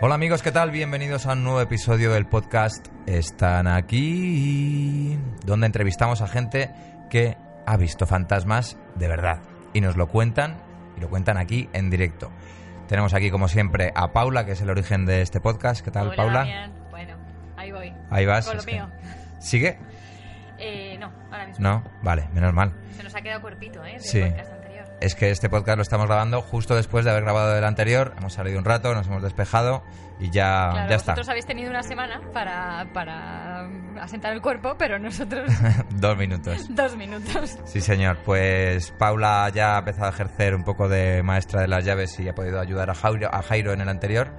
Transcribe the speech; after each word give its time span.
Hola 0.00 0.14
amigos, 0.14 0.42
¿qué 0.42 0.52
tal? 0.52 0.70
Bienvenidos 0.70 1.26
a 1.26 1.32
un 1.32 1.42
nuevo 1.44 1.60
episodio 1.60 2.12
del 2.12 2.26
podcast 2.26 2.86
Están 3.06 3.66
aquí, 3.66 5.18
donde 5.44 5.66
entrevistamos 5.66 6.20
a 6.20 6.28
gente 6.28 6.70
que 7.10 7.36
ha 7.66 7.76
visto 7.76 8.06
fantasmas 8.06 8.78
de 8.94 9.08
verdad 9.08 9.40
y 9.72 9.80
nos 9.80 9.96
lo 9.96 10.08
cuentan 10.08 10.58
y 10.96 11.00
lo 11.00 11.08
cuentan 11.08 11.38
aquí 11.38 11.68
en 11.72 11.88
directo. 11.90 12.30
Tenemos 12.88 13.14
aquí 13.14 13.30
como 13.30 13.48
siempre 13.48 13.92
a 13.94 14.12
Paula, 14.12 14.44
que 14.44 14.52
es 14.52 14.60
el 14.60 14.70
origen 14.70 15.06
de 15.06 15.22
este 15.22 15.40
podcast. 15.40 15.84
¿Qué 15.84 15.90
tal, 15.90 16.08
Hola, 16.08 16.16
Paula? 16.16 16.38
Damián. 16.40 16.72
Bueno, 16.90 17.16
ahí 17.56 17.72
voy. 17.72 17.92
Ahí 18.10 18.26
vas. 18.26 18.46
Con 18.46 18.54
lo 18.56 18.60
es 18.60 18.66
que- 18.66 18.72
mío. 18.74 18.88
¿Sigue? 19.40 19.78
Eh, 20.58 20.96
no, 21.00 21.10
ahora 21.30 21.46
mismo. 21.46 21.62
No, 21.68 21.84
vale, 22.02 22.28
menos 22.32 22.52
mal. 22.54 22.72
Se 22.96 23.02
nos 23.02 23.14
ha 23.14 23.20
quedado 23.22 23.40
cuerpito, 23.40 23.84
¿eh? 23.84 23.96
Sí. 23.98 24.20
podcast. 24.22 24.52
Es 25.00 25.14
que 25.14 25.30
este 25.30 25.50
podcast 25.50 25.76
lo 25.76 25.82
estamos 25.82 26.06
grabando 26.06 26.40
justo 26.40 26.74
después 26.74 27.04
de 27.04 27.10
haber 27.10 27.22
grabado 27.24 27.56
el 27.56 27.64
anterior. 27.64 28.14
Hemos 28.16 28.32
salido 28.32 28.58
un 28.58 28.64
rato, 28.64 28.94
nos 28.94 29.06
hemos 29.06 29.22
despejado 29.22 29.82
y 30.18 30.30
ya, 30.30 30.70
claro, 30.72 30.88
ya 30.88 30.96
está. 30.96 31.12
vosotros 31.12 31.28
habéis 31.28 31.44
tenido 31.44 31.68
una 31.68 31.82
semana 31.82 32.22
para, 32.32 32.86
para 32.94 33.68
asentar 34.00 34.32
el 34.32 34.40
cuerpo, 34.40 34.76
pero 34.78 34.98
nosotros 34.98 35.52
Dos 35.90 36.16
minutos. 36.16 36.66
dos 36.74 36.96
minutos. 36.96 37.58
Sí, 37.66 37.82
señor. 37.82 38.16
Pues 38.24 38.90
Paula 38.92 39.50
ya 39.54 39.76
ha 39.76 39.78
empezado 39.80 40.06
a 40.06 40.10
ejercer 40.10 40.54
un 40.54 40.64
poco 40.64 40.88
de 40.88 41.22
maestra 41.22 41.60
de 41.60 41.68
las 41.68 41.84
llaves 41.84 42.18
y 42.18 42.28
ha 42.28 42.34
podido 42.34 42.58
ayudar 42.58 42.88
a 42.88 42.94
Jairo, 42.94 43.28
a 43.30 43.42
Jairo 43.42 43.74
en 43.74 43.82
el 43.82 43.90
anterior, 43.90 44.32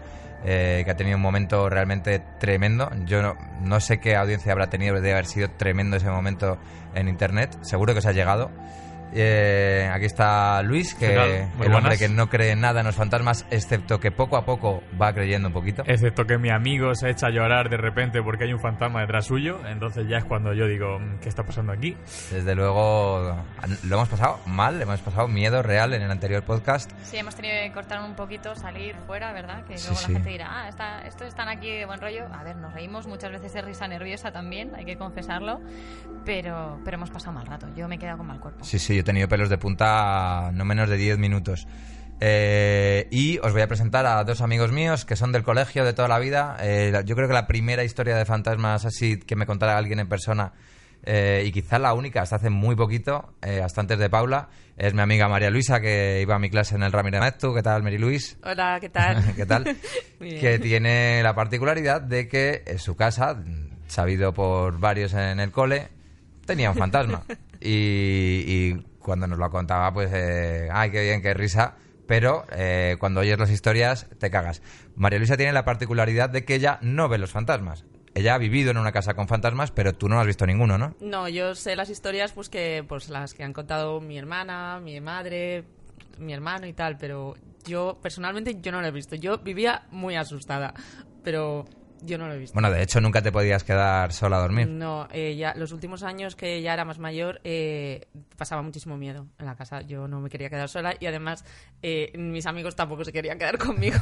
eh, 0.44 0.82
que 0.84 0.90
ha 0.90 0.96
tenido 0.96 1.18
un 1.18 1.24
momento 1.24 1.70
realmente 1.70 2.20
tremendo. 2.40 2.90
Yo 3.06 3.22
no, 3.22 3.36
no 3.62 3.80
sé 3.80 4.00
qué 4.00 4.16
audiencia 4.16 4.54
habrá 4.54 4.72
tenido, 4.72 4.96
debe 4.96 5.12
haber 5.12 5.28
sido 5.28 5.52
tremendo 5.52 5.98
ese 5.98 6.10
momento 6.10 6.58
en 6.96 7.08
Internet. 7.08 7.56
Seguro 7.62 7.94
que 7.94 8.02
se 8.02 8.10
ha 8.10 8.14
llegado. 8.14 8.50
Eh, 9.20 9.90
aquí 9.92 10.06
está 10.06 10.62
Luis, 10.62 10.94
que 10.94 11.14
el 11.14 11.20
hombre 11.54 11.70
buenas. 11.70 11.98
que 11.98 12.08
no 12.08 12.30
cree 12.30 12.56
nada 12.56 12.82
en 12.82 12.86
los 12.86 12.96
fantasmas, 12.96 13.48
excepto 13.50 14.00
que 14.00 14.12
poco 14.12 14.38
a 14.38 14.46
poco 14.46 14.84
va 15.02 15.12
creyendo 15.12 15.48
un 15.48 15.54
poquito. 15.56 15.82
Excepto 15.88 16.26
que 16.26 16.38
mi 16.38 16.52
amigo 16.52 16.94
se 16.94 17.10
echa 17.10 17.28
a 17.28 17.30
llorar 17.32 17.70
de 17.70 17.78
repente 17.78 18.22
porque 18.22 18.44
hay 18.44 18.54
un 18.54 18.60
fantasma 18.60 19.02
detrás 19.02 19.26
suyo, 19.26 19.60
entonces 19.68 20.08
ya 20.08 20.18
es 20.18 20.26
cuando 20.26 20.54
yo 20.54 20.68
digo, 20.68 21.00
"Mm, 21.00 21.18
¿qué 21.20 21.30
está 21.30 21.44
pasando 21.44 21.72
aquí? 21.74 21.98
Desde 22.32 22.54
luego 22.54 23.36
lo 23.84 23.96
hemos 23.96 24.08
pasado 24.10 24.40
mal, 24.46 24.80
hemos 24.82 25.00
pasado 25.02 25.28
miedo 25.28 25.64
real 25.64 25.94
en 25.96 26.04
el 26.04 26.12
anterior 26.12 26.44
podcast. 26.44 26.92
Sí, 27.04 27.18
hemos 27.18 27.36
tenido 27.36 27.56
que 27.64 27.72
cortar 27.72 28.04
un 28.04 28.14
poquito, 28.16 28.56
salir 28.56 28.96
fuera, 29.08 29.34
¿verdad? 29.34 29.64
Que 29.66 29.74
luego 29.76 29.96
sí. 29.96 30.12
la 30.12 30.14
gente 30.20 30.30
dirá, 30.30 30.48
ah, 30.52 30.70
está, 30.70 31.02
estos 31.08 31.28
están 31.28 31.50
aquí 31.50 31.72
de 31.72 31.86
buen 31.88 32.00
rollo. 32.00 32.26
A 32.32 32.44
ver, 32.44 32.56
nos 32.58 32.72
reímos, 32.74 33.08
muchas 33.08 33.32
veces 33.32 33.56
es 33.56 33.66
risa 33.66 33.88
nerviosa 33.88 34.32
también, 34.32 34.76
hay 34.76 34.86
que 34.86 34.96
confesarlo, 34.96 35.60
pero, 36.26 36.80
pero 36.84 36.96
hemos 36.98 37.10
pasado 37.10 37.34
mal 37.34 37.46
rato. 37.48 37.68
Yo 37.76 37.88
me 37.88 37.96
he 37.96 37.98
quedado 38.00 38.18
con 38.20 38.28
mal 38.28 38.40
cuerpo. 38.40 38.64
Sí, 38.64 38.78
sí, 38.80 38.96
yo 38.96 39.04
tenido 39.08 39.28
pelos 39.30 39.50
de 39.50 39.58
punta 39.58 40.52
no 40.54 40.66
menos 40.66 40.90
de 40.90 40.98
10 40.98 41.18
minutos. 41.18 41.66
Eh, 42.20 43.08
y 43.10 43.38
os 43.40 43.54
voy 43.54 43.62
a 43.62 43.68
presentar 43.68 44.06
a 44.06 44.24
dos 44.24 44.42
amigos 44.42 44.72
míos 44.72 45.06
que 45.06 45.16
son 45.16 45.32
del 45.32 45.44
colegio 45.44 45.86
de 45.86 45.94
toda 45.94 46.08
la 46.10 46.20
vida. 46.20 46.58
Eh, 46.62 46.92
yo 47.06 47.16
creo 47.16 47.28
que 47.28 47.34
la 47.34 47.48
primera 47.48 47.84
historia 47.84 48.18
de 48.18 48.26
fantasmas 48.26 48.86
así 48.86 49.18
que 49.20 49.36
me 49.36 49.46
contara 49.46 49.78
alguien 49.78 50.00
en 50.00 50.10
persona, 50.10 50.52
eh, 51.04 51.44
y 51.46 51.52
quizá 51.52 51.80
la 51.80 51.94
única 51.94 52.22
hasta 52.22 52.36
hace 52.36 52.50
muy 52.50 52.76
poquito, 52.76 53.34
hasta 53.64 53.82
antes 53.82 53.98
de 53.98 54.10
Paula, 54.10 54.50
es 54.76 54.94
mi 54.94 55.02
amiga 55.02 55.30
María 55.30 55.50
Luisa, 55.50 55.80
que 55.80 56.20
iba 56.22 56.36
a 56.36 56.40
mi 56.40 56.50
clase 56.50 56.76
en 56.76 56.84
el 56.84 56.92
Ramírez 56.92 57.22
Maestu. 57.22 57.54
¿Qué 57.54 57.64
tal, 57.64 57.84
Mary 57.84 57.98
Luis? 57.98 58.38
Hola, 58.44 58.80
¿qué 58.82 58.90
tal? 58.90 59.34
¿Qué 59.36 59.46
tal? 59.46 59.78
Que 60.20 60.60
tiene 60.60 61.22
la 61.24 61.34
particularidad 61.34 62.02
de 62.02 62.28
que 62.28 62.64
en 62.66 62.80
su 62.80 62.96
casa, 62.96 63.42
sabido 63.88 64.34
por 64.34 64.80
varios 64.80 65.14
en 65.14 65.40
el 65.40 65.52
cole, 65.52 65.90
tenía 66.46 66.72
un 66.72 66.78
fantasma. 66.78 67.24
y, 67.62 67.70
y 67.70 68.88
cuando 69.08 69.26
nos 69.26 69.40
lo 69.40 69.50
contaba, 69.50 69.94
pues, 69.94 70.12
eh, 70.14 70.68
ay, 70.70 70.92
qué 70.92 71.02
bien, 71.02 71.22
qué 71.22 71.34
risa. 71.34 71.76
Pero 72.08 72.46
eh, 72.52 72.98
cuando 73.00 73.22
oyes 73.22 73.40
las 73.40 73.50
historias, 73.50 74.06
te 74.20 74.30
cagas. 74.30 74.62
María 74.96 75.18
Luisa 75.18 75.38
tiene 75.38 75.54
la 75.54 75.64
particularidad 75.64 76.30
de 76.30 76.44
que 76.44 76.56
ella 76.56 76.78
no 76.82 77.08
ve 77.08 77.18
los 77.18 77.32
fantasmas. 77.32 77.86
Ella 78.16 78.36
ha 78.36 78.38
vivido 78.38 78.72
en 78.72 78.78
una 78.78 78.92
casa 78.92 79.14
con 79.14 79.30
fantasmas, 79.30 79.72
pero 79.72 79.94
tú 79.94 80.10
no 80.10 80.20
has 80.20 80.28
visto 80.28 80.46
ninguno, 80.46 80.78
¿no? 80.78 80.94
No, 81.00 81.30
yo 81.30 81.56
sé 81.56 81.78
las 81.78 81.90
historias 81.90 82.34
pues 82.34 82.50
que 82.50 82.84
pues 82.88 83.08
las 83.08 83.34
que 83.34 83.44
han 83.44 83.54
contado 83.54 84.02
mi 84.02 84.18
hermana, 84.18 84.82
mi 84.84 85.00
madre, 85.00 85.64
mi 86.18 86.34
hermano 86.34 86.68
y 86.68 86.74
tal, 86.74 86.98
pero 86.98 87.36
yo 87.66 87.98
personalmente 88.02 88.60
yo 88.62 88.72
no 88.74 88.82
lo 88.82 88.88
he 88.88 88.92
visto. 88.92 89.16
Yo 89.16 89.38
vivía 89.38 89.84
muy 89.92 90.16
asustada, 90.16 90.74
pero 91.24 91.66
yo 92.02 92.18
no 92.18 92.28
lo 92.28 92.34
he 92.34 92.38
visto. 92.38 92.54
Bueno, 92.54 92.72
de 92.72 92.82
hecho, 92.82 93.02
nunca 93.02 93.22
te 93.22 93.32
podías 93.32 93.64
quedar 93.64 94.14
sola 94.14 94.38
a 94.38 94.42
dormir. 94.42 94.68
No, 94.68 95.08
eh, 95.12 95.36
ya 95.36 95.54
los 95.56 95.72
últimos 95.72 96.04
años 96.04 96.36
que 96.36 96.62
ya 96.62 96.74
era 96.74 96.86
más 96.86 97.00
mayor 97.00 97.42
eh, 97.44 98.08
pasaba 98.38 98.62
muchísimo 98.62 98.98
miedo 98.98 99.28
en 99.40 99.46
la 99.46 99.56
casa. 99.56 99.82
Yo 99.82 100.08
no 100.08 100.20
me 100.20 100.30
quería 100.30 100.50
quedar 100.50 100.70
sola 100.70 100.96
y 101.00 101.06
además 101.06 101.44
eh, 101.82 102.12
mis 102.18 102.46
amigos 102.46 102.76
tampoco 102.76 103.04
se 103.04 103.12
querían 103.12 103.38
quedar 103.38 103.58
conmigo. 103.60 104.00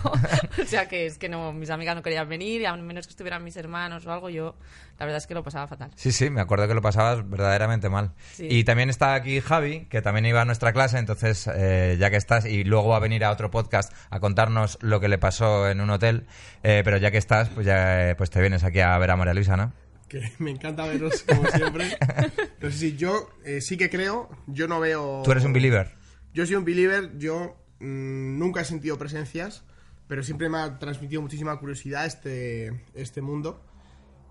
o 0.61 0.65
sea 0.65 0.87
que 0.87 1.05
es 1.05 1.17
que 1.17 1.29
no, 1.29 1.53
mis 1.53 1.69
amigas 1.69 1.95
no 1.95 2.01
querían 2.01 2.27
venir 2.27 2.61
y 2.61 2.65
a 2.65 2.75
menos 2.75 3.07
que 3.07 3.11
estuvieran 3.11 3.43
mis 3.43 3.55
hermanos 3.57 4.05
o 4.05 4.11
algo, 4.11 4.29
yo 4.29 4.55
la 4.99 5.05
verdad 5.05 5.17
es 5.17 5.27
que 5.27 5.33
lo 5.33 5.43
pasaba 5.43 5.67
fatal. 5.67 5.91
Sí, 5.95 6.11
sí, 6.11 6.29
me 6.29 6.41
acuerdo 6.41 6.67
que 6.67 6.73
lo 6.73 6.81
pasabas 6.81 7.29
verdaderamente 7.29 7.89
mal. 7.89 8.11
Sí. 8.33 8.47
Y 8.49 8.63
también 8.63 8.89
está 8.89 9.13
aquí 9.13 9.39
Javi, 9.41 9.85
que 9.85 10.01
también 10.01 10.25
iba 10.25 10.41
a 10.41 10.45
nuestra 10.45 10.73
clase, 10.73 10.97
entonces 10.97 11.49
eh, 11.53 11.97
ya 11.99 12.09
que 12.09 12.17
estás, 12.17 12.45
y 12.45 12.63
luego 12.63 12.89
va 12.89 12.97
a 12.97 12.99
venir 13.01 13.23
a 13.23 13.31
otro 13.31 13.51
podcast 13.51 13.93
a 14.09 14.19
contarnos 14.19 14.77
lo 14.81 14.99
que 14.99 15.07
le 15.07 15.17
pasó 15.17 15.69
en 15.69 15.81
un 15.81 15.89
hotel, 15.89 16.25
pero 16.61 16.97
ya 16.97 17.11
que 17.11 17.17
estás, 17.17 17.49
pues 17.49 17.65
ya 17.65 17.84
eh, 17.85 18.15
pues 18.15 18.29
te 18.29 18.41
vienes 18.41 18.63
aquí 18.63 18.79
a 18.79 18.97
ver 18.97 19.11
a 19.11 19.15
María 19.15 19.33
Luisa, 19.33 19.55
¿no? 19.57 19.73
que 20.07 20.31
me 20.39 20.51
encanta 20.51 20.85
veros 20.85 21.23
como 21.23 21.45
siempre. 21.49 21.97
Sé 22.61 22.71
si 22.71 22.95
yo 22.95 23.29
eh, 23.43 23.61
sí 23.61 23.77
que 23.77 23.89
creo, 23.89 24.29
yo 24.47 24.67
no 24.67 24.79
veo... 24.79 25.21
Tú 25.23 25.31
eres 25.31 25.43
un 25.45 25.53
believer. 25.53 25.93
Yo 26.33 26.45
soy 26.45 26.55
un 26.55 26.65
believer, 26.65 27.17
yo 27.17 27.55
mm, 27.79 28.37
nunca 28.37 28.61
he 28.61 28.65
sentido 28.65 28.97
presencias, 28.97 29.63
pero 30.07 30.23
siempre 30.23 30.49
me 30.49 30.57
ha 30.57 30.79
transmitido 30.79 31.21
muchísima 31.21 31.57
curiosidad 31.59 32.05
este, 32.05 32.81
este 32.93 33.21
mundo. 33.21 33.63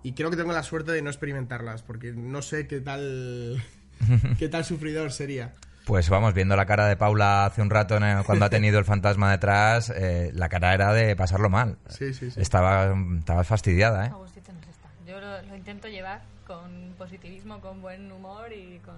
Y 0.03 0.13
creo 0.13 0.29
que 0.29 0.37
tengo 0.37 0.51
la 0.51 0.63
suerte 0.63 0.91
de 0.91 1.01
no 1.01 1.09
experimentarlas, 1.09 1.81
porque 1.81 2.11
no 2.11 2.41
sé 2.41 2.67
qué 2.67 2.79
tal, 2.79 3.63
qué 4.37 4.49
tal 4.49 4.63
sufridor 4.63 5.11
sería. 5.11 5.55
Pues 5.85 6.09
vamos, 6.09 6.33
viendo 6.33 6.55
la 6.55 6.65
cara 6.65 6.87
de 6.87 6.97
Paula 6.97 7.45
hace 7.45 7.61
un 7.61 7.69
rato 7.69 7.99
¿no? 7.99 8.23
cuando 8.23 8.45
ha 8.45 8.49
tenido 8.49 8.79
el 8.79 8.85
fantasma 8.85 9.31
detrás, 9.31 9.91
eh, 9.95 10.31
la 10.33 10.49
cara 10.49 10.73
era 10.73 10.93
de 10.93 11.15
pasarlo 11.15 11.49
mal. 11.49 11.77
Sí, 11.89 12.13
sí, 12.13 12.31
sí. 12.31 12.41
Estaba, 12.41 12.93
estaba 13.19 13.43
fastidiada, 13.43 14.07
¿eh? 14.07 14.09
Agustito 14.09 14.51
nos 14.51 14.67
está. 14.67 14.89
Yo 15.05 15.19
lo, 15.19 15.41
lo 15.43 15.55
intento 15.55 15.87
llevar 15.87 16.23
con 16.47 16.93
positivismo, 16.97 17.59
con 17.61 17.81
buen 17.81 18.11
humor 18.11 18.51
y 18.51 18.79
con, 18.79 18.95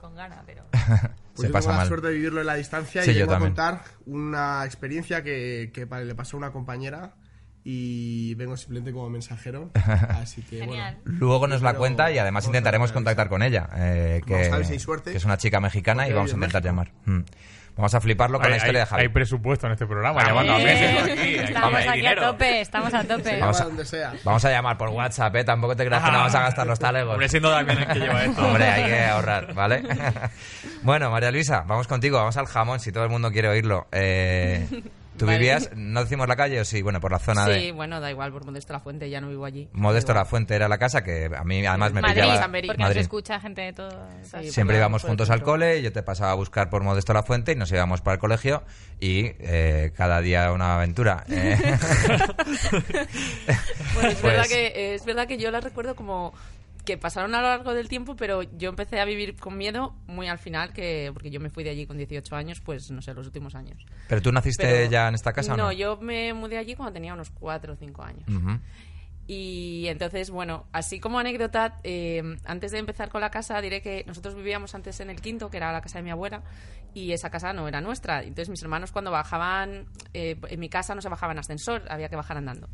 con 0.00 0.14
gana, 0.16 0.42
pero... 0.46 0.64
Pues 1.38 1.46
Se 1.46 1.52
yo 1.52 1.52
pasa 1.52 1.66
tengo 1.66 1.72
la 1.74 1.78
mal. 1.78 1.86
suerte 1.88 2.06
de 2.08 2.14
vivirlo 2.14 2.40
en 2.40 2.46
la 2.48 2.54
distancia 2.56 3.00
Sí, 3.04 3.12
y 3.12 3.14
yo 3.14 3.20
vengo 3.20 3.34
a 3.34 3.38
contar 3.38 3.80
una 4.06 4.64
experiencia 4.64 5.22
que, 5.22 5.70
que 5.72 5.86
le 5.86 6.14
pasó 6.16 6.36
a 6.36 6.38
una 6.38 6.50
compañera 6.50 7.12
y 7.70 8.34
vengo 8.36 8.56
simplemente 8.56 8.92
como 8.92 9.10
mensajero. 9.10 9.68
Así 10.08 10.40
que 10.40 10.60
Genial. 10.60 10.96
bueno. 11.04 11.18
Luego 11.20 11.46
nos 11.48 11.60
la 11.60 11.74
cuenta 11.74 12.10
y 12.10 12.16
además 12.18 12.46
intentaremos 12.46 12.92
contactar 12.92 13.28
con 13.28 13.42
ella, 13.42 13.68
eh, 13.76 14.22
que, 14.26 14.32
Vamos 14.32 14.48
a 14.52 14.56
ver 14.56 14.64
si 14.66 14.72
hay 14.72 14.78
suerte. 14.78 15.10
que 15.10 15.18
es 15.18 15.24
una 15.26 15.36
chica 15.36 15.60
mexicana 15.60 16.08
y 16.08 16.12
vamos 16.14 16.32
a 16.32 16.34
vive 16.36 16.44
en 16.46 16.48
intentar 16.48 16.62
llamar. 16.64 16.92
Mm. 17.04 17.20
Vamos 17.76 17.94
a 17.94 18.00
fliparlo 18.00 18.38
con 18.38 18.46
hay, 18.46 18.52
la 18.52 18.56
historia 18.56 18.80
hay- 18.80 18.84
de 18.86 18.90
Javi. 18.90 19.02
hay 19.02 19.08
presupuesto 19.10 19.66
en 19.66 19.72
este 19.74 19.86
programa, 19.86 20.20
Ah, 20.22 20.26
llamando 20.28 20.52
a 20.54 20.56
aquí. 20.56 20.64
Estamos 20.66 21.74
hay 21.78 21.86
aquí 21.88 21.96
dinero. 21.98 22.22
a 22.22 22.30
tope, 22.32 22.60
estamos 22.62 22.94
a 22.94 23.04
tope. 23.04 23.38
Vamos 23.38 23.60
a- 23.60 23.64
donde 23.64 23.84
sea. 23.84 24.14
Vamos 24.24 24.44
a 24.46 24.50
llamar 24.50 24.78
por 24.78 24.88
WhatsApp, 24.88 25.36
¿eh? 25.36 25.44
Tampoco 25.44 25.76
te 25.76 25.84
creas 25.84 26.02
que 26.02 26.10
no 26.10 26.18
vamos 26.18 26.34
a 26.34 26.40
gastar 26.40 26.66
los 26.66 26.78
talegos. 26.78 27.12
Hombre, 27.12 27.28
siendo 27.28 27.50
Damián 27.50 27.78
el 27.78 27.86
que 27.86 27.98
lleva 28.00 28.24
esto. 28.24 28.46
Hombre, 28.46 28.64
hay 28.64 28.84
que 28.90 29.04
ahorrar, 29.04 29.52
¿vale? 29.54 29.82
bueno, 30.82 31.10
María 31.10 31.30
Luisa, 31.30 31.64
vamos 31.66 31.86
contigo, 31.86 32.16
vamos 32.18 32.36
al 32.38 32.46
jamón, 32.46 32.80
si 32.80 32.90
todo 32.92 33.04
el 33.04 33.10
mundo 33.10 33.30
quiere 33.30 33.48
oírlo. 33.48 33.86
Eh, 33.92 34.66
¿Tú 35.18 35.26
Vale. 35.26 35.38
vivías, 35.38 35.70
no 35.74 36.02
decimos 36.02 36.28
la 36.28 36.36
calle 36.36 36.60
o 36.60 36.64
sí? 36.64 36.80
Bueno, 36.80 37.00
por 37.00 37.10
la 37.12 37.18
zona 37.18 37.44
sí, 37.46 37.50
de 37.50 37.72
bueno, 37.72 38.00
da 38.00 38.10
igual, 38.10 38.32
por 38.32 38.44
Modesto 38.44 38.72
la 38.72 38.80
Fuente, 38.80 39.10
ya 39.10 39.20
no 39.20 39.28
vivo 39.28 39.44
allí. 39.44 39.68
Modesto 39.72 40.14
la. 40.14 40.24
Fuente 40.24 40.54
era 40.54 40.68
la 40.68 40.78
casa, 40.78 41.02
que 41.02 41.26
a 41.36 41.44
mí 41.44 41.66
además 41.66 41.92
me 41.92 42.00
Madrid, 42.00 42.22
pillaba... 42.22 42.38
San 42.38 42.52
Beri. 42.52 42.66
porque 42.68 42.82
Madrid. 42.82 42.96
nos 42.96 43.02
escucha 43.02 43.40
gente 43.40 43.62
de 43.62 43.72
todo. 43.72 43.90
Sí, 44.22 44.50
Siempre 44.50 44.62
por 44.64 44.72
la- 44.74 44.78
íbamos 44.78 45.02
juntos 45.02 45.30
al 45.30 45.42
cole, 45.42 45.82
yo 45.82 45.92
te 45.92 46.02
pasaba 46.02 46.30
a 46.32 46.34
buscar 46.34 46.70
por 46.70 46.82
Modesto 46.82 47.12
la 47.12 47.22
Fuente 47.22 47.52
y 47.52 47.56
nos 47.56 47.70
íbamos 47.72 48.00
para 48.00 48.14
el 48.14 48.20
colegio 48.20 48.62
y 49.00 49.32
eh, 49.40 49.92
cada 49.96 50.20
día 50.20 50.52
una 50.52 50.76
aventura. 50.76 51.24
Eh, 51.28 51.56
Bueno, 53.94 54.08
es, 54.10 54.14
Pues- 54.20 54.22
verdad 54.22 54.46
que, 54.48 54.94
es 54.94 55.04
verdad 55.04 55.26
que 55.26 55.38
yo 55.38 55.50
las 55.50 55.64
recuerdo 55.64 55.94
como 55.96 56.32
que 56.88 56.96
pasaron 56.96 57.34
a 57.34 57.42
lo 57.42 57.48
largo 57.48 57.74
del 57.74 57.86
tiempo, 57.86 58.16
pero 58.16 58.42
yo 58.42 58.70
empecé 58.70 58.98
a 58.98 59.04
vivir 59.04 59.36
con 59.36 59.58
miedo 59.58 59.94
muy 60.06 60.26
al 60.26 60.38
final, 60.38 60.72
que 60.72 61.10
porque 61.12 61.30
yo 61.30 61.38
me 61.38 61.50
fui 61.50 61.62
de 61.62 61.68
allí 61.68 61.84
con 61.86 61.98
18 61.98 62.34
años, 62.34 62.62
pues 62.62 62.90
no 62.90 63.02
sé, 63.02 63.12
los 63.12 63.26
últimos 63.26 63.54
años. 63.54 63.84
¿Pero 64.08 64.22
tú 64.22 64.32
naciste 64.32 64.62
Pero- 64.62 64.90
ya 64.90 65.06
en 65.06 65.14
esta 65.14 65.34
casa 65.34 65.52
o 65.52 65.56
no? 65.58 65.64
No, 65.64 65.72
yo 65.72 65.98
me 65.98 66.32
mudé 66.32 66.56
allí 66.56 66.74
cuando 66.74 66.94
tenía 66.94 67.12
unos 67.12 67.28
4 67.28 67.74
o 67.74 67.76
5 67.76 68.02
años. 68.02 68.26
Ujú. 68.26 68.58
Y 69.26 69.84
entonces, 69.88 70.30
bueno, 70.30 70.64
así 70.72 70.98
como 70.98 71.18
anécdota, 71.18 71.78
eh, 71.84 72.22
antes 72.46 72.72
de 72.72 72.78
empezar 72.78 73.10
con 73.10 73.20
la 73.20 73.30
casa, 73.30 73.60
diré 73.60 73.82
que 73.82 74.02
nosotros 74.06 74.34
vivíamos 74.34 74.74
antes 74.74 74.98
en 75.00 75.10
el 75.10 75.20
quinto, 75.20 75.50
que 75.50 75.58
era 75.58 75.70
la 75.70 75.82
casa 75.82 75.98
de 75.98 76.04
mi 76.04 76.10
abuela, 76.10 76.42
y 76.94 77.12
esa 77.12 77.28
casa 77.28 77.52
no 77.52 77.68
era 77.68 77.82
nuestra. 77.82 78.22
Entonces 78.22 78.48
mis 78.48 78.62
hermanos 78.62 78.92
cuando 78.92 79.10
bajaban, 79.10 79.84
eh, 80.14 80.40
en 80.48 80.58
mi 80.58 80.70
casa 80.70 80.94
no 80.94 81.02
se 81.02 81.10
bajaban 81.10 81.36
en 81.36 81.40
ascensor, 81.40 81.82
había 81.90 82.08
que 82.08 82.16
bajar 82.16 82.38
andando. 82.38 82.70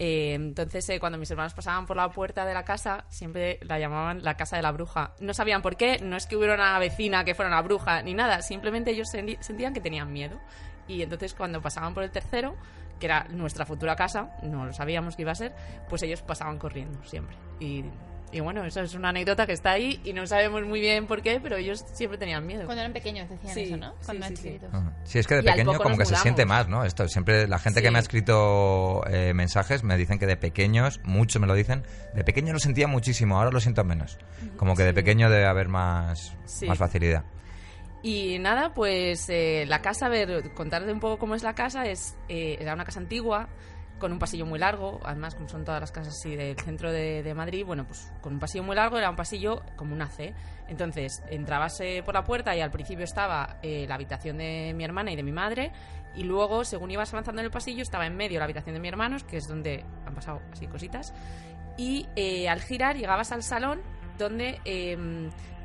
Eh, 0.00 0.34
entonces, 0.34 0.88
eh, 0.90 1.00
cuando 1.00 1.18
mis 1.18 1.28
hermanos 1.28 1.54
pasaban 1.54 1.84
por 1.84 1.96
la 1.96 2.08
puerta 2.08 2.46
de 2.46 2.54
la 2.54 2.64
casa, 2.64 3.04
siempre 3.08 3.58
la 3.62 3.80
llamaban 3.80 4.22
la 4.22 4.36
casa 4.36 4.54
de 4.54 4.62
la 4.62 4.70
bruja. 4.70 5.12
No 5.18 5.34
sabían 5.34 5.60
por 5.60 5.76
qué, 5.76 5.98
no 5.98 6.16
es 6.16 6.26
que 6.26 6.36
hubiera 6.36 6.54
una 6.54 6.78
vecina 6.78 7.24
que 7.24 7.34
fuera 7.34 7.50
una 7.50 7.60
bruja 7.62 8.00
ni 8.02 8.14
nada, 8.14 8.40
simplemente 8.42 8.92
ellos 8.92 9.08
sentían 9.10 9.74
que 9.74 9.80
tenían 9.80 10.12
miedo. 10.12 10.38
Y 10.86 11.02
entonces, 11.02 11.34
cuando 11.34 11.60
pasaban 11.60 11.94
por 11.94 12.04
el 12.04 12.12
tercero, 12.12 12.54
que 13.00 13.06
era 13.06 13.24
nuestra 13.24 13.66
futura 13.66 13.96
casa, 13.96 14.36
no 14.44 14.66
lo 14.66 14.72
sabíamos 14.72 15.16
que 15.16 15.22
iba 15.22 15.32
a 15.32 15.34
ser, 15.34 15.52
pues 15.88 16.04
ellos 16.04 16.22
pasaban 16.22 16.58
corriendo 16.58 17.02
siempre. 17.02 17.36
Y, 17.58 17.84
y 18.32 18.40
bueno, 18.40 18.64
eso 18.64 18.80
es 18.80 18.94
una 18.94 19.08
anécdota 19.10 19.46
que 19.46 19.52
está 19.52 19.70
ahí 19.72 20.00
y 20.04 20.12
no 20.12 20.26
sabemos 20.26 20.62
muy 20.64 20.80
bien 20.80 21.06
por 21.06 21.22
qué, 21.22 21.40
pero 21.40 21.56
ellos 21.56 21.84
siempre 21.92 22.18
tenían 22.18 22.46
miedo. 22.46 22.64
Cuando 22.66 22.82
eran 22.82 22.92
pequeños 22.92 23.28
decían 23.28 23.54
Sí, 23.54 23.60
eso, 23.62 23.76
¿no? 23.76 23.90
sí, 23.92 24.04
Cuando 24.04 24.24
eran 24.26 24.36
sí, 24.36 24.42
sí. 24.42 24.48
chiquitos. 24.48 24.70
Sí, 25.04 25.18
es 25.18 25.26
que 25.26 25.34
de 25.36 25.40
Y 25.40 25.44
pequeño 25.44 25.78
como 25.78 25.96
que 25.96 26.04
se 26.04 26.16
siente 26.16 26.44
más, 26.44 26.68
¿no? 26.68 26.84
Esto 26.84 27.08
siempre 27.08 27.48
la 27.48 27.58
gente 27.58 27.82
que 27.82 27.90
me 27.90 27.98
ha 27.98 28.00
escrito 28.00 29.02
eh, 29.08 29.32
mensajes 29.34 29.82
me 29.84 29.96
dicen 29.96 30.18
que 30.18 30.26
de 30.26 30.36
pequeños, 30.36 31.00
muchos 31.04 31.40
me 31.40 31.46
lo 31.46 31.54
dicen, 31.54 31.84
de 32.14 32.24
pequeño 32.24 32.52
lo 32.52 32.58
sentía 32.58 32.86
muchísimo, 32.86 33.38
ahora 33.38 33.50
lo 33.50 33.60
siento 33.60 33.84
menos. 33.84 34.18
Como 34.56 34.74
que 34.76 34.82
de 34.84 34.92
pequeño 34.94 35.30
debe 35.30 35.46
haber 35.46 35.68
más, 35.68 36.34
Sí. 36.44 36.66
más 36.66 36.78
facilidad. 36.78 37.24
Y 38.02 38.38
nada, 38.38 38.74
pues 38.74 39.28
eh, 39.28 39.64
la 39.66 39.82
casa, 39.82 40.06
a 40.06 40.08
ver, 40.08 40.50
contarte 40.54 40.92
un 40.92 41.00
poco 41.00 41.18
cómo 41.18 41.34
es 41.34 41.42
la 41.42 41.54
casa, 41.54 41.84
es 41.86 42.16
eh, 42.28 42.56
era 42.60 42.74
una 42.74 42.84
casa 42.84 43.00
antigua, 43.00 43.48
con 43.98 44.12
un 44.12 44.18
pasillo 44.18 44.46
muy 44.46 44.58
largo, 44.58 45.00
además 45.04 45.34
como 45.34 45.48
son 45.48 45.64
todas 45.64 45.80
las 45.80 45.92
casas 45.92 46.14
así 46.14 46.36
del 46.36 46.58
centro 46.58 46.92
de, 46.92 47.34
Madrid, 47.34 47.64
bueno, 47.64 47.86
pues 47.86 48.12
con 48.20 48.34
un 48.34 48.38
pasillo 48.38 48.64
muy 48.64 48.74
largo, 48.74 48.98
era 48.98 49.10
un 49.10 49.16
pasillo 49.16 49.62
como 49.76 49.94
una 49.94 50.08
C. 50.08 50.34
Entonces, 50.68 51.22
entrabas 51.28 51.80
por 52.04 52.14
la 52.14 52.24
puerta 52.24 52.54
y 52.56 52.60
al 52.60 52.70
principio 52.70 53.04
estaba 53.04 53.58
eh, 53.62 53.86
la 53.88 53.94
habitación 53.94 54.38
de 54.38 54.72
mi 54.74 54.84
hermana 54.84 55.12
y 55.12 55.16
de 55.16 55.22
mi 55.22 55.32
madre, 55.32 55.72
y 56.14 56.24
luego, 56.24 56.64
según 56.64 56.90
ibas 56.90 57.12
avanzando 57.12 57.40
en 57.40 57.46
el 57.46 57.50
pasillo, 57.50 57.82
estaba 57.82 58.06
en 58.06 58.16
medio 58.16 58.38
la 58.38 58.44
habitación 58.44 58.74
de 58.74 58.80
mi 58.80 58.88
hermano, 58.88 59.16
que 59.28 59.36
es 59.36 59.46
donde 59.46 59.84
han 60.04 60.14
pasado 60.14 60.40
así 60.52 60.66
cositas, 60.66 61.14
y 61.76 62.08
eh, 62.16 62.48
al 62.48 62.60
girar 62.60 62.96
llegabas 62.96 63.30
al 63.32 63.42
salón 63.42 63.80
donde 64.18 64.60
eh, 64.64 64.98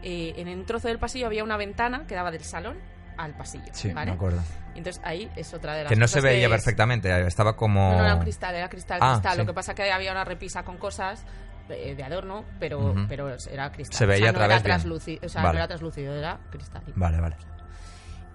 eh, 0.03 0.33
en 0.37 0.47
un 0.47 0.65
trozo 0.65 0.87
del 0.87 0.99
pasillo 0.99 1.25
había 1.25 1.43
una 1.43 1.57
ventana 1.57 2.05
que 2.07 2.13
daba 2.15 2.29
del 2.29 2.43
salón 2.43 2.77
al 3.17 3.33
pasillo. 3.35 3.71
Sí, 3.71 3.91
¿vale? 3.93 4.11
me 4.11 4.15
acuerdo. 4.15 4.41
Y 4.75 4.79
entonces 4.79 5.01
ahí 5.05 5.29
es 5.35 5.53
otra 5.53 5.75
de 5.75 5.83
las 5.83 5.89
Que 5.91 5.95
no 5.95 6.07
se 6.07 6.19
veía 6.21 6.47
que- 6.47 6.53
perfectamente, 6.53 7.27
estaba 7.27 7.55
como... 7.55 7.91
No, 7.91 7.97
no, 7.99 8.05
era 8.05 8.15
un 8.15 8.21
cristal, 8.21 8.55
era 8.55 8.69
cristal, 8.69 8.99
Ah, 9.01 9.13
cristal. 9.13 9.33
sí. 9.33 9.37
Lo 9.39 9.45
que 9.45 9.53
pasa 9.53 9.75
que 9.75 9.91
había 9.91 10.11
una 10.11 10.23
repisa 10.25 10.63
con 10.63 10.77
cosas 10.77 11.23
de, 11.67 11.95
de 11.95 12.03
adorno, 12.03 12.43
pero, 12.59 12.79
Ujú. 12.79 13.05
pero 13.07 13.29
era 13.51 13.71
cristal. 13.71 13.97
Se 13.97 14.05
veía 14.05 14.15
o 14.15 14.19
sea, 14.25 14.29
a 14.29 14.31
no 14.33 14.37
través 14.39 14.55
era 14.55 14.63
translúcido, 14.63 15.19
o 15.25 15.29
sea, 15.29 15.41
Vale. 15.43 15.53
no 15.53 15.59
era 15.59 15.67
translúcido, 15.67 16.15
era 16.15 16.39
cristal. 16.49 16.81
Vale, 16.95 17.21
vale. 17.21 17.35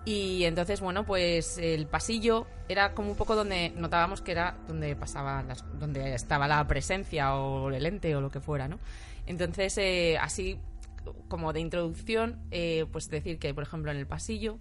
Y 0.05 0.45
entonces, 0.45 0.81
bueno, 0.81 1.05
pues 1.05 1.59
el 1.59 1.87
pasillo 1.87 2.47
era 2.69 2.95
como 2.95 3.11
un 3.11 3.17
poco 3.17 3.35
donde 3.37 3.73
notábamos 3.77 4.23
que 4.23 4.33
era 4.33 4.57
donde 4.67 4.97
pasaba 4.97 5.43
las, 5.43 5.65
donde 5.79 6.15
estaba 6.15 6.49
la 6.49 6.67
presencia 6.67 7.35
o 7.35 7.69
el 7.71 7.85
ente 7.85 8.15
o 8.17 8.21
lo 8.21 8.31
que 8.31 8.41
fuera, 8.41 8.69
¿no? 8.69 8.79
Entonces, 9.27 9.77
eh, 9.77 10.17
así 10.19 10.59
como 11.29 11.53
de 11.53 11.61
introducción, 11.61 12.41
eh, 12.51 12.87
pues 12.93 13.09
decir 13.09 13.39
que, 13.39 13.55
por 13.55 13.63
ejemplo, 13.63 13.91
en 13.91 13.97
el 13.97 14.07
pasillo, 14.07 14.59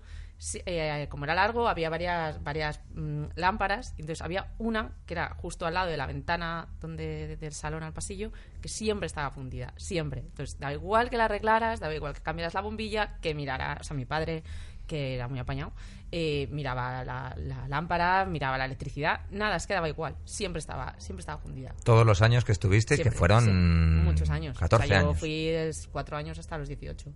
eh, 0.66 1.08
como 1.10 1.26
era 1.26 1.34
largo, 1.34 1.68
había 1.68 1.90
varias, 1.90 2.44
varias 2.44 2.80
mm, 2.94 3.26
lámparas. 3.36 3.94
Entonces 3.98 4.22
había 4.22 4.54
una 4.58 4.92
que 5.06 5.14
era 5.16 5.36
justo 5.38 5.66
al 5.66 5.74
lado 5.74 5.90
de 5.90 5.98
la 5.98 6.06
ventana 6.06 6.68
donde, 6.80 7.38
del 7.38 7.54
salón 7.54 7.84
al 7.84 7.94
pasillo, 7.94 8.32
que 8.62 8.70
siempre 8.70 9.08
estaba 9.08 9.32
fundida, 9.32 9.74
siempre. 9.78 10.22
Entonces, 10.22 10.60
daba 10.60 10.74
igual 10.74 11.10
que 11.10 11.18
la 11.18 11.26
arreglaras, 11.26 11.80
daba 11.80 11.96
igual 11.96 12.14
que 12.14 12.22
cambiaras 12.22 12.54
la 12.54 12.62
bombilla, 12.62 13.18
que 13.22 13.34
mirara, 13.34 13.78
o 13.80 13.84
sea, 13.84 13.96
mi 13.96 14.06
padre, 14.06 14.44
que 14.86 15.16
era 15.16 15.28
muy 15.28 15.40
apañado, 15.40 15.74
eh, 16.12 16.48
miraba 16.52 17.04
la, 17.04 17.34
la 17.38 17.68
lámpara, 17.68 18.26
miraba 18.26 18.58
la 18.58 18.66
electricidad, 18.66 19.22
nada, 19.32 19.58
es 19.58 19.68
que 19.68 19.74
daba 19.74 19.90
igual, 19.90 20.16
siempre 20.24 20.60
estaba, 20.60 20.96
siempre 21.00 21.22
estaba 21.22 21.40
fundida. 21.42 21.74
Todos 21.84 22.06
los 22.06 22.22
años 22.22 22.46
que 22.46 22.54
estuvisteis, 22.54 23.02
que 23.02 23.12
fueron... 23.12 23.44
sí, 23.44 23.52
muchos 23.52 24.30
años. 24.30 24.58
14 24.58 24.86
O 24.86 24.88
sea, 24.88 25.02
yo 25.02 25.08
años. 25.10 25.20
fui 25.20 25.48
de 25.48 25.76
cuatro 25.92 26.16
años 26.16 26.40
hasta 26.40 26.58
los 26.58 26.68
18. 26.70 27.10
sí. 27.10 27.14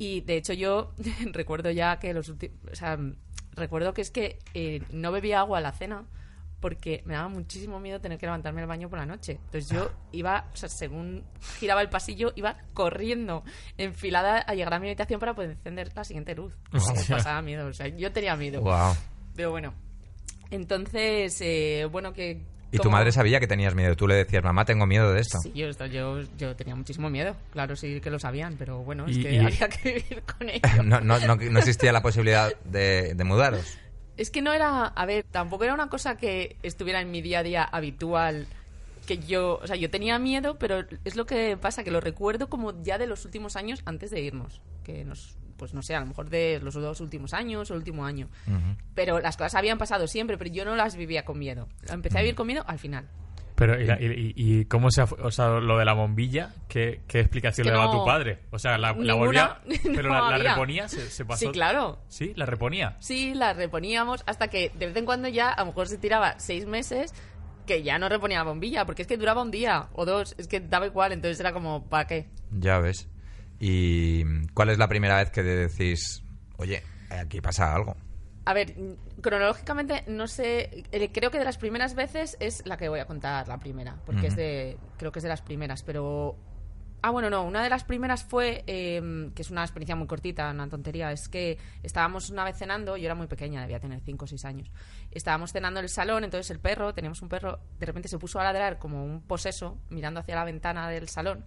Y 0.00 0.22
de 0.22 0.38
hecho 0.38 0.54
yo 0.54 0.94
recuerdo 1.32 1.70
ya 1.70 1.98
que 1.98 2.14
los 2.14 2.30
últimos... 2.30 2.56
O 2.72 2.74
sea, 2.74 2.98
recuerdo 3.52 3.92
que 3.92 4.00
es 4.00 4.10
que 4.10 4.38
eh, 4.54 4.82
no 4.90 5.12
bebía 5.12 5.40
agua 5.40 5.58
a 5.58 5.60
la 5.60 5.72
cena 5.72 6.06
porque 6.58 7.02
me 7.04 7.12
daba 7.12 7.28
muchísimo 7.28 7.78
miedo 7.80 8.00
tener 8.00 8.18
que 8.18 8.24
levantarme 8.24 8.62
al 8.62 8.66
baño 8.66 8.88
por 8.88 8.98
la 8.98 9.04
noche. 9.04 9.32
Entonces 9.44 9.68
yo 9.68 9.90
iba, 10.12 10.48
o 10.54 10.56
sea, 10.56 10.70
según 10.70 11.22
giraba 11.58 11.82
el 11.82 11.90
pasillo, 11.90 12.32
iba 12.34 12.56
corriendo, 12.72 13.44
enfilada 13.76 14.38
a 14.38 14.54
llegar 14.54 14.72
a 14.72 14.80
mi 14.80 14.86
habitación 14.88 15.20
para 15.20 15.34
poder 15.34 15.50
encender 15.50 15.92
la 15.94 16.04
siguiente 16.04 16.34
luz. 16.34 16.54
Hostia. 16.72 17.16
Pasaba 17.16 17.42
miedo, 17.42 17.66
o 17.66 17.72
sea, 17.74 17.88
yo 17.88 18.10
tenía 18.10 18.36
miedo. 18.36 18.62
Wow. 18.62 18.94
Pero 19.36 19.50
bueno. 19.50 19.74
Entonces, 20.50 21.38
eh, 21.42 21.86
bueno, 21.92 22.14
que... 22.14 22.40
Y 22.72 22.78
tu 22.78 22.90
madre 22.90 23.10
sabía 23.12 23.40
que 23.40 23.46
tenías 23.46 23.74
miedo. 23.74 23.96
Tú 23.96 24.06
le 24.06 24.14
decías, 24.14 24.44
mamá, 24.44 24.64
tengo 24.64 24.86
miedo 24.86 25.12
de 25.12 25.20
esto. 25.20 25.38
Sí, 25.42 25.52
yo, 25.54 25.70
yo, 25.86 26.20
yo 26.38 26.54
tenía 26.56 26.74
muchísimo 26.76 27.10
miedo. 27.10 27.34
Claro, 27.52 27.74
sí 27.76 28.00
que 28.00 28.10
lo 28.10 28.18
sabían, 28.18 28.56
pero 28.58 28.78
bueno, 28.84 29.06
es 29.06 29.18
que 29.18 29.34
y- 29.34 29.38
había 29.38 29.68
que 29.68 29.94
vivir 29.94 30.22
con 30.22 30.48
ello. 30.50 30.82
No, 30.84 31.00
no, 31.00 31.18
no, 31.18 31.36
no 31.36 31.58
existía 31.58 31.92
la 31.92 32.02
posibilidad 32.02 32.52
de, 32.64 33.14
de 33.14 33.24
mudaros. 33.24 33.76
Es 34.16 34.30
que 34.30 34.42
no 34.42 34.52
era, 34.52 34.86
a 34.86 35.06
ver, 35.06 35.24
tampoco 35.30 35.64
era 35.64 35.74
una 35.74 35.88
cosa 35.88 36.16
que 36.16 36.56
estuviera 36.62 37.00
en 37.00 37.10
mi 37.10 37.22
día 37.22 37.40
a 37.40 37.42
día 37.42 37.64
habitual. 37.64 38.46
Que 39.06 39.18
yo, 39.18 39.58
o 39.62 39.66
sea, 39.66 39.74
yo 39.76 39.90
tenía 39.90 40.18
miedo, 40.20 40.56
pero 40.58 40.84
es 41.04 41.16
lo 41.16 41.26
que 41.26 41.56
pasa, 41.56 41.82
que 41.82 41.90
lo 41.90 42.00
recuerdo 42.00 42.48
como 42.48 42.80
ya 42.82 42.98
de 42.98 43.06
los 43.08 43.24
últimos 43.24 43.56
años 43.56 43.80
antes 43.86 44.10
de 44.12 44.20
irnos. 44.20 44.60
Que 44.92 45.04
nos, 45.04 45.36
pues 45.56 45.74
no 45.74 45.82
sé, 45.82 45.94
a 45.94 46.00
lo 46.00 46.06
mejor 46.06 46.30
de 46.30 46.58
los 46.62 46.74
dos 46.74 47.00
últimos 47.00 47.34
años 47.34 47.70
o 47.70 47.74
el 47.74 47.78
último 47.78 48.04
año. 48.04 48.28
Pero 48.94 49.20
las 49.20 49.36
cosas 49.36 49.54
habían 49.56 49.78
pasado 49.78 50.06
siempre, 50.06 50.36
pero 50.38 50.50
yo 50.50 50.64
no 50.64 50.74
las 50.76 50.96
vivía 50.96 51.24
con 51.24 51.38
miedo. 51.38 51.68
Empecé 51.88 52.18
a 52.18 52.22
vivir 52.22 52.34
con 52.34 52.46
miedo 52.46 52.64
al 52.66 52.78
final. 52.78 53.08
Pero, 53.56 53.78
¿y, 53.78 53.84
y- 53.84 54.60
y- 54.60 54.64
cómo 54.64 54.90
se 54.90 55.02
ha, 55.02 55.04
o 55.04 55.30
sea, 55.30 55.48
lo 55.60 55.76
de 55.76 55.84
la 55.84 55.92
bombilla? 55.92 56.54
¿Qué, 56.66 57.02
qué 57.06 57.20
explicación 57.20 57.66
Es 57.66 57.70
que 57.70 57.76
le 57.76 57.78
daba 57.78 57.92
no- 57.92 58.00
tu 58.00 58.06
padre? 58.06 58.38
O 58.52 58.58
sea, 58.58 58.78
la, 58.78 58.94
la 58.94 59.12
volvía, 59.14 59.60
pero 59.94 60.08
la, 60.08 60.30
la 60.30 60.38
reponía, 60.38 60.88
se, 60.88 61.10
se 61.10 61.26
pasó. 61.26 61.40
Sí, 61.46 61.52
claro. 61.52 61.98
Sí, 62.08 62.32
la 62.36 62.46
reponía. 62.46 62.96
Sí, 63.00 63.34
la 63.34 63.52
reponíamos 63.52 64.22
hasta 64.26 64.48
que 64.48 64.72
de 64.78 64.86
vez 64.86 64.96
en 64.96 65.04
cuando 65.04 65.28
ya, 65.28 65.50
a 65.50 65.60
lo 65.60 65.66
mejor 65.66 65.88
se 65.88 65.98
tiraba 65.98 66.38
seis 66.38 66.64
meses, 66.64 67.12
que 67.66 67.82
ya 67.82 67.98
no 67.98 68.08
reponía 68.08 68.38
la 68.38 68.44
bombilla, 68.44 68.86
porque 68.86 69.02
es 69.02 69.08
que 69.08 69.18
duraba 69.18 69.42
un 69.42 69.50
día 69.50 69.88
o 69.92 70.06
dos, 70.06 70.34
es 70.38 70.48
que 70.48 70.60
daba 70.60 70.86
igual, 70.86 71.12
entonces 71.12 71.38
era 71.38 71.52
como, 71.52 71.86
¿para 71.86 72.06
qué? 72.06 72.30
Ya 72.50 72.78
ves. 72.78 73.10
¿Y 73.60 74.24
cuál 74.54 74.70
es 74.70 74.78
la 74.78 74.88
primera 74.88 75.18
vez 75.18 75.30
que 75.30 75.42
decís, 75.42 76.24
oye, 76.56 76.82
aquí 77.10 77.42
pasa 77.42 77.74
algo? 77.74 77.94
A 78.46 78.54
ver, 78.54 78.74
cronológicamente 79.20 80.02
no 80.08 80.26
sé, 80.26 80.84
eh, 80.90 81.12
creo 81.12 81.30
que 81.30 81.38
de 81.38 81.44
las 81.44 81.58
primeras 81.58 81.94
veces 81.94 82.38
es 82.40 82.66
la 82.66 82.78
que 82.78 82.88
voy 82.88 83.00
a 83.00 83.04
contar, 83.04 83.46
la 83.48 83.58
primera, 83.58 84.00
porque 84.06 84.28
es 84.28 84.34
de, 84.34 84.78
creo 84.96 85.12
que 85.12 85.18
es 85.18 85.22
de 85.22 85.28
las 85.28 85.42
primeras, 85.42 85.82
pero... 85.82 86.36
Ah, 87.02 87.10
bueno, 87.10 87.30
no, 87.30 87.44
una 87.44 87.62
de 87.62 87.70
las 87.70 87.84
primeras 87.84 88.24
fue, 88.24 88.62
eh, 88.66 89.30
que 89.34 89.40
es 89.40 89.50
una 89.50 89.62
experiencia 89.62 89.96
muy 89.96 90.06
cortita, 90.06 90.50
una 90.50 90.68
tontería, 90.68 91.10
es 91.12 91.30
que 91.30 91.56
estábamos 91.82 92.28
una 92.28 92.44
vez 92.44 92.58
cenando, 92.58 92.98
yo 92.98 93.06
era 93.06 93.14
muy 93.14 93.26
pequeña, 93.26 93.62
debía 93.62 93.80
tener 93.80 94.00
5 94.00 94.24
o 94.24 94.28
6 94.28 94.44
años, 94.44 94.70
estábamos 95.10 95.52
cenando 95.52 95.80
en 95.80 95.84
el 95.84 95.88
salón, 95.88 96.24
entonces 96.24 96.50
el 96.50 96.60
perro, 96.60 96.92
teníamos 96.92 97.22
un 97.22 97.30
perro, 97.30 97.60
de 97.78 97.86
repente 97.86 98.08
se 98.08 98.18
puso 98.18 98.38
a 98.38 98.44
ladrar 98.44 98.78
como 98.78 99.02
un 99.02 99.22
poseso, 99.22 99.78
mirando 99.88 100.20
hacia 100.20 100.34
la 100.34 100.44
ventana 100.44 100.90
del 100.90 101.08
salón, 101.08 101.46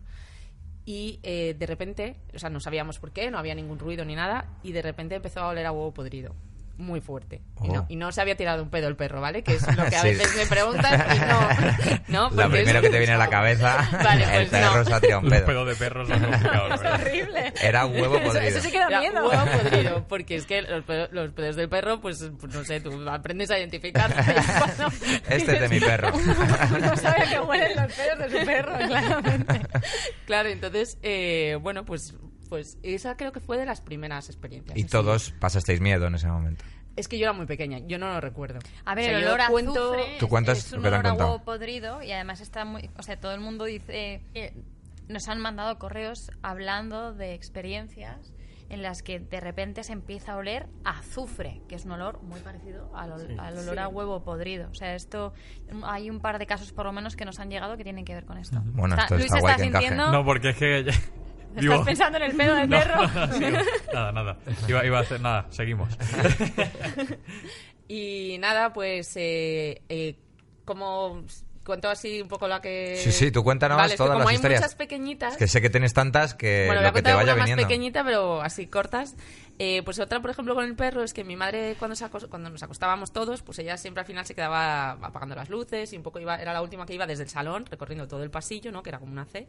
y 0.86 1.20
eh, 1.24 1.56
de 1.58 1.66
repente, 1.66 2.18
o 2.34 2.40
sea, 2.40 2.50
no 2.50 2.60
sabíamos 2.60 3.00
por 3.00 3.12
qué, 3.12 3.32
no 3.32 3.38
había 3.38 3.56
ningún 3.56 3.80
ruido 3.80 4.06
ni 4.06 4.16
nada, 4.16 4.58
y 4.64 4.72
de 4.72 4.82
repente 4.82 5.16
empezó 5.16 5.42
a 5.42 5.48
oler 5.48 5.66
a 5.66 5.72
huevo 5.72 5.94
podrido. 5.94 6.36
Muy 6.76 7.02
fuerte. 7.02 7.40
Y, 7.64 7.68
no, 7.70 7.82
Oh. 7.82 7.86
y 7.88 7.96
no 7.96 8.12
se 8.12 8.20
había 8.20 8.36
tirado 8.36 8.64
un 8.64 8.70
pedo 8.72 8.88
el 8.88 8.96
perro, 8.96 9.22
¿vale? 9.22 9.44
Que 9.44 9.54
es 9.54 9.78
lo 9.78 9.86
que 9.86 9.96
a 9.96 10.02
Sí. 10.02 10.08
veces 10.08 10.36
me 10.36 10.46
preguntan 10.48 11.06
y 11.16 11.20
no. 11.20 12.30
¿no? 12.30 12.30
Lo 12.32 12.50
primero 12.50 12.80
es- 12.80 12.86
que 12.86 12.90
te 12.90 12.98
viene 12.98 13.14
a 13.14 13.18
la 13.18 13.28
cabeza, 13.30 13.88
Vale, 14.04 14.24
el 14.24 14.48
pues 14.48 14.50
perro 14.50 14.78
no. 14.78 14.86
se 14.86 14.94
ha 14.96 15.00
tirado 15.00 15.20
un 15.22 15.26
Los 15.30 15.34
pedo. 15.38 15.46
pedos 15.46 15.68
de 15.68 15.76
perros 15.76 16.08
son 16.08 16.20
complicados, 16.20 16.70
la 16.70 16.76
verdad. 16.78 17.02
Horrible. 17.02 17.54
Era 17.62 17.86
huevo 17.86 18.16
Eso, 18.16 18.24
podrido. 18.26 18.48
eso 18.48 18.62
sí 18.62 18.72
que 18.72 18.80
da 18.80 18.88
Era 18.88 19.00
miedo. 19.02 19.30
huevo 19.30 19.46
podrido, 19.46 20.08
porque 20.08 20.36
es 20.36 20.46
que 20.48 20.62
los, 20.64 20.84
pedos- 20.84 21.10
los 21.12 21.32
pedos 21.34 21.56
del 21.56 21.70
perro, 21.70 22.02
pues, 22.02 22.32
pues, 22.40 22.54
no 22.56 22.64
sé, 22.66 22.82
tú 22.82 23.08
aprendes 23.08 23.52
a 23.52 23.60
identificar. 23.60 24.12
Este 25.30 25.54
es 25.54 25.60
de 25.62 25.70
mi 25.70 25.80
perro. 25.80 26.12
no 26.12 26.98
sabe 26.98 27.22
a 27.24 27.30
qué 27.30 27.40
huelen 27.40 27.76
los 27.76 27.94
pedos 27.94 28.20
de 28.32 28.40
su 28.40 28.46
perro, 28.48 28.78
claramente. 28.78 29.62
claro, 30.26 30.50
entonces, 30.50 30.98
eh, 31.04 31.56
bueno, 31.62 31.86
pues, 31.86 32.16
pues 32.54 32.78
esa 32.84 33.18
creo 33.18 33.32
que 33.32 33.40
fue 33.40 33.58
de 33.58 33.66
las 33.66 33.82
primeras 33.82 34.30
experiencias. 34.30 34.78
Y 34.78 34.82
así. 34.82 34.88
todos 34.92 35.32
pasasteis 35.40 35.82
miedo 35.82 36.06
en 36.06 36.14
ese 36.14 36.28
momento. 36.28 36.64
Es 36.96 37.08
que 37.08 37.18
yo 37.18 37.24
era 37.24 37.34
muy 37.34 37.48
pequeña, 37.48 37.80
yo 37.80 37.98
no 37.98 38.14
lo 38.14 38.22
recuerdo. 38.22 38.60
A 38.86 38.94
ver, 38.94 39.06
O 39.06 39.08
sea, 39.10 39.18
el 39.18 39.24
olor 39.26 39.42
a 39.42 39.48
cuento- 39.48 39.94
azufre 39.96 40.18
Tú 40.20 40.28
cuentas 40.30 40.60
es 40.60 40.72
un 40.74 40.86
olor 40.86 41.08
a 41.08 41.14
huevo 41.14 41.44
podrido 41.44 42.04
y 42.04 42.12
además 42.12 42.42
está 42.42 42.64
muy... 42.64 42.92
O 43.00 43.02
sea, 43.02 43.20
todo 43.20 43.34
el 43.34 43.40
mundo 43.40 43.66
dice... 43.66 44.22
eh, 44.36 44.54
nos 45.10 45.28
han 45.30 45.40
mandado 45.42 45.80
correos 45.80 46.30
hablando 46.44 47.14
de 47.16 47.34
experiencias 47.34 48.32
en 48.70 48.82
las 48.84 49.02
que 49.02 49.20
de 49.20 49.40
repente 49.40 49.84
se 49.84 49.92
empieza 49.94 50.34
a 50.34 50.38
oler 50.38 50.68
a 50.86 51.00
azufre, 51.00 51.62
que 51.68 51.74
es 51.76 51.86
un 51.86 51.92
olor 51.94 52.22
muy 52.22 52.40
parecido 52.42 52.96
al, 52.96 53.12
ol- 53.14 53.40
al 53.40 53.58
olor 53.58 53.80
a 53.80 53.88
huevo 53.88 54.24
podrido. 54.24 54.70
O 54.70 54.76
sea, 54.76 54.94
esto 54.94 55.34
hay 55.84 56.10
un 56.12 56.20
par 56.22 56.38
de 56.38 56.46
casos 56.46 56.72
por 56.74 56.86
lo 56.86 56.94
menos 56.94 57.16
que 57.16 57.26
nos 57.26 57.40
han 57.40 57.50
llegado 57.50 57.76
que 57.76 57.84
tienen 57.84 58.06
que 58.06 58.14
ver 58.14 58.26
con 58.26 58.38
esto. 58.38 58.62
Bueno, 58.66 58.94
Está- 58.94 59.04
esto 59.06 59.16
Luis 59.16 59.26
está 59.34 59.52
está 59.52 59.64
sintiendo, 59.64 60.12
No, 60.12 60.24
porque 60.24 60.50
es 60.50 60.58
que... 60.58 60.92
estás 61.62 61.86
pensando 61.86 62.18
en 62.18 62.24
el 62.24 62.36
pedo 62.38 62.56
del 62.56 62.70
No, 62.70 62.78
perro. 62.80 63.08
sí, 63.34 63.46
nada, 63.94 64.12
nada. 64.12 64.38
Iba, 64.68 64.86
iba 64.86 64.98
a 64.98 65.02
hacer 65.02 65.22
nada. 65.22 65.46
Seguimos. 65.50 65.90
Y 67.88 68.38
nada, 68.40 68.74
pues 68.74 69.12
eh, 69.18 69.82
eh, 69.90 70.16
como 70.66 71.24
cuento 71.66 71.90
así 71.90 72.22
un 72.22 72.28
poco 72.28 72.48
la 72.48 72.62
que... 72.62 72.98
Sí, 72.98 73.12
sí, 73.12 73.32
tú 73.32 73.44
cuéntanos 73.44 73.78
Vale, 73.78 73.96
todas 73.96 74.12
como 74.14 74.20
las 74.20 74.30
hay 74.30 74.36
historias. 74.36 74.62
muchas 74.62 74.76
pequeñitas... 74.76 75.34
Es 75.34 75.38
que 75.38 75.48
sé 75.48 75.62
que 75.62 75.70
tienes 75.70 75.94
tantas 75.94 76.34
que 76.34 76.64
bueno, 76.66 76.82
voy 76.82 76.88
a 76.88 76.92
lo 76.92 76.94
que 76.96 77.02
te 77.02 77.14
vaya 77.14 77.24
una 77.34 77.36
más 77.36 77.46
viniendo. 77.46 77.68
pequeñita, 77.68 78.04
pero 78.04 78.42
así 78.42 78.68
cortas. 78.68 79.16
Eh, 79.60 79.82
pues 79.86 80.00
otra, 80.00 80.20
por 80.22 80.32
ejemplo, 80.32 80.56
con 80.56 80.66
el 80.66 80.76
perro 80.76 81.04
es 81.04 81.14
que 81.14 81.24
mi 81.24 81.36
madre 81.36 81.76
cuando, 81.78 81.96
se 81.96 82.06
acos- 82.06 82.28
cuando 82.28 82.50
nos 82.50 82.64
acostábamos 82.64 83.12
todos, 83.14 83.44
pues 83.44 83.60
ella 83.60 83.78
siempre 83.78 84.02
al 84.02 84.08
final 84.08 84.26
se 84.26 84.34
quedaba 84.34 84.92
apagando 84.92 85.36
las 85.36 85.50
luces 85.50 85.94
y 85.94 85.98
un 85.98 86.04
poco 86.04 86.20
iba, 86.20 86.36
era 86.38 86.52
la 86.54 86.62
última 86.62 86.86
que 86.86 86.96
iba 86.96 87.06
desde 87.06 87.24
el 87.24 87.30
salón, 87.30 87.66
recorriendo 87.66 88.08
todo 88.08 88.24
el 88.24 88.32
pasillo, 88.32 88.72
¿no? 88.72 88.82
Que 88.82 88.90
era 88.90 89.00
como 89.00 89.12
una 89.12 89.26
C, 89.26 89.48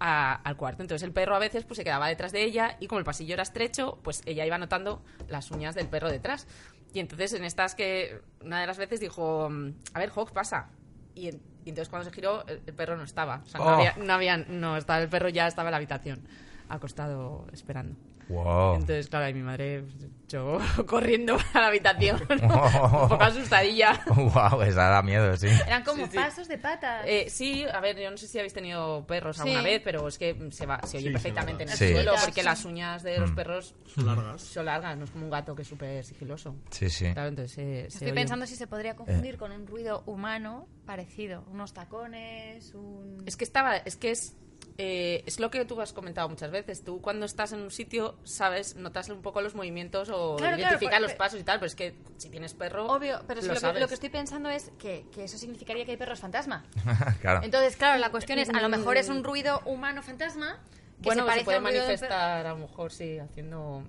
a- 0.00 0.34
al 0.34 0.56
cuarto. 0.56 0.82
Entonces 0.82 1.02
el 1.04 1.12
perro 1.12 1.36
a 1.36 1.38
veces 1.38 1.64
pues 1.64 1.76
se 1.76 1.84
quedaba 1.84 2.08
detrás 2.08 2.32
de 2.32 2.42
ella 2.44 2.76
y 2.80 2.86
como 2.86 2.98
el 2.98 3.04
pasillo 3.04 3.34
era 3.34 3.42
estrecho, 3.42 3.98
pues 4.02 4.22
ella 4.26 4.44
iba 4.46 4.58
notando 4.58 5.02
las 5.28 5.50
uñas 5.50 5.74
del 5.74 5.88
perro 5.88 6.10
detrás. 6.10 6.46
Y 6.92 7.00
entonces 7.00 7.32
en 7.34 7.44
estas 7.44 7.74
que 7.74 8.20
una 8.40 8.60
de 8.60 8.66
las 8.66 8.78
veces 8.78 9.00
dijo, 9.00 9.48
a 9.94 9.98
ver, 9.98 10.10
Hawks, 10.10 10.32
pasa. 10.32 10.68
Y, 11.14 11.28
en- 11.28 11.42
y 11.64 11.70
entonces 11.70 11.88
cuando 11.88 12.08
se 12.08 12.14
giró, 12.14 12.46
el, 12.46 12.60
el 12.66 12.74
perro 12.74 12.96
no 12.96 13.04
estaba. 13.04 13.42
O 13.44 13.48
sea, 13.48 13.60
no, 13.60 13.66
Oh. 13.66 13.68
había, 13.70 13.94
no 13.96 14.12
había, 14.12 14.36
no 14.36 14.76
estaba, 14.76 15.02
el 15.02 15.08
perro 15.08 15.28
ya 15.28 15.46
estaba 15.46 15.68
en 15.68 15.72
la 15.72 15.76
habitación, 15.78 16.26
acostado 16.68 17.46
esperando. 17.52 17.96
Wow. 18.28 18.74
Entonces, 18.74 19.08
claro, 19.08 19.26
ahí 19.26 19.34
mi 19.34 19.42
madre, 19.42 19.84
yo 20.28 20.58
corriendo 20.86 21.36
para 21.52 21.60
la 21.62 21.66
habitación, 21.68 22.20
Oh. 22.50 23.02
un 23.04 23.08
poco 23.10 23.22
asustadilla. 23.22 24.00
wow, 24.06 24.62
esa 24.62 24.88
da 24.88 25.02
miedo, 25.02 25.36
sí. 25.36 25.48
Eran 25.66 25.84
como 25.84 26.04
Sí, 26.06 26.12
sí. 26.12 26.16
pasos 26.18 26.48
de 26.48 26.58
patas. 26.58 27.04
Eh, 27.06 27.26
sí, 27.28 27.64
a 27.64 27.80
ver, 27.80 27.98
yo 28.00 28.10
no 28.10 28.16
sé 28.16 28.26
si 28.26 28.38
habéis 28.38 28.54
tenido 28.54 29.06
perros 29.06 29.38
alguna 29.40 29.62
vez, 29.62 29.80
pero 29.84 30.08
es 30.08 30.18
que 30.18 30.48
se, 30.50 30.66
va, 30.66 30.80
se 30.86 30.96
oye 30.98 31.06
Sí, 31.08 31.12
perfectamente 31.12 31.62
en 31.64 31.68
el 31.68 31.76
Sí. 31.76 31.92
suelo, 31.92 32.12
Sí. 32.16 32.22
porque 32.26 32.42
las 32.42 32.64
uñas 32.64 33.02
de 33.02 33.18
los 33.18 33.30
perros 33.32 33.74
Son 33.94 34.06
largas. 34.06 34.40
son 34.42 34.64
largas, 34.66 34.96
no 34.96 35.04
es 35.04 35.10
como 35.10 35.24
un 35.24 35.30
gato 35.30 35.54
que 35.54 35.62
es 35.62 35.68
súper 35.68 36.04
sigiloso. 36.04 36.56
Sí, 36.70 36.88
sí. 36.90 37.12
Claro, 37.12 37.28
entonces 37.28 37.52
se 37.54 37.86
Estoy 37.86 38.06
oye. 38.08 38.14
pensando 38.14 38.46
si 38.46 38.56
se 38.56 38.66
podría 38.66 38.94
confundir 38.96 39.36
con 39.36 39.52
un 39.52 39.66
ruido 39.66 40.02
humano 40.06 40.66
parecido. 40.86 41.44
Unos 41.50 41.72
tacones, 41.74 42.72
un... 42.74 43.22
Es 43.26 43.36
que 43.36 43.44
estaba, 43.44 43.76
es 43.76 43.96
que 43.96 44.10
es, 44.10 44.36
eh, 44.78 45.22
es 45.26 45.38
lo 45.40 45.50
que 45.50 45.64
tú 45.64 45.80
has 45.80 45.92
comentado 45.92 46.28
muchas 46.28 46.50
veces. 46.50 46.82
Tú 46.84 47.00
cuando 47.00 47.26
estás 47.26 47.52
en 47.52 47.60
un 47.60 47.70
sitio, 47.70 48.16
sabes, 48.24 48.76
notas 48.76 49.08
un 49.08 49.22
poco 49.22 49.40
los 49.40 49.54
movimientos 49.54 50.08
o 50.10 50.36
Claro, 50.36 50.56
identificas 50.58 50.90
claro, 50.90 51.02
los 51.02 51.12
porque- 51.12 51.18
pasos 51.18 51.40
y 51.40 51.44
tal, 51.44 51.58
pero 51.58 51.66
es 51.66 51.74
que 51.74 51.94
si 52.16 52.28
tienes 52.30 52.54
perro, 52.54 52.86
Obvio, 52.86 53.20
pero 53.26 53.40
lo 53.42 53.54
lo, 53.54 53.60
que, 53.72 53.80
lo 53.80 53.88
que 53.88 53.94
estoy 53.94 54.08
pensando 54.10 54.50
es 54.50 54.70
que, 54.78 55.06
que 55.12 55.24
eso 55.24 55.38
significaría 55.38 55.84
que 55.84 55.92
hay 55.92 55.96
perros 55.96 56.20
fantasma. 56.20 56.64
claro. 57.20 57.40
Entonces, 57.42 57.76
claro, 57.76 57.98
la 57.98 58.10
cuestión 58.10 58.38
es, 58.38 58.48
a 58.50 58.60
lo 58.60 58.68
mejor 58.68 58.96
es 58.96 59.08
un 59.08 59.22
ruido 59.24 59.60
humano 59.64 60.02
fantasma 60.02 60.58
que 61.02 61.08
bueno, 61.08 61.22
se 61.22 61.24
se, 61.24 61.30
parece 61.30 61.44
puede 61.44 61.58
a 61.58 61.60
manifestar 61.60 62.46
a 62.46 62.50
lo 62.50 62.56
mejor, 62.58 62.92
sí, 62.92 63.18
haciendo... 63.18 63.82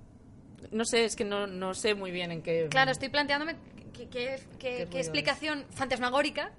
No 0.70 0.84
sé, 0.84 1.04
es 1.04 1.14
que 1.16 1.24
no, 1.24 1.46
no 1.46 1.74
sé 1.74 1.94
muy 1.94 2.10
bien 2.10 2.32
en 2.32 2.42
qué... 2.42 2.66
Claro, 2.70 2.90
estoy 2.90 3.08
planteándome 3.08 3.56
qué, 3.92 4.08
qué- 4.08 4.40
qué- 4.58 4.88
qué 4.90 4.98
explicación 4.98 5.64
fantasmagórica, 5.70 6.50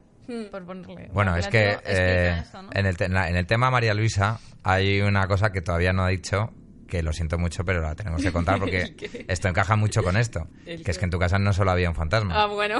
por 0.51 0.65
ponerle... 0.65 1.10
Bueno, 1.13 1.36
es 1.36 1.48
que 1.48 1.77
eh, 1.86 2.39
esto, 2.41 2.62
¿no? 2.62 2.69
en, 2.74 2.86
el 2.86 2.98
te- 2.98 3.05
en 3.05 3.13
la- 3.13 3.29
en 3.29 3.36
el 3.36 3.46
tema 3.48 3.72
María 3.72 3.93
Luisa 3.93 4.39
hay 4.63 5.01
una 5.01 5.27
cosa 5.27 5.51
que 5.51 5.62
todavía 5.62 5.93
no 5.93 6.03
ha 6.03 6.10
dicho, 6.10 6.51
que 6.88 7.01
lo 7.03 7.13
siento 7.13 7.38
mucho, 7.38 7.63
pero 7.65 7.81
la 7.81 7.96
tenemos 7.96 8.22
que 8.22 8.31
contar 8.31 8.60
porque 8.60 8.96
esto 9.27 9.48
encaja 9.48 9.75
mucho 9.75 10.03
con 10.03 10.17
esto. 10.17 10.48
¿El 10.65 10.84
Que 10.84 10.91
es 10.91 10.98
que 10.98 11.05
en 11.05 11.12
tu 11.12 11.19
casa 11.19 11.38
no 11.39 11.53
solo 11.53 11.72
había 11.72 11.89
un 11.89 11.96
fantasma. 11.96 12.43
Ah, 12.43 12.48
bueno. 12.48 12.79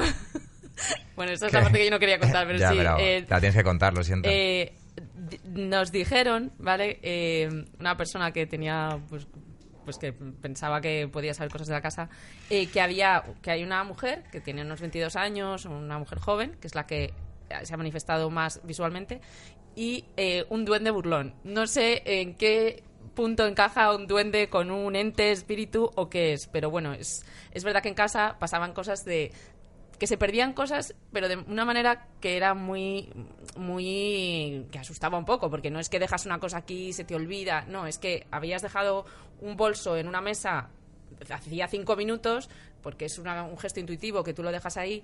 bueno, 1.16 1.32
esta 1.32 1.48
es 1.48 1.54
la 1.54 1.62
parte 1.64 1.78
que 1.80 1.86
yo 1.86 1.92
no 1.92 2.00
quería 2.00 2.20
contar, 2.20 2.46
pero 2.48 2.60
ya, 2.60 2.70
sí. 2.72 2.78
pero 2.78 2.98
eh, 3.00 3.26
la 3.28 3.40
tienes 3.40 3.56
que 3.56 3.64
contar, 3.64 3.94
lo 3.94 4.04
siento. 4.04 4.30
Eh, 4.32 4.74
nos 5.46 5.92
dijeron, 5.92 6.52
¿vale? 6.60 7.00
Eh, 7.02 7.66
una 7.80 7.98
persona 7.98 8.32
que 8.32 8.46
tenía, 8.48 8.98
pues, 9.10 9.28
pues 9.86 9.98
que 9.98 10.12
pensaba 10.14 10.82
que 10.82 11.08
podía 11.12 11.34
saber 11.34 11.52
cosas 11.52 11.68
de 11.68 11.74
la 11.74 11.82
casa, 11.82 12.10
eh, 12.50 12.68
que 12.68 12.82
había, 12.82 13.24
que 13.42 13.52
hay 13.52 13.64
una 13.64 13.84
mujer 13.84 14.24
que 14.32 14.42
tiene 14.42 14.62
unos 14.64 14.82
22 14.82 15.16
años, 15.16 15.66
una 15.66 15.98
mujer 16.00 16.20
joven, 16.20 16.56
que 16.62 16.68
es 16.68 16.76
la 16.76 16.86
que 16.86 17.14
se 17.64 17.74
ha 17.74 17.78
manifestado 17.78 18.30
más 18.30 18.62
visualmente, 18.64 19.22
y 19.76 20.06
eh, 20.18 20.46
un 20.50 20.66
duende 20.66 20.92
burlón. 20.92 21.34
No 21.44 21.68
sé 21.68 22.02
en 22.06 22.36
qué 22.36 22.84
punto 23.16 23.46
encaja 23.46 23.94
un 23.96 24.08
duende 24.08 24.50
con 24.50 24.70
un 24.72 24.96
ente, 24.96 25.32
espíritu 25.32 25.90
o 25.96 26.10
qué 26.10 26.34
es, 26.34 26.48
pero 26.48 26.70
bueno, 26.70 26.94
es, 26.94 27.26
es 27.52 27.64
verdad 27.64 27.82
que 27.82 27.90
en 27.90 27.96
casa 27.96 28.38
pasaban 28.40 28.74
cosas 28.74 29.06
de 29.06 29.32
que 30.00 30.06
se 30.06 30.18
perdían 30.18 30.54
cosas, 30.54 30.94
pero 31.12 31.28
de 31.28 31.38
una 31.38 31.66
manera 31.66 32.08
que 32.22 32.38
era 32.38 32.54
muy, 32.54 33.10
muy, 33.56 34.66
que 34.72 34.80
asustaba 34.80 35.18
un 35.18 35.26
poco, 35.26 35.50
porque 35.50 35.72
no 35.72 35.80
es 35.80 35.90
que 35.90 36.00
dejas 36.00 36.26
una 36.26 36.40
cosa 36.40 36.58
aquí 36.58 36.90
y 36.90 36.94
se 36.94 37.04
te 37.04 37.16
olvida, 37.16 37.66
no, 37.68 37.88
es 37.88 37.98
que 37.98 38.28
habías 38.32 38.62
dejado 38.62 39.06
un 39.42 39.58
bolso 39.58 39.98
en 39.98 40.08
una 40.08 40.22
mesa 40.22 40.70
hacía 41.32 41.68
cinco 41.68 41.96
minutos, 41.96 42.50
porque 42.84 43.06
es 43.06 43.18
una- 43.18 43.44
un 43.44 43.58
gesto 43.58 43.80
intuitivo 43.80 44.24
que 44.24 44.34
tú 44.34 44.44
lo 44.44 44.52
dejas 44.52 44.78
ahí, 44.78 45.02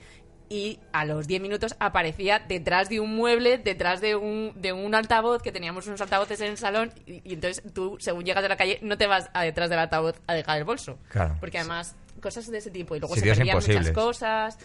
y 0.50 0.80
a 0.92 1.06
los 1.06 1.28
diez 1.28 1.42
minutos 1.42 1.76
aparecía 1.80 2.40
detrás 2.40 2.90
de 2.90 3.00
un 3.00 3.16
mueble, 3.16 3.58
detrás 3.58 4.02
de 4.02 4.16
un, 4.16 4.54
de 4.56 4.74
un 4.74 4.94
altavoz, 4.96 5.42
que 5.42 5.52
teníamos 5.52 5.88
unos 5.88 6.02
altavoces 6.02 6.40
en 6.42 6.52
el 6.52 6.58
salón, 6.58 6.92
y, 7.06 7.22
y 7.24 7.34
entonces 7.34 7.64
tú, 7.74 7.98
según 8.00 8.26
llegas 8.26 8.44
de 8.44 8.50
la 8.50 8.58
calle, 8.58 8.80
no 8.82 8.98
te 8.98 9.08
vas 9.08 9.30
a 9.34 9.44
detrás 9.44 9.70
del 9.70 9.80
altavoz 9.80 10.16
a 10.28 10.34
dejar 10.34 10.58
el 10.58 10.64
bolso. 10.64 10.98
Claro. 11.10 11.38
Porque 11.40 11.58
además, 11.58 11.96
cosas 12.22 12.50
de 12.50 12.58
ese 12.58 12.72
tipo, 12.72 12.96
y 12.96 13.00
luego 13.00 13.16
Sitios 13.16 13.38
se 13.38 13.46
perdían 13.46 13.58
muchas 13.58 13.92
cosas, 13.92 14.58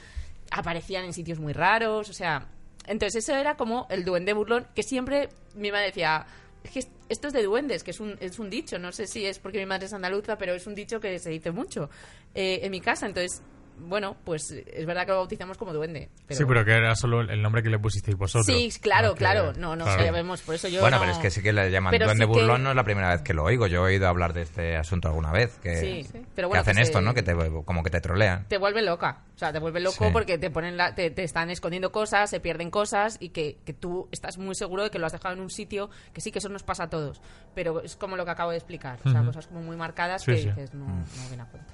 aparecían 0.51 1.05
en 1.05 1.13
sitios 1.13 1.39
muy 1.39 1.53
raros, 1.53 2.09
o 2.09 2.13
sea... 2.13 2.49
Entonces 2.87 3.23
eso 3.23 3.37
era 3.37 3.55
como 3.57 3.87
el 3.91 4.03
duende 4.03 4.33
burlón, 4.33 4.67
que 4.75 4.83
siempre 4.83 5.29
mi 5.55 5.71
madre 5.71 5.87
decía... 5.87 6.27
Es 6.65 6.71
que 6.73 6.85
esto 7.09 7.29
es 7.29 7.33
de 7.33 7.43
duendes, 7.45 7.85
que 7.85 7.93
es 7.93 8.01
un, 8.01 8.17
es 8.21 8.39
un 8.39 8.51
dicho. 8.51 8.79
No 8.79 8.91
sé 8.91 9.07
si 9.07 9.25
es 9.25 9.39
porque 9.39 9.59
mi 9.59 9.67
madre 9.67 9.87
es 9.87 9.93
andaluza, 9.93 10.37
pero 10.37 10.55
es 10.55 10.67
un 10.67 10.75
dicho 10.75 10.99
que 10.99 11.19
se 11.21 11.31
dice 11.31 11.53
mucho 11.53 11.89
eh, 12.35 12.61
en 12.63 12.71
mi 12.73 12.81
casa. 12.81 13.07
Entonces, 13.07 13.43
bueno, 13.81 14.17
pues 14.25 14.51
es 14.51 14.87
verdad 14.87 15.05
que 15.07 15.13
lo 15.13 15.19
bautizamos 15.19 15.57
como 15.57 15.73
duende. 15.73 16.11
Pero... 16.27 16.39
Sí, 16.39 16.45
pero 16.47 16.65
que 16.65 16.73
era 16.73 16.95
solo 16.95 17.21
el 17.23 17.41
nombre 17.43 17.63
que 17.63 17.71
le 17.71 17.79
pusisteis 17.79 18.17
vosotros. 18.17 18.47
Sí, 18.47 18.71
claro, 18.81 19.15
claro. 19.15 19.53
No, 19.55 19.77
no 19.77 19.85
claro. 19.85 20.05
sabemos, 20.05 20.43
por 20.43 20.55
eso 20.55 20.69
yo 20.69 20.81
bueno, 20.81 20.97
no- 20.97 21.03
pero 21.03 21.13
es 21.13 21.19
que 21.19 21.31
sí 21.31 21.43
que 21.43 21.53
le 21.53 21.71
llaman 21.71 21.91
Pero 21.91 22.07
duende 22.07 22.25
sí 22.27 22.33
que- 22.33 22.39
burlón, 22.41 22.63
no 22.63 22.71
es 22.71 22.77
la 22.77 22.85
primera 22.85 23.11
vez 23.11 23.23
que 23.23 23.35
lo 23.35 23.45
oigo. 23.45 23.67
Yo 23.67 23.79
he 23.89 23.93
oído 23.95 24.09
hablar 24.09 24.33
de 24.33 24.43
este 24.43 24.77
asunto 24.77 25.09
alguna 25.09 25.33
vez. 25.33 25.59
Que, 25.63 25.77
Sí, 25.77 26.05
sí. 26.11 26.27
Pero 26.35 26.51
que 26.51 26.59
hacen 26.59 26.77
que 26.77 26.83
esto, 26.83 26.99
se- 26.99 27.05
¿no? 27.05 27.15
Que 27.15 27.23
te, 27.23 27.35
como 27.65 27.83
que 27.83 27.91
te 27.91 28.01
trolean. 28.01 28.47
te 28.49 28.59
vuelve 28.59 28.83
loca. 28.83 29.23
O 29.35 29.39
sea, 29.39 29.53
te 29.53 29.61
vuelve 29.61 29.79
loco 29.81 30.05
Sí. 30.07 30.11
porque 30.13 30.37
te 30.39 30.51
ponen 30.51 30.77
la- 30.77 30.95
te, 30.95 31.11
te 31.11 31.23
están 31.23 31.49
escondiendo 31.51 31.93
cosas, 31.93 32.29
se 32.31 32.41
pierden 32.41 32.71
cosas 32.71 33.17
y 33.21 33.29
que, 33.29 33.59
que 33.65 33.73
tú 33.73 34.09
estás 34.11 34.37
muy 34.39 34.55
seguro 34.57 34.83
de 34.83 34.91
que 34.91 34.99
lo 34.99 35.07
has 35.07 35.13
dejado 35.13 35.35
en 35.35 35.41
un 35.41 35.51
sitio 35.51 35.91
que 36.13 36.21
sí 36.21 36.33
que 36.33 36.41
eso 36.41 36.49
nos 36.49 36.63
pasa 36.65 36.85
a 36.85 36.91
todos. 36.91 37.21
Pero 37.55 37.81
es 37.83 37.95
como 37.97 38.17
lo 38.17 38.25
que 38.25 38.31
acabo 38.33 38.51
de 38.51 38.57
explicar. 38.57 38.99
O 39.05 39.11
sea, 39.11 39.23
cosas 39.25 39.47
como 39.47 39.63
muy 39.63 39.77
marcadas 39.77 40.23
Sí, 40.23 40.33
que 40.33 40.39
sí. 40.39 40.49
dices, 40.49 40.75
no, 40.75 40.87
no 40.87 41.29
viene 41.29 41.43
a 41.43 41.47
cuento. 41.47 41.73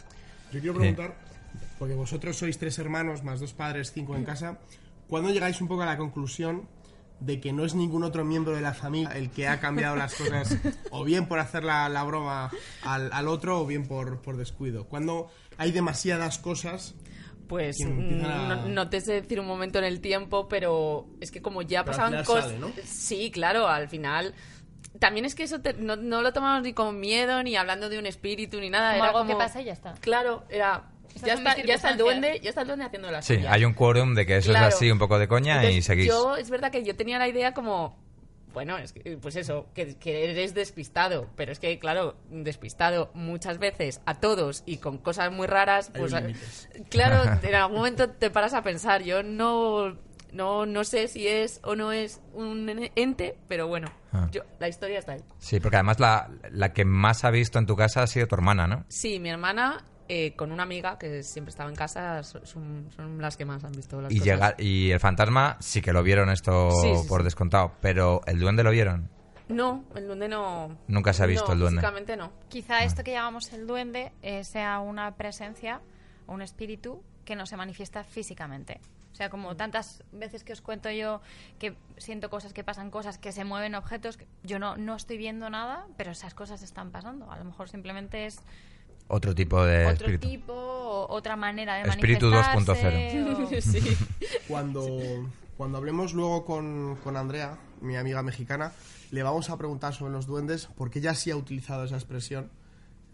Yo 0.52 0.60
quiero 0.60 0.74
preguntar, 0.78 1.14
porque 1.78 1.94
vosotros 1.94 2.36
sois 2.36 2.58
tres 2.58 2.78
hermanos, 2.78 3.22
más 3.22 3.40
dos 3.40 3.52
padres, 3.52 3.92
cinco 3.92 4.16
en 4.16 4.24
casa, 4.24 4.58
¿cuándo 5.08 5.30
llegáis 5.30 5.60
un 5.60 5.68
poco 5.68 5.82
a 5.82 5.86
la 5.86 5.96
conclusión 5.96 6.68
de 7.20 7.40
que 7.40 7.52
no 7.52 7.64
es 7.64 7.74
ningún 7.74 8.02
otro 8.04 8.24
miembro 8.24 8.54
de 8.54 8.60
la 8.60 8.74
familia 8.74 9.10
el 9.16 9.30
que 9.30 9.46
ha 9.48 9.60
cambiado 9.60 9.96
las 9.96 10.14
cosas, 10.14 10.56
o 10.90 11.04
bien 11.04 11.26
por 11.26 11.38
hacer 11.38 11.64
la, 11.64 11.88
la 11.88 12.02
broma 12.04 12.50
al, 12.82 13.12
al 13.12 13.28
otro, 13.28 13.60
o 13.60 13.66
bien 13.66 13.86
por, 13.86 14.20
por 14.20 14.36
descuido? 14.36 14.84
Cuando 14.84 15.30
hay 15.56 15.70
demasiadas 15.72 16.38
cosas 16.38 16.94
Pues 17.48 17.76
mm, 17.80 18.24
a- 18.24 18.56
no, 18.56 18.68
no 18.68 18.88
te 18.90 19.00
sé 19.00 19.12
decir 19.22 19.38
un 19.40 19.46
momento 19.46 19.78
en 19.78 19.84
el 19.84 20.00
tiempo, 20.00 20.48
pero 20.48 21.06
es 21.20 21.30
que 21.30 21.40
como 21.40 21.62
ya 21.62 21.84
Pero 21.84 21.96
pasaban 21.96 22.24
cosas... 22.24 22.52
¿no? 22.58 22.72
Sí, 22.84 23.30
claro, 23.30 23.68
al 23.68 23.88
final... 23.88 24.34
También 24.98 25.24
es 25.26 25.34
que 25.34 25.42
eso 25.42 25.60
te- 25.60 25.74
no, 25.74 25.96
no 25.96 26.22
lo 26.22 26.32
tomamos 26.32 26.62
ni 26.62 26.72
con 26.72 27.00
miedo, 27.00 27.42
ni 27.42 27.56
hablando 27.56 27.88
de 27.88 27.98
un 27.98 28.06
espíritu, 28.06 28.60
ni 28.60 28.70
nada. 28.70 28.92
Como 28.92 28.96
era 29.04 29.06
algo 29.08 29.18
como... 29.20 29.30
que 29.38 29.44
pasa 29.44 29.60
y 29.60 29.64
ya 29.64 29.72
está. 29.72 29.94
Claro, 30.00 30.44
era... 30.48 30.84
Ya 31.22 31.34
está, 31.34 31.56
ya 31.62 31.74
está 31.74 31.90
el 31.90 31.98
duende, 31.98 32.40
ya 32.42 32.48
está 32.50 32.62
el 32.62 32.66
duende 32.68 32.84
haciendo 32.86 33.10
las 33.10 33.24
Sí, 33.24 33.36
suyas. 33.36 33.52
hay 33.52 33.64
un 33.64 33.74
quórum 33.74 34.14
de 34.14 34.26
que 34.26 34.36
eso 34.38 34.50
Claro. 34.50 34.68
es 34.68 34.74
así, 34.74 34.90
un 34.90 34.98
poco 34.98 35.18
de 35.18 35.28
coña 35.28 35.64
y 35.70 35.80
seguís. 35.82 36.06
Yo, 36.08 36.36
es 36.36 36.50
verdad 36.50 36.70
que 36.72 36.82
yo 36.84 36.96
tenía 36.96 37.18
la 37.18 37.28
idea 37.28 37.52
como. 37.54 38.02
Bueno, 38.52 38.78
es 38.78 38.92
que, 38.92 39.16
pues 39.16 39.34
eso, 39.34 39.66
que, 39.74 39.96
que 39.96 40.30
eres 40.30 40.54
despistado, 40.54 41.28
pero 41.34 41.50
es 41.50 41.58
que, 41.58 41.76
claro, 41.80 42.14
despistado 42.30 43.10
muchas 43.12 43.58
veces 43.58 44.00
a 44.06 44.14
todos 44.20 44.62
y 44.64 44.76
con 44.76 44.98
cosas 44.98 45.32
muy 45.32 45.48
raras, 45.48 45.90
pues 45.92 46.14
claro, 46.88 47.24
en 47.42 47.54
algún 47.56 47.78
momento 47.78 48.10
te 48.10 48.30
paras 48.30 48.54
a 48.54 48.62
pensar, 48.62 49.02
yo 49.02 49.24
no, 49.24 49.98
no, 50.30 50.66
no 50.66 50.84
sé 50.84 51.08
si 51.08 51.26
es 51.26 51.58
o 51.64 51.74
no 51.74 51.90
es 51.90 52.20
un 52.32 52.90
ente, 52.94 53.36
pero 53.48 53.66
bueno, 53.66 53.88
Ah. 54.12 54.28
yo, 54.30 54.42
la 54.60 54.68
historia 54.68 55.00
está 55.00 55.14
ahí. 55.14 55.24
Sí, 55.40 55.58
porque 55.58 55.74
además 55.78 55.98
la, 55.98 56.30
la 56.52 56.72
que 56.72 56.84
más 56.84 57.24
ha 57.24 57.30
visto 57.32 57.58
en 57.58 57.66
tu 57.66 57.74
casa 57.74 58.04
ha 58.04 58.06
sido 58.06 58.28
tu 58.28 58.36
hermana, 58.36 58.68
¿no? 58.68 58.84
Sí, 58.88 59.18
mi 59.18 59.30
hermana 59.30 59.84
eh, 60.08 60.34
con 60.36 60.52
una 60.52 60.62
amiga 60.64 60.98
que 60.98 61.22
siempre 61.22 61.50
estaba 61.50 61.70
en 61.70 61.76
casa 61.76 62.22
so- 62.22 62.44
son, 62.44 62.88
son 62.94 63.20
las 63.20 63.36
que 63.36 63.44
más 63.44 63.64
han 63.64 63.72
visto 63.72 64.00
las 64.00 64.12
Y, 64.12 64.18
cosas. 64.18 64.26
llegar, 64.34 64.54
y 64.58 64.90
el 64.90 65.00
fantasma 65.00 65.56
sí 65.60 65.80
que 65.80 65.92
lo 65.92 66.02
vieron 66.02 66.30
esto 66.30 66.70
Sí, 66.82 66.94
sí, 66.96 67.08
por 67.08 67.20
sí. 67.20 67.24
descontado, 67.24 67.72
pero 67.80 68.20
el 68.26 68.38
duende 68.40 68.62
lo 68.62 68.70
vieron. 68.70 69.08
No, 69.48 69.84
el 69.94 70.06
duende 70.06 70.28
no. 70.28 70.76
Nunca 70.88 71.12
se 71.12 71.22
ha 71.22 71.26
visto 71.26 71.48
no, 71.48 71.52
el 71.54 71.58
duende. 71.60 71.80
Físicamente 71.80 72.16
no. 72.16 72.32
Quizá 72.48 72.82
esto 72.84 73.04
que 73.04 73.12
llamamos 73.12 73.52
el 73.52 73.66
duende 73.66 74.12
eh, 74.22 74.42
sea 74.44 74.80
una 74.80 75.16
presencia 75.16 75.80
o 76.26 76.32
un 76.32 76.40
espíritu 76.42 77.02
que 77.26 77.36
no 77.36 77.44
se 77.46 77.56
manifiesta 77.56 78.04
físicamente. 78.04 78.80
O 79.12 79.16
sea, 79.16 79.30
como 79.30 79.54
tantas 79.54 80.02
veces 80.12 80.42
que 80.44 80.52
os 80.52 80.60
cuento 80.60 80.90
yo 80.90 81.20
que 81.58 81.76
siento 81.98 82.30
cosas, 82.30 82.52
que 82.52 82.64
pasan 82.64 82.90
cosas, 82.90 83.16
que 83.18 83.32
se 83.32 83.44
mueven 83.44 83.74
objetos, 83.76 84.16
que 84.16 84.26
yo 84.42 84.58
no, 84.58 84.76
no 84.76 84.96
estoy 84.96 85.18
viendo 85.18 85.48
nada, 85.50 85.86
pero 85.96 86.10
esas 86.10 86.34
cosas 86.34 86.62
están 86.62 86.90
pasando. 86.90 87.30
A 87.30 87.38
lo 87.38 87.44
mejor 87.44 87.68
simplemente 87.68 88.26
es 88.26 88.40
Otro 89.08 89.34
tipo 89.34 89.64
de 89.64 89.84
otro 89.86 89.92
espíritu. 90.06 90.28
tipo, 90.28 91.06
otra 91.08 91.36
manera 91.36 91.74
de 91.76 91.88
Espíritu 91.90 92.26
manifestarse. 92.30 93.12
2.0. 93.14 93.58
o- 93.58 93.60
sí. 93.60 93.96
Cuando, 94.48 94.88
cuando 95.56 95.78
hablemos 95.78 96.14
luego 96.14 96.44
con, 96.44 96.96
con 97.04 97.16
Andrea, 97.16 97.58
mi 97.80 97.96
amiga 97.96 98.22
mexicana, 98.22 98.72
le 99.10 99.22
vamos 99.22 99.50
a 99.50 99.58
preguntar 99.58 99.94
sobre 99.94 100.12
los 100.12 100.26
duendes 100.26 100.68
porque 100.76 100.98
ella 101.00 101.14
sí 101.14 101.30
ha 101.30 101.36
utilizado 101.36 101.84
esa 101.84 101.96
expresión 101.96 102.50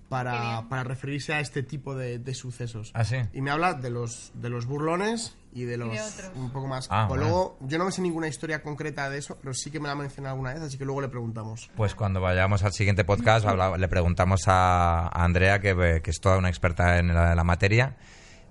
para, 0.09 0.69
para 0.69 0.83
referirse 0.85 1.33
a 1.35 1.41
este 1.41 1.63
tipo 1.63 1.95
de, 1.95 2.19
de 2.19 2.35
sucesos. 2.35 2.91
¿Ah, 2.95 3.05
sí? 3.05 3.17
Y 3.33 3.41
me 3.43 3.51
habla 3.51 3.75
de 3.75 3.91
los, 3.91 4.33
de 4.35 4.51
los 4.51 4.67
burlones 4.67 5.37
y 5.53 5.65
de 5.65 5.77
los 5.77 5.91
un 6.37 6.51
poco 6.51 6.67
más. 6.69 6.87
Ah, 6.91 7.07
Pues 7.09 7.21
luego, 7.21 7.59
yo 7.61 7.79
no 7.79 7.85
me 7.85 7.93
sé 7.93 8.03
ninguna 8.03 8.29
historia 8.29 8.63
concreta 8.63 9.11
de 9.11 9.19
eso, 9.19 9.37
pero 9.41 9.53
sí 9.55 9.71
que 9.71 9.81
me 9.81 9.87
la 9.87 9.93
ha 9.93 9.97
mencionado 9.97 10.35
alguna 10.35 10.53
vez, 10.55 10.63
así 10.63 10.79
que 10.79 10.85
luego 10.85 11.01
le 11.01 11.09
preguntamos. 11.09 11.71
Pues 11.77 11.95
cuando 11.95 12.21
vayamos 12.21 12.63
al 12.63 12.73
siguiente 12.73 13.05
podcast 13.05 13.47
habla- 13.47 13.77
le 13.77 13.89
preguntamos 13.89 14.43
a, 14.47 15.09
a 15.09 15.25
Andrea, 15.25 15.61
que, 15.61 15.75
ve- 15.75 16.03
que 16.03 16.11
es 16.11 16.21
toda 16.21 16.39
una 16.39 16.49
experta 16.49 16.99
en 16.99 17.15
la, 17.15 17.35
la 17.35 17.45
materia. 17.45 17.97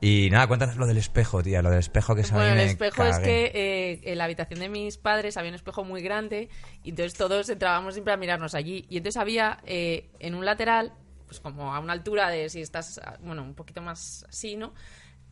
Y 0.02 0.30
nada, 0.32 0.48
cuéntanos 0.48 0.78
lo 0.78 0.88
del 0.88 0.98
espejo, 0.98 1.44
tía, 1.44 1.62
lo 1.62 1.70
del 1.70 1.80
espejo 1.80 2.16
que 2.16 2.24
se 2.24 2.34
Bueno, 2.34 2.52
a 2.52 2.56
mí 2.56 2.62
el 2.62 2.68
espejo 2.70 3.04
es 3.04 3.20
que 3.20 3.52
eh, 3.54 4.00
en 4.06 4.18
la 4.18 4.24
habitación 4.24 4.62
de 4.62 4.70
mis 4.70 4.98
padres 4.98 5.36
había 5.36 5.50
un 5.50 5.56
espejo 5.56 5.84
muy 5.84 6.02
grande 6.02 6.48
y 6.84 6.92
entonces 6.92 7.16
todos 7.18 7.50
entrábamos 7.50 7.96
siempre 7.96 8.14
a 8.14 8.18
mirarnos 8.18 8.56
allí. 8.56 8.86
Y 8.90 8.96
entonces 8.98 9.20
había 9.22 9.60
eh, 9.66 10.10
en 10.20 10.36
un 10.36 10.46
lateral, 10.46 10.94
pues 11.28 11.42
como 11.42 11.76
a 11.76 11.80
una 11.80 11.92
altura 11.92 12.30
de 12.30 12.50
si 12.50 12.62
estás, 12.62 13.02
bueno, 13.22 13.44
un 13.44 13.56
poquito 13.56 13.82
más 13.82 14.26
así, 14.30 14.56
¿no? 14.56 14.74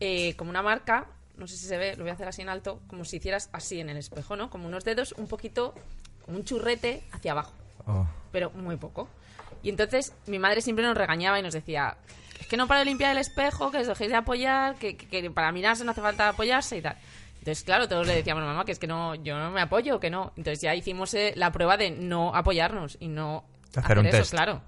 Eh, 0.00 0.36
como 0.36 0.50
una 0.50 0.62
marca, 0.62 1.06
no 1.38 1.46
sé 1.46 1.56
si 1.56 1.66
se 1.66 1.76
ve, 1.78 1.96
lo 1.96 2.02
voy 2.04 2.10
a 2.10 2.14
hacer 2.14 2.28
así 2.28 2.42
en 2.42 2.48
alto, 2.48 2.80
como 2.88 3.04
si 3.04 3.16
hicieras 3.16 3.48
así 3.52 3.80
en 3.80 3.88
el 3.88 3.96
espejo, 3.96 4.36
¿no? 4.36 4.50
Como 4.50 4.66
unos 4.66 4.84
dedos 4.84 5.12
un 5.16 5.26
poquito, 5.28 5.74
como 6.24 6.36
un 6.38 6.44
churrete 6.44 7.04
hacia 7.12 7.32
abajo 7.32 7.52
Oh. 7.86 8.06
pero 8.32 8.50
muy 8.50 8.76
poco. 8.76 9.08
Y 9.62 9.70
entonces 9.70 10.12
mi 10.26 10.38
madre 10.38 10.60
siempre 10.60 10.84
nos 10.84 10.96
regañaba 10.96 11.38
y 11.38 11.42
nos 11.42 11.54
decía, 11.54 11.96
es 12.38 12.46
que 12.46 12.56
no 12.58 12.66
para 12.68 12.80
de 12.80 12.86
limpiar 12.86 13.12
el 13.12 13.18
espejo, 13.18 13.70
que 13.70 13.78
os 13.78 13.86
dejéis 13.86 14.10
de 14.10 14.16
apoyar, 14.16 14.74
que, 14.76 14.96
que- 14.96 15.06
que 15.08 15.30
para 15.30 15.50
mirarse 15.52 15.84
no 15.84 15.92
hace 15.92 16.00
falta 16.02 16.28
apoyarse 16.28 16.76
y 16.76 16.82
tal. 16.82 16.96
Entonces, 17.38 17.64
claro, 17.64 17.88
todos 17.88 18.06
le 18.06 18.14
decíamos, 18.16 18.44
mamá, 18.44 18.64
que 18.66 18.72
es 18.72 18.78
que 18.78 18.86
no, 18.86 19.14
yo 19.14 19.38
no 19.38 19.50
me 19.50 19.60
apoyo, 19.62 19.98
que 20.00 20.10
no. 20.10 20.32
Entonces 20.36 20.60
ya 20.60 20.74
hicimos 20.74 21.14
eh, 21.14 21.32
la 21.36 21.50
prueba 21.50 21.76
de 21.78 21.90
no 21.90 22.34
apoyarnos 22.34 22.98
y 23.00 23.08
no 23.08 23.44
Hacer 23.74 23.98
un 23.98 24.06
eso, 24.06 24.18
test. 24.18 24.30
claro. 24.32 24.60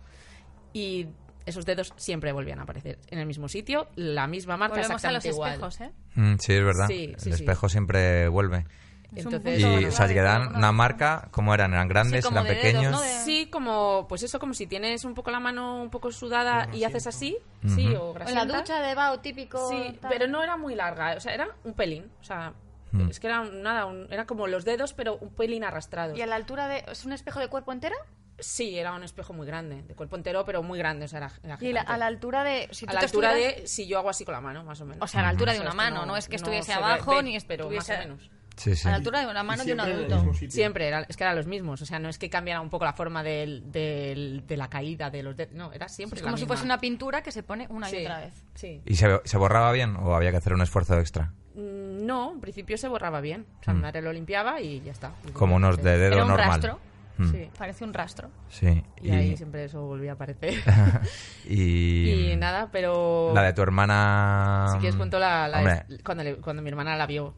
Y 0.72 1.08
esos 1.46 1.64
dedos 1.66 1.92
siempre 1.96 2.32
volvían 2.32 2.58
a 2.58 2.62
aparecer 2.62 2.98
en 3.08 3.18
el 3.18 3.26
mismo 3.26 3.48
sitio, 3.48 3.88
la 3.96 4.26
misma 4.26 4.56
marca 4.56 4.76
Volvemos 4.76 5.04
a 5.04 5.12
los 5.12 5.24
exactamente 5.24 5.28
igual. 5.28 5.52
espejos, 5.52 5.80
¿eh? 5.80 5.90
Mm, 6.14 6.34
sí, 6.38 6.52
es 6.52 6.64
verdad. 6.64 6.86
Sí, 6.88 7.14
sí, 7.18 7.30
el 7.30 7.36
sí. 7.36 7.42
espejo 7.42 7.68
siempre 7.68 8.28
vuelve. 8.28 8.66
Entonces, 9.12 9.58
Y, 9.58 9.64
o 9.86 9.90
sea, 9.90 10.06
que 10.06 10.20
dan 10.20 10.54
una 10.54 10.70
marca, 10.70 11.28
¿cómo 11.32 11.52
eran? 11.52 11.72
¿Eran 11.72 11.88
grandes? 11.88 12.24
Sí, 12.24 12.28
como 12.28 12.42
¿Eran 12.42 12.54
de 12.54 12.60
dedos, 12.60 12.72
pequeños? 12.72 12.92
¿no? 12.92 13.00
De- 13.00 13.08
Sí, 13.24 13.48
como, 13.50 14.06
pues 14.08 14.22
eso, 14.22 14.38
como 14.38 14.54
si 14.54 14.68
tienes 14.68 15.04
un 15.04 15.14
poco 15.14 15.32
la 15.32 15.40
mano 15.40 15.82
un 15.82 15.90
poco 15.90 16.12
sudada 16.12 16.68
y 16.72 16.84
haces 16.84 17.08
así, 17.08 17.36
sí, 17.66 17.88
o 17.96 18.10
O 18.10 18.20
en 18.20 18.34
la 18.36 18.44
ducha 18.44 18.80
de 18.80 18.94
bao 18.94 19.18
típico. 19.18 19.68
Sí, 19.68 19.98
tal. 20.00 20.10
pero 20.12 20.28
no 20.28 20.42
era 20.44 20.56
muy 20.56 20.76
larga, 20.76 21.14
o 21.16 21.20
sea, 21.20 21.34
era 21.34 21.48
un 21.64 21.74
pelín, 21.74 22.08
o 22.20 22.24
sea, 22.24 22.52
Mm. 22.92 23.08
es 23.10 23.18
que 23.20 23.26
era 23.28 23.40
un- 23.40 23.62
nada, 23.62 23.86
un- 23.86 24.06
era 24.10 24.26
como 24.26 24.46
los 24.46 24.64
dedos, 24.64 24.92
pero 24.94 25.16
un 25.16 25.30
pelín 25.30 25.64
arrastrado. 25.64 26.16
¿Y 26.16 26.22
a 26.22 26.26
la 26.26 26.36
altura 26.36 26.68
de. 26.68 26.84
¿Es 26.90 27.04
un 27.04 27.12
espejo 27.12 27.38
de 27.40 27.48
cuerpo 27.48 27.72
entero? 27.72 27.96
Sí, 28.40 28.78
era 28.78 28.92
un 28.92 29.02
espejo 29.02 29.32
muy 29.32 29.46
grande, 29.46 29.82
de 29.82 29.94
cuerpo 29.94 30.16
entero, 30.16 30.44
pero 30.44 30.62
muy 30.62 30.78
grande, 30.78 31.04
o 31.04 31.08
sea, 31.08 31.18
era, 31.18 31.32
era 31.42 31.58
Y 31.60 31.72
la- 31.72 31.82
a 31.82 31.96
la 31.96 32.06
altura 32.06 32.42
de. 32.44 32.68
Si 32.72 32.86
A 32.86 32.92
la 32.92 33.00
altura 33.00 33.32
estuvieras- 33.34 33.60
de 33.62 33.66
si 33.66 33.86
yo 33.86 33.98
hago 33.98 34.10
así 34.10 34.24
con 34.24 34.32
la 34.34 34.40
mano, 34.40 34.64
más 34.64 34.80
o 34.80 34.84
menos. 34.84 35.02
O 35.02 35.06
sea, 35.06 35.20
a 35.20 35.22
la 35.24 35.28
altura 35.30 35.52
de 35.52 35.58
O 35.58 35.62
una 35.62 35.70
sea, 35.72 35.76
mano, 35.76 36.06
no, 36.06 36.16
es 36.16 36.28
que 36.28 36.36
estuviese 36.36 36.72
abajo 36.72 37.16
ve, 37.16 37.22
ni 37.22 37.38
pero 37.40 37.64
estuviese. 37.64 37.92
más 37.92 38.00
o 38.04 38.08
menos. 38.08 38.30
Sí, 38.56 38.76
sí. 38.76 38.86
A 38.86 38.90
la 38.90 38.96
altura 38.98 39.20
de 39.20 39.26
una 39.26 39.42
mano 39.42 39.64
de 39.64 39.72
un 39.72 39.80
adulto. 39.80 40.34
Siempre, 40.50 40.86
era, 40.88 41.00
es 41.08 41.16
que 41.16 41.24
eran 41.24 41.34
los 41.34 41.46
mismos, 41.46 41.80
o 41.80 41.86
sea, 41.86 41.98
no 41.98 42.10
es 42.10 42.18
que 42.18 42.28
cambiara 42.28 42.60
un 42.60 42.68
poco 42.68 42.84
la 42.84 42.92
forma 42.92 43.22
del, 43.22 43.72
del- 43.72 44.44
de 44.46 44.56
la 44.58 44.68
caída 44.68 45.08
de 45.08 45.22
los 45.22 45.34
dedos, 45.34 45.54
no, 45.54 45.72
era 45.72 45.88
siempre 45.88 46.18
Es 46.18 46.22
la 46.22 46.26
como 46.26 46.36
si 46.36 46.42
misma. 46.42 46.56
fuese 46.56 46.64
una 46.66 46.78
pintura 46.78 47.22
que 47.22 47.32
se 47.32 47.42
pone 47.42 47.66
una 47.70 47.90
y 47.90 48.02
otra 48.04 48.20
vez. 48.20 48.34
Sí. 48.54 48.82
¿Y 48.84 48.96
se, 48.96 49.20
se 49.24 49.36
borraba 49.38 49.72
bien 49.72 49.96
o 49.96 50.14
había 50.14 50.30
que 50.30 50.36
hacer 50.36 50.52
un 50.52 50.60
esfuerzo 50.60 50.98
extra? 50.98 51.32
Mm, 51.54 52.04
No, 52.04 52.32
en 52.32 52.40
principio 52.40 52.76
se 52.76 52.88
borraba 52.88 53.20
bien. 53.20 53.46
O 53.60 53.64
sea, 53.64 53.72
mi 53.72 53.80
madre 53.80 54.02
lo 54.02 54.12
limpiaba 54.12 54.60
y 54.60 54.82
ya 54.82 54.92
está. 54.92 55.12
Como 55.32 55.56
unos 55.56 55.80
de 55.82 55.96
dedo 55.96 56.14
Era 56.14 56.22
un 56.24 56.28
normal. 56.30 56.48
rastro. 56.48 56.80
Mm. 57.20 57.30
Sí. 57.32 57.50
Parece 57.58 57.84
un 57.84 57.92
rastro. 57.94 58.30
Sí. 58.48 58.82
Y, 59.02 59.10
ahí 59.10 59.36
siempre 59.36 59.64
eso 59.64 59.82
volvía 59.82 60.12
a 60.12 60.14
aparecer. 60.14 60.54
y, 61.48 62.30
y 62.32 62.36
nada, 62.36 62.68
pero... 62.72 63.32
La 63.34 63.42
de 63.42 63.52
tu 63.52 63.62
hermana. 63.62 64.68
Si 64.72 64.78
quieres 64.78 64.96
cuento 64.96 65.18
la... 65.18 65.48
la- 65.48 65.84
cuando, 66.04 66.24
le- 66.24 66.36
cuando 66.36 66.62
mi 66.62 66.68
hermana 66.70 66.96
la 66.96 67.06
vio. 67.06 67.34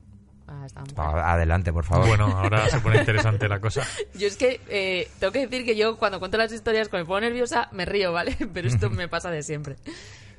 a 0.47 0.67
esta 0.67 0.81
mujer. 0.81 0.95
pa- 0.95 1.33
adelante, 1.33 1.73
por 1.73 1.85
favor. 1.85 2.07
Bueno, 2.09 2.27
ahora 2.27 2.69
se 2.69 2.81
pone 2.81 2.99
interesante 3.01 3.49
la 3.49 3.61
cosa. 3.61 3.83
Yo 4.15 4.27
es 4.27 4.37
que 4.37 4.61
eh, 4.69 5.09
tengo 5.19 5.33
que 5.33 5.47
decir 5.47 5.65
que 5.65 5.77
yo 5.77 5.97
cuando 5.97 6.19
cuento 6.19 6.37
las 6.39 6.53
historias, 6.53 6.89
cuando 6.89 7.05
me 7.05 7.09
pongo 7.09 7.21
nerviosa, 7.21 7.69
me 7.73 7.85
río, 7.85 8.13
¿vale? 8.13 8.37
Pero 8.53 8.69
esto 8.69 8.91
me 8.91 9.09
pasa 9.09 9.31
de 9.31 9.43
siempre. 9.43 9.77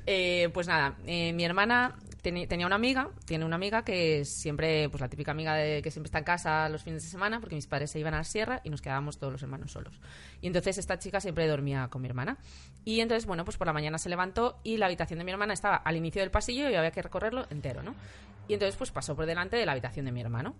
Eh, 0.06 0.50
pues 0.52 0.66
nada, 0.68 0.94
eh, 1.06 1.32
mi 1.32 1.44
hermana 1.44 1.96
tenía 2.24 2.66
una 2.66 2.76
amiga, 2.76 3.10
tiene 3.26 3.44
una 3.44 3.56
amiga 3.56 3.84
que 3.84 4.24
siempre, 4.24 4.88
pues 4.88 5.00
la 5.00 5.08
típica 5.08 5.30
amiga 5.30 5.54
de 5.54 5.82
que 5.82 5.90
siempre 5.90 6.08
está 6.08 6.18
en 6.18 6.24
casa 6.24 6.68
los 6.68 6.82
fines 6.82 7.02
de 7.02 7.08
semana, 7.08 7.40
porque 7.40 7.54
mis 7.54 7.66
padres 7.66 7.90
se 7.90 8.00
iban 8.00 8.14
a 8.14 8.18
la 8.18 8.24
sierra 8.24 8.60
y 8.64 8.70
nos 8.70 8.80
quedábamos 8.80 9.18
todos 9.18 9.32
los 9.32 9.42
hermanos 9.42 9.72
solos. 9.72 10.00
Y 10.40 10.46
entonces 10.46 10.78
esta 10.78 10.98
chica 10.98 11.20
siempre 11.20 11.46
dormía 11.46 11.88
con 11.88 12.02
mi 12.02 12.08
hermana. 12.08 12.38
Y 12.84 13.00
entonces, 13.00 13.26
bueno, 13.26 13.44
pues 13.44 13.56
por 13.56 13.66
la 13.66 13.72
mañana 13.72 13.98
se 13.98 14.08
levantó 14.08 14.58
y 14.64 14.78
la 14.78 14.86
habitación 14.86 15.18
de 15.18 15.24
mi 15.24 15.32
hermana 15.32 15.52
estaba 15.52 15.76
al 15.76 15.96
inicio 15.96 16.22
del 16.22 16.30
pasillo 16.30 16.68
y 16.70 16.74
había 16.74 16.90
que 16.90 17.02
recorrerlo 17.02 17.46
entero, 17.50 17.82
¿no? 17.82 17.94
Y 18.48 18.54
entonces, 18.54 18.76
pues 18.76 18.90
pasó 18.90 19.16
por 19.16 19.26
delante 19.26 19.56
de 19.56 19.64
la 19.64 19.72
habitación 19.72 20.04
de 20.06 20.12
mi 20.12 20.20
hermano. 20.20 20.54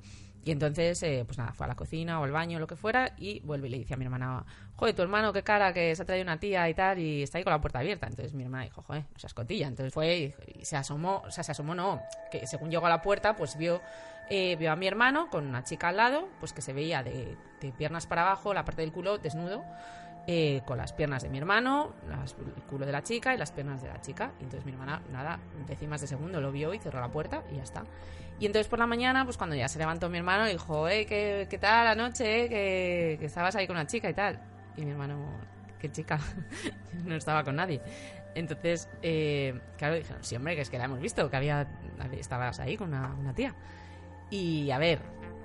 Y 0.44 0.50
entonces, 0.50 1.03
eh, 1.03 1.24
pues 1.27 1.38
nada, 1.38 1.53
fue 1.53 1.64
a 1.64 1.68
la 1.68 1.74
cocina 1.74 2.20
o 2.20 2.24
al 2.24 2.31
baño, 2.31 2.59
lo 2.59 2.66
que 2.66 2.77
fuera, 2.77 3.14
y 3.16 3.40
vuelve 3.40 3.68
y 3.68 3.70
le 3.70 3.79
dice 3.79 3.94
a 3.94 3.96
mi 3.96 4.05
hermana, 4.05 4.44
joder, 4.77 4.94
tu 4.94 5.00
hermano, 5.00 5.33
qué 5.33 5.42
cara, 5.42 5.72
que 5.72 5.96
se 5.96 6.03
ha 6.03 6.05
traído 6.05 6.22
una 6.22 6.38
tía 6.38 6.68
y 6.68 6.74
tal, 6.74 6.98
y 6.98 7.22
está 7.22 7.38
ahí 7.38 7.44
con 7.44 7.53
la 7.53 7.61
puerta 7.61 7.79
abierta. 7.79 8.07
Entonces 8.07 8.35
mi 8.35 8.42
hermana 8.42 8.64
dijo, 8.64 8.83
joder, 8.83 9.05
no 9.11 9.18
seas. 9.18 9.35
Entonces 9.48 9.92
fue 9.92 10.16
y, 10.18 10.61
y 10.61 10.64
se 10.64 10.77
asomó, 10.77 11.22
o 11.27 11.31
sea, 11.31 11.42
se 11.44 11.53
asomó 11.55 11.75
no, 11.75 12.03
que 12.31 12.47
según 12.47 12.71
llegó 12.71 12.87
a 12.87 12.90
la 12.90 13.03
puerta, 13.03 13.35
pues 13.35 13.57
vio, 13.57 13.81
eh, 14.29 14.57
vio 14.57 14.73
a 14.73 14.77
mi 14.77 14.87
hermano 14.87 15.29
con 15.31 15.47
una 15.47 15.64
chica 15.64 15.88
al 15.88 15.97
lado, 15.97 16.29
pues 16.40 16.53
que 16.53 16.62
se 16.62 16.73
veía 16.73 17.03
de, 17.03 17.37
piernas 17.79 18.07
para 18.07 18.23
abajo, 18.23 18.53
la 18.53 18.64
parte 18.64 18.83
del 18.83 18.93
culo 18.93 19.17
desnudo, 19.17 19.64
eh, 20.27 20.62
con 20.67 20.77
las 20.77 20.93
piernas 20.93 21.23
de 21.23 21.31
mi 21.31 21.38
hermano, 21.38 21.95
el 22.09 22.62
culo 22.64 22.85
de 22.85 22.93
la 22.93 23.03
chica 23.03 23.35
y 23.35 23.38
las 23.38 23.53
piernas 23.53 23.83
de 23.83 23.88
la 23.88 24.01
chica. 24.01 24.33
Y 24.40 24.45
entonces 24.45 24.67
mi 24.67 24.73
hermana, 24.73 25.03
nada, 25.11 25.38
décimas 25.67 26.01
de 26.03 26.07
segundo 26.07 26.40
lo 26.40 26.53
vio 26.53 26.75
y 26.75 26.79
cerró 26.79 27.01
la 27.01 27.09
puerta 27.09 27.43
y 27.51 27.57
ya 27.57 27.62
está. 27.62 27.85
Y 28.38 28.47
entonces 28.47 28.69
por 28.69 28.79
la 28.79 28.87
mañana, 28.87 29.25
pues 29.25 29.37
cuando 29.37 29.55
ya 29.57 29.69
se 29.69 29.79
levantó 29.79 30.09
mi 30.09 30.19
hermano, 30.19 30.47
dijo, 30.47 30.88
eh, 30.88 31.07
¿qué, 31.07 31.47
qué 31.49 31.59
tal 31.59 31.87
anoche? 31.87 32.45
eh? 32.45 32.49
Que, 32.49 33.17
que 33.21 33.27
estabas 33.27 33.55
ahí 33.57 33.67
con 33.67 33.77
una 33.77 33.87
chica 33.87 34.11
y 34.11 34.14
tal. 34.14 34.40
Y 34.77 34.85
mi 34.85 34.90
hermano, 34.90 35.17
¿qué 35.79 35.90
chica? 35.90 36.19
no 37.05 37.14
estaba 37.14 37.45
con 37.45 37.57
nadie. 37.57 37.81
Entonces, 38.35 38.88
eh, 39.03 39.59
claro, 39.77 39.94
dijeron, 39.94 40.23
sí, 40.25 40.37
hombre, 40.37 40.57
que 40.57 40.62
es 40.62 40.70
que 40.70 40.79
la 40.79 40.85
hemos 40.85 41.01
visto, 41.01 41.31
que 41.31 41.37
había, 41.37 41.66
estabas 42.12 42.61
ahí 42.61 42.77
con 42.77 42.88
una, 42.88 43.14
una 43.14 43.35
tía. 43.35 43.55
Y 44.31 44.70
a 44.70 44.79
ver, 44.79 45.01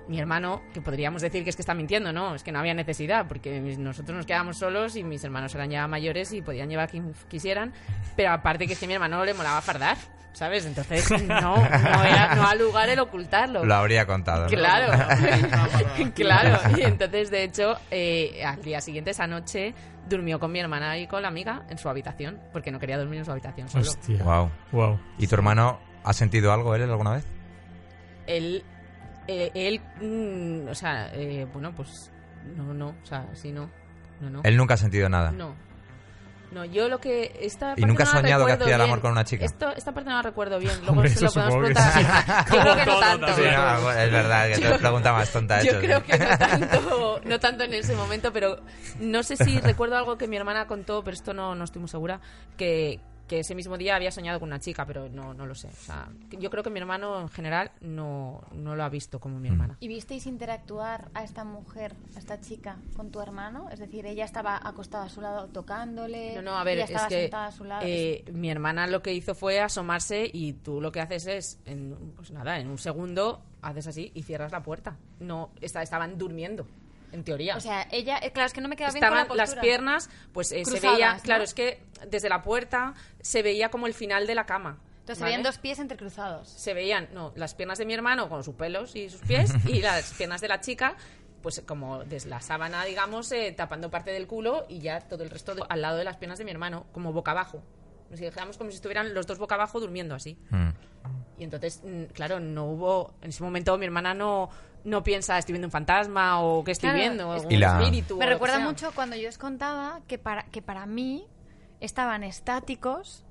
mi 0.10 0.20
hermano, 0.20 0.64
que 0.74 0.82
podríamos 0.82 1.22
decir 1.22 1.44
que 1.44 1.52
es 1.52 1.56
que 1.56 1.62
está 1.62 1.76
mintiendo, 1.76 2.12
¿no? 2.12 2.34
Es 2.34 2.44
que 2.44 2.52
no 2.52 2.60
había 2.60 2.74
necesidad, 2.74 3.28
porque 3.28 3.60
nosotros 3.78 4.18
nos 4.18 4.26
quedábamos 4.26 4.58
solos 4.58 4.96
y 4.96 5.04
mis 5.04 5.24
hermanos 5.24 5.54
eran 5.54 5.70
ya 5.70 5.88
mayores 5.88 6.34
y 6.34 6.42
podían 6.42 6.68
llevar 6.68 6.86
a 6.86 6.88
quien 6.88 7.14
quisieran. 7.28 7.74
Pero 8.16 8.32
aparte 8.32 8.66
que 8.66 8.74
es 8.74 8.80
que 8.80 8.86
a 8.86 8.88
mi 8.88 8.96
hermano 8.96 9.24
le 9.24 9.36
molaba 9.36 9.62
fardar, 9.62 9.98
¿sabes? 10.34 10.66
Entonces 10.66 11.12
no, 11.28 11.58
no, 11.58 12.04
era, 12.04 12.34
no 12.36 12.48
ha 12.48 12.56
lugar 12.56 12.90
el 12.90 13.00
ocultarlo. 13.00 13.64
Lo 13.64 13.76
habría 13.76 14.08
contado. 14.08 14.44
¿no? 14.44 14.50
Claro, 14.50 14.92
claro. 16.16 16.60
Y 16.76 16.82
entonces, 16.82 17.30
de 17.30 17.44
hecho, 17.44 17.78
eh, 17.92 18.44
al 18.44 18.64
día 18.64 18.82
siguiente, 18.82 19.12
esa 19.12 19.28
noche, 19.28 19.76
durmió 20.10 20.40
con 20.40 20.52
mi 20.52 20.60
hermana 20.60 20.98
y 20.98 21.06
con 21.06 21.22
la 21.22 21.28
amiga 21.28 21.68
en 21.70 21.78
su 21.78 21.88
habitación, 21.88 22.40
porque 22.52 22.72
no 22.72 22.80
quería 22.80 22.98
dormir 22.98 23.20
en 23.20 23.26
su 23.26 23.32
habitación 23.32 23.70
solo. 23.70 23.84
Hostia. 23.84 24.24
Wow. 24.24 24.50
Wow. 24.72 25.00
¿Y 25.20 25.28
tu 25.28 25.36
hermano 25.36 25.80
ha 26.04 26.14
sentido 26.14 26.52
algo 26.52 26.74
él 26.74 26.82
alguna 26.82 27.12
vez? 27.12 27.26
Él, 28.26 28.64
eh, 29.30 29.52
él, 29.54 29.80
mm, 30.02 30.70
o 30.70 30.74
sea, 30.74 31.14
eh, 31.14 31.46
bueno, 31.54 31.72
pues 31.76 32.12
no, 32.58 32.74
no, 32.74 32.90
o 32.90 33.06
sea, 33.06 33.28
sí, 33.34 33.52
no, 33.52 33.70
no, 34.22 34.30
no. 34.32 34.42
Él 34.44 34.58
nunca 34.58 34.74
ha 34.74 34.78
sentido 34.78 35.08
nada. 35.08 35.32
No. 35.32 35.56
No, 36.52 36.66
yo 36.66 36.90
lo 36.90 37.00
que. 37.00 37.32
Esta 37.40 37.76
¿Y 37.78 37.82
nunca 37.86 38.06
no 38.06 38.10
has 38.10 38.16
la 38.16 38.22
soñado 38.22 38.46
que 38.48 38.54
hacía 38.54 38.76
el 38.76 38.82
amor 38.82 39.02
con 39.02 39.12
una 39.12 39.24
chica? 39.24 39.46
Esto, 39.46 39.70
esta 39.76 39.92
parte 39.94 40.10
no 40.10 40.16
la 40.16 40.24
recuerdo 40.24 40.58
bien. 40.58 40.74
Luego 40.80 40.94
Hombre, 40.94 41.10
se 41.10 41.26
lo 41.26 41.32
podemos 41.32 41.56
preguntar. 41.58 41.94
sí. 41.94 42.00
Yo 42.56 42.60
creo 42.62 42.76
que 42.76 42.86
no 42.88 43.00
tanto. 43.00 43.28
Sí, 43.36 43.42
no, 43.44 43.92
es 43.92 44.12
verdad 44.12 44.48
que 44.50 44.60
te 44.60 44.80
pregunta 44.80 45.14
más 45.14 45.32
tonta 45.32 45.62
Yo 45.62 45.74
sí. 45.74 45.78
creo 45.78 46.04
que 46.04 46.18
no 46.18 46.28
tanto, 46.40 47.22
no 47.24 47.40
tanto 47.40 47.64
en 47.66 47.74
ese 47.76 47.96
momento, 47.96 48.34
pero 48.34 48.64
no 49.00 49.22
sé 49.22 49.38
si 49.38 49.60
recuerdo 49.60 49.96
algo 49.96 50.18
que 50.18 50.28
mi 50.28 50.38
hermana 50.38 50.66
contó, 50.66 51.04
pero 51.04 51.14
esto 51.14 51.36
no, 51.36 51.54
no 51.54 51.66
estoy 51.66 51.82
muy 51.82 51.90
segura, 51.90 52.20
que, 52.58 53.00
que 53.30 53.40
ese 53.40 53.56
mismo 53.56 53.78
día 53.78 53.96
había 53.96 54.12
soñado 54.12 54.40
con 54.42 54.50
una 54.50 54.60
chica, 54.60 54.86
pero 54.86 55.08
no, 55.08 55.34
no 55.34 55.46
lo 55.46 55.56
sé. 55.56 55.68
O 55.70 55.72
sea, 55.86 56.10
yo 56.32 56.50
creo 56.50 56.64
que 56.64 56.70
mi 56.70 56.80
hermano 56.80 57.22
en 57.22 57.30
general 57.30 57.72
no, 57.80 58.42
no 58.54 58.76
lo 58.76 58.84
ha 58.84 58.90
visto 58.90 59.20
como 59.22 59.38
Mm. 59.38 59.42
mi 59.42 59.48
hermana. 59.48 59.78
¿Y 59.80 59.88
visteis 59.88 60.26
interactuar 60.26 61.10
a 61.14 61.24
esta 61.24 61.44
mujer, 61.46 61.94
a 62.16 62.20
esta 62.20 62.42
chica, 62.42 62.78
con 62.98 63.12
tu 63.12 63.22
hermano? 63.22 63.70
Es 63.70 63.80
decir, 63.80 64.06
ella 64.06 64.26
estaba 64.26 64.60
acostada 64.62 65.06
a 65.06 65.10
su 65.10 65.22
lado 65.22 65.48
tocándole. 65.48 66.36
No, 66.36 66.42
no, 66.42 66.58
a 66.58 66.64
ver, 66.64 66.80
ella 66.80 66.86
es 66.86 67.02
que 67.08 67.22
sentada 67.22 67.48
a 67.48 67.52
su 67.52 67.64
lado. 67.64 67.84
eh, 67.86 68.26
mi 68.34 68.50
hermana 68.50 68.88
lo 68.88 69.02
que 69.02 69.14
hizo 69.14 69.36
fue 69.36 69.60
asomarse 69.60 70.30
y 70.34 70.54
tú 70.54 70.82
lo 70.82 70.92
que 70.92 71.00
haces 71.00 71.28
es, 71.28 71.60
en, 71.66 71.96
pues 72.16 72.32
nada, 72.32 72.60
en 72.60 72.68
un 72.70 72.78
segundo 72.80 73.44
haces 73.62 73.88
así 73.88 74.12
y 74.16 74.24
cierras 74.24 74.52
la 74.52 74.64
puerta. 74.64 74.98
No, 75.20 75.52
esta- 75.62 75.84
estaban 75.84 76.18
durmiendo, 76.18 76.66
en 77.12 77.24
teoría. 77.24 77.56
o 77.58 77.60
sea, 77.62 77.88
ella, 77.92 78.20
eh, 78.22 78.32
claro, 78.32 78.48
es 78.48 78.54
que 78.54 78.62
no 78.62 78.68
me 78.70 78.76
queda 78.76 78.88
bien 78.92 79.02
con 79.02 79.18
Estaban 79.18 79.38
la 79.38 79.44
las 79.46 79.56
piernas, 79.56 80.10
pues 80.34 80.52
eh, 80.52 80.64
se 80.66 80.80
veía, 80.80 81.14
¿no? 81.16 81.22
claro, 81.22 81.44
es 81.44 81.54
que 81.54 81.82
desde 82.08 82.30
la 82.30 82.42
puerta 82.42 82.94
se 83.22 83.42
veía 83.44 83.70
como 83.70 83.88
el 83.88 83.94
final 83.94 84.28
de 84.28 84.36
la 84.36 84.46
cama. 84.46 84.80
Entonces 85.00 85.18
se 85.20 85.24
veían 85.26 85.42
dos 85.44 85.58
pies 85.58 85.80
entrecruzados. 85.80 86.48
se 86.50 86.74
veían, 86.74 87.10
no, 87.14 87.34
las 87.36 87.56
piernas 87.56 87.78
de 87.80 87.86
mi 87.86 87.94
hermano 87.94 88.30
con 88.30 88.44
sus 88.44 88.54
pelos 88.56 88.96
y 88.96 89.10
sus 89.10 89.22
pies 89.22 89.52
y 89.68 89.82
las 89.82 90.14
piernas 90.14 90.40
de 90.42 90.48
la 90.48 90.62
chica, 90.62 90.96
pues 91.42 91.64
como 91.66 92.04
desde 92.04 92.30
la 92.30 92.42
sábana, 92.42 92.84
digamos, 92.86 93.32
eh, 93.32 93.52
tapando 93.58 93.90
parte 93.90 94.12
del 94.12 94.28
culo 94.28 94.66
y 94.70 94.80
ya 94.80 95.00
todo 95.02 95.24
el 95.24 95.30
resto 95.32 95.56
de- 95.56 95.64
al 95.68 95.82
lado 95.82 95.98
de 95.98 96.04
las 96.04 96.18
piernas 96.18 96.38
de 96.38 96.46
mi 96.46 96.52
hermano, 96.52 96.86
como 96.92 97.12
boca 97.14 97.32
abajo. 97.32 97.64
Nos 98.10 98.20
dejamos 98.20 98.58
como 98.58 98.70
si 98.72 98.76
estuvieran 98.78 99.14
los 99.14 99.28
dos 99.28 99.38
boca 99.38 99.56
abajo 99.56 99.80
durmiendo 99.80 100.16
así. 100.16 100.38
Mm. 100.50 100.70
Y 101.38 101.44
entonces, 101.44 101.82
mm, 101.84 102.06
claro, 102.14 102.40
no 102.40 102.66
hubo. 102.66 103.14
En 103.22 103.30
ese 103.30 103.44
momento 103.44 103.78
mi 103.78 103.86
hermana 103.86 104.14
no, 104.14 104.50
no 104.84 105.04
piensa, 105.04 105.38
estoy 105.38 105.54
viendo 105.54 105.68
un 105.68 105.72
fantasma 105.72 106.42
o 106.42 106.64
que 106.64 106.72
estoy 106.72 106.90
Claro, 106.90 107.00
viendo, 107.00 107.36
es- 107.36 107.44
o 107.44 107.48
un 107.48 107.52
Y 107.54 107.58
la- 107.58 107.80
espíritu. 107.82 108.18
Me 108.18 108.26
recuerda 108.26 108.60
mucho 108.60 108.92
cuando 108.94 109.16
yo 109.16 109.30
os 109.30 109.38
contaba 109.38 110.02
que 110.08 110.18
para, 110.18 110.44
que 110.46 110.62
para 110.62 110.86
mí 110.86 111.28
estaban 111.80 112.24
estáticos, 112.24 113.24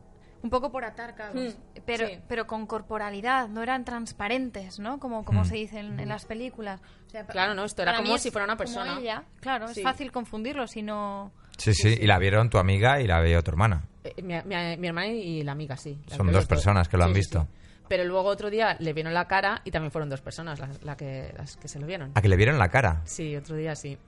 un 0.43 0.51
poco 0.51 0.71
por 0.71 0.85
atar 0.85 1.17
cabos, 1.17 1.35
Hmm, 1.55 1.81
pero, 1.85 2.07
sí. 2.07 2.21
pero 2.29 2.47
con 2.47 2.67
corporalidad, 2.67 3.49
no 3.49 3.63
eran 3.63 3.85
transparentes, 3.85 4.79
¿no? 4.79 5.01
Como, 5.01 5.25
como 5.25 5.43
Hmm. 5.43 5.47
se 5.47 5.57
dice 5.57 5.81
en, 5.81 5.99
en 5.99 6.09
las 6.09 6.25
películas. 6.25 6.81
O 7.09 7.11
sea, 7.11 7.27
Claro, 7.27 7.55
no, 7.55 7.65
esto 7.65 7.83
era 7.83 7.97
como 7.97 8.13
mí 8.13 8.19
si 8.19 8.29
es 8.29 8.33
fuera 8.33 8.45
una 8.45 8.55
como 8.55 8.59
persona. 8.59 8.99
ella. 9.01 9.25
Claro, 9.41 9.67
Sí. 9.69 9.81
es 9.81 9.85
fácil 9.85 10.13
confundirlo 10.13 10.67
si 10.69 10.83
no... 10.83 11.33
Sí, 11.59 11.75
sí, 11.75 11.99
y 12.01 12.07
la 12.07 12.19
vieron 12.19 12.49
tu 12.49 12.57
amiga 12.59 13.01
y 13.01 13.07
la 13.07 13.21
vio 13.21 13.43
tu 13.43 13.51
hermana. 13.51 13.85
Eh, 14.05 14.15
mi, 14.23 14.35
mi- 14.45 14.77
mi 14.79 14.87
hermana 14.89 15.09
y 15.09 15.43
la 15.43 15.53
amiga, 15.53 15.77
sí. 15.77 15.99
Las 16.09 16.17
Son 16.17 16.33
dos 16.33 16.47
personas 16.47 16.89
que 16.89 16.97
lo 16.97 17.05
han 17.05 17.13
visto. 17.13 17.47
Pero 17.89 18.05
luego 18.05 18.29
otro 18.29 18.49
día 18.51 18.77
le 18.81 18.93
vieron 18.93 19.13
la 19.15 19.27
cara 19.27 19.61
y 19.65 19.71
también 19.71 19.91
fueron 19.91 20.09
dos 20.09 20.21
personas 20.21 20.59
las, 20.61 20.83
la 20.85 20.97
que, 20.97 21.35
las 21.37 21.57
que 21.57 21.69
se 21.69 21.79
lo 21.79 21.87
vieron. 21.87 22.13
A 22.15 22.23
que 22.23 22.29
le 22.29 22.37
vieron 22.37 22.59
la 22.59 22.69
cara. 22.69 23.03
Sí, 23.05 23.35
otro 23.37 23.57
día 23.57 23.75
sí. 23.75 23.99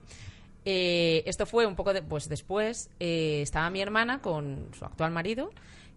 Eh, 0.65 1.23
esto 1.25 1.45
fue 1.45 1.65
un 1.65 1.75
poco 1.75 1.91
de- 1.93 2.03
pues 2.03 2.29
después. 2.29 2.89
eh, 2.99 3.41
estaba 3.41 3.69
mi 3.69 3.81
hermana 3.81 4.19
con 4.21 4.67
su 4.77 4.85
actual 4.85 5.11
marido, 5.11 5.49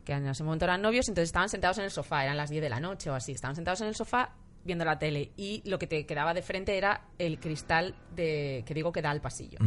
que 0.05 0.13
en 0.15 0.27
ese 0.27 0.43
momento 0.43 0.65
eran 0.65 0.81
novios, 0.83 1.09
entonces 1.09 1.29
estaban 1.29 1.49
sentados 1.51 1.79
en 1.79 1.85
el 1.85 1.91
sofá, 1.91 2.25
eran 2.25 2.37
las 2.37 2.51
10 2.51 2.63
de 2.63 2.69
la 2.71 2.81
noche 2.81 3.11
o 3.11 3.15
así. 3.15 3.33
Estaban 3.33 3.55
sentados 3.55 3.81
en 3.83 3.89
el 3.89 3.95
sofá 3.95 4.31
viendo 4.65 4.85
la 4.85 4.99
tele 4.99 5.33
y 5.37 5.63
lo 5.69 5.79
que 5.79 5.87
te 5.87 6.07
quedaba 6.07 6.33
de 6.35 6.43
frente 6.43 6.77
era 6.77 7.03
el 7.19 7.39
cristal 7.39 7.95
de, 8.15 8.63
que 8.67 8.75
digo 8.75 8.93
que 8.93 9.03
da 9.03 9.11
al 9.11 9.21
pasillo. 9.21 9.59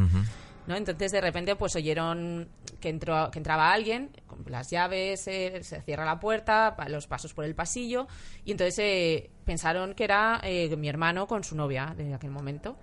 ¿no? 0.67 0.75
Entonces 0.75 1.11
de 1.13 1.21
repente 1.21 1.55
pues 1.55 1.75
oyeron 1.77 2.49
que 2.81 2.89
entró 2.89 3.31
que 3.31 3.39
entraba 3.39 3.71
alguien 3.71 4.09
con 4.27 4.43
las 4.49 4.69
llaves, 4.69 5.25
eh, 5.27 5.59
se 5.63 5.81
cierra 5.83 6.03
la 6.03 6.19
puerta, 6.19 6.75
los 6.89 7.07
pasos 7.07 7.33
por 7.33 7.45
el 7.45 7.55
pasillo 7.55 8.07
y 8.43 8.51
entonces 8.51 8.77
eh, 8.79 9.29
pensaron 9.45 9.93
que 9.93 10.03
era 10.03 10.41
eh, 10.43 10.75
mi 10.75 10.89
hermano 10.89 11.25
con 11.25 11.43
su 11.45 11.55
novia 11.55 11.93
de 11.95 12.13
aquel 12.13 12.31
momento 12.31 12.75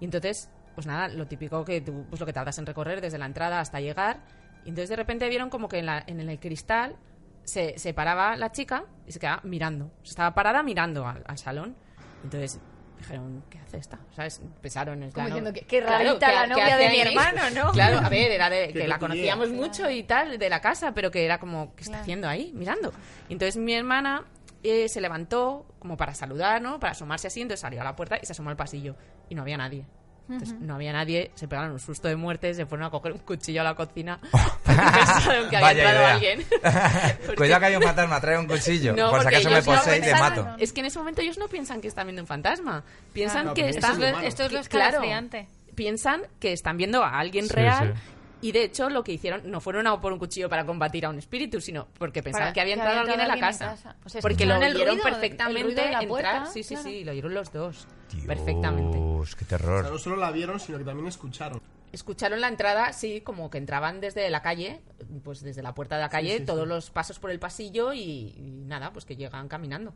y 0.00 0.04
entonces 0.04 0.50
pues 0.74 0.86
nada 0.86 1.08
lo 1.08 1.26
típico 1.26 1.64
que 1.64 1.80
tú 1.80 2.04
pues 2.10 2.20
lo 2.20 2.26
que 2.26 2.32
tardas 2.34 2.58
en 2.58 2.66
recorrer 2.66 3.00
desde 3.00 3.16
la 3.18 3.26
entrada 3.26 3.58
hasta 3.60 3.80
llegar 3.80 4.20
y 4.64 4.68
entonces 4.68 4.90
de 4.90 4.96
repente 4.96 5.26
vieron 5.30 5.48
como 5.48 5.68
que 5.68 5.78
en, 5.78 5.86
la- 5.86 6.04
en 6.06 6.20
el 6.20 6.38
cristal 6.38 6.96
se, 7.44 7.78
se 7.78 7.94
paraba 7.94 8.36
la 8.36 8.52
chica 8.52 8.84
y 9.06 9.12
se 9.12 9.18
quedaba 9.18 9.40
mirando 9.44 9.90
estaba 10.04 10.34
parada 10.34 10.62
mirando 10.62 11.06
al, 11.06 11.22
al 11.26 11.38
salón 11.38 11.74
entonces 12.22 12.60
dijeron 12.98 13.42
¿qué 13.48 13.58
hace 13.58 13.78
esta? 13.78 13.98
¿sabes? 14.14 14.40
pensaron 14.60 15.02
en 15.02 15.10
Como 15.10 15.26
diciendo, 15.26 15.52
"Qué- 15.52 15.62
qué 15.62 15.80
claro, 15.80 16.04
rarita 16.04 16.26
¿qué- 16.26 16.32
la 16.34 16.46
novia 16.46 16.76
de 16.76 16.88
mi 16.90 17.00
ahí?". 17.00 17.08
hermano, 17.08 17.40
¿no? 17.54 17.72
Claro, 17.72 17.98
a 17.98 18.08
ver, 18.10 18.30
era 18.30 18.50
de, 18.50 18.68
que 18.74 18.86
la 18.86 18.98
conocíamos 18.98 19.48
mucho 19.50 19.88
y 19.88 20.02
tal, 20.02 20.38
de 20.38 20.50
la 20.50 20.60
casa, 20.60 20.92
pero 20.92 21.10
que 21.10 21.24
era 21.24 21.38
como, 21.40 21.74
¿qué 21.76 21.80
está 21.82 21.92
Claro. 21.92 22.02
haciendo 22.02 22.28
ahí? 22.28 22.52
Mirando. 22.54 22.92
Y 23.30 23.32
entonces 23.32 23.56
mi 23.56 23.72
hermana 23.72 24.24
eh, 24.62 24.86
se 24.90 25.00
levantó 25.00 25.64
como 25.78 25.96
para 25.96 26.14
saludar, 26.14 26.60
¿no? 26.60 26.78
Para 26.78 26.90
asomarse 26.92 27.26
así, 27.28 27.40
entonces 27.40 27.60
salió 27.60 27.80
a 27.80 27.84
la 27.84 27.96
puerta 27.96 28.18
y 28.22 28.26
se 28.26 28.32
asomó 28.32 28.50
al 28.50 28.56
pasillo. 28.56 28.94
Y 29.30 29.34
no 29.34 29.40
había 29.40 29.56
nadie. 29.56 29.86
Entonces, 30.34 30.58
no 30.60 30.74
había 30.74 30.92
nadie, 30.92 31.30
se 31.34 31.48
pegaron 31.48 31.72
un 31.72 31.80
susto 31.80 32.08
de 32.08 32.16
muerte, 32.16 32.54
se 32.54 32.66
fueron 32.66 32.86
a 32.86 32.90
coger 32.90 33.12
un 33.12 33.18
cuchillo 33.18 33.60
a 33.60 33.64
la 33.64 33.74
cocina 33.74 34.18
porque 34.30 34.80
pensaron 34.80 35.50
que 35.50 35.56
había 35.56 35.60
Vaya 35.60 35.82
entrado 35.82 35.98
idea. 36.00 36.12
alguien. 36.14 36.46
Porque- 37.26 37.34
Cuidado 37.36 37.60
que 37.60 37.66
hay 37.66 37.76
un 37.76 37.82
fantasma, 37.82 38.20
trae 38.20 38.38
un 38.38 38.46
cuchillo. 38.46 38.94
No, 38.94 39.10
Por 39.10 39.20
si 39.20 39.24
porque 39.24 39.36
acaso 39.36 39.48
me 39.50 39.54
ellos 39.56 39.66
no 39.66 39.74
posee 39.74 39.96
y 39.96 40.00
te 40.00 40.06
pensaron- 40.12 40.44
mato. 40.46 40.56
Es 40.62 40.72
que 40.72 40.80
en 40.80 40.86
ese 40.86 40.98
momento 40.98 41.20
ellos 41.22 41.38
no 41.38 41.48
piensan 41.48 41.80
que 41.80 41.88
están 41.88 42.06
viendo 42.06 42.22
un 42.22 42.26
fantasma. 42.28 42.82
Piensan 43.12 43.42
Claro, 43.42 43.54
que 43.54 43.68
están... 43.68 43.92
es 43.92 43.98
lo. 43.98 44.20
Esto 44.20 44.42
es 44.44 44.52
lo 44.52 44.62
que- 44.62 44.68
claro, 44.68 44.86
escalofriante. 44.88 45.48
piensan 45.74 46.22
que 46.38 46.52
están 46.52 46.76
viendo 46.76 47.02
a 47.02 47.18
alguien 47.18 47.46
Sí, 47.46 47.54
real 47.54 47.94
sí. 47.96 48.00
Y 48.42 48.52
de 48.52 48.64
hecho 48.64 48.88
lo 48.90 49.04
que 49.04 49.12
hicieron 49.12 49.50
no 49.50 49.60
fueron 49.60 49.86
a 49.86 50.00
por 50.00 50.12
un 50.12 50.18
cuchillo 50.18 50.48
para 50.48 50.64
combatir 50.64 51.04
a 51.06 51.10
un 51.10 51.18
espíritu, 51.18 51.60
sino 51.60 51.88
porque 51.98 52.22
pensaban 52.22 52.46
Para- 52.48 52.52
que 52.54 52.60
había 52.60 52.74
entrado 52.74 53.00
alguien 53.00 53.20
en 53.20 53.28
la 53.28 53.38
casa. 53.38 53.66
casa. 53.70 53.96
Sea, 54.06 54.20
porque 54.20 54.46
lo 54.46 54.54
escucharon 54.54 54.62
el 54.64 54.76
oyeron 54.76 54.98
perfectamente 55.00 55.62
ruido 55.64 55.76
de 55.84 55.90
la 55.90 56.00
entrar. 56.02 56.08
puerta, 56.08 56.46
sí, 56.46 56.62
sí, 56.62 56.74
claro. 56.74 56.88
sí, 56.90 57.04
lo 57.04 57.12
oyeron 57.12 57.34
los 57.34 57.52
dos. 57.52 57.86
Perfectamente. 58.26 58.98
Dios, 58.98 59.36
qué 59.36 59.44
O 59.44 59.48
sea, 59.48 59.58
terror. 59.58 59.90
no 59.90 59.98
solo 59.98 60.16
la 60.16 60.30
vieron, 60.30 60.58
sino 60.60 60.78
que 60.78 60.84
también 60.84 61.06
escucharon. 61.08 61.60
Escucharon 61.92 62.40
la 62.40 62.48
entrada, 62.48 62.92
sí, 62.92 63.20
como 63.20 63.50
que 63.50 63.58
entraban 63.58 64.00
desde 64.00 64.30
la 64.30 64.42
calle, 64.42 64.80
pues 65.24 65.40
desde 65.42 65.60
la 65.62 65.74
puerta 65.74 65.96
de 65.96 66.02
la 66.02 66.08
calle, 66.08 66.38
sí, 66.38 66.44
todos 66.44 66.62
sí. 66.62 66.68
los 66.68 66.90
pasos 66.90 67.18
por 67.18 67.30
el 67.32 67.40
pasillo 67.40 67.92
y, 67.92 68.32
y 68.36 68.64
nada, 68.66 68.92
pues 68.92 69.04
que 69.04 69.16
llegan 69.16 69.48
caminando. 69.48 69.92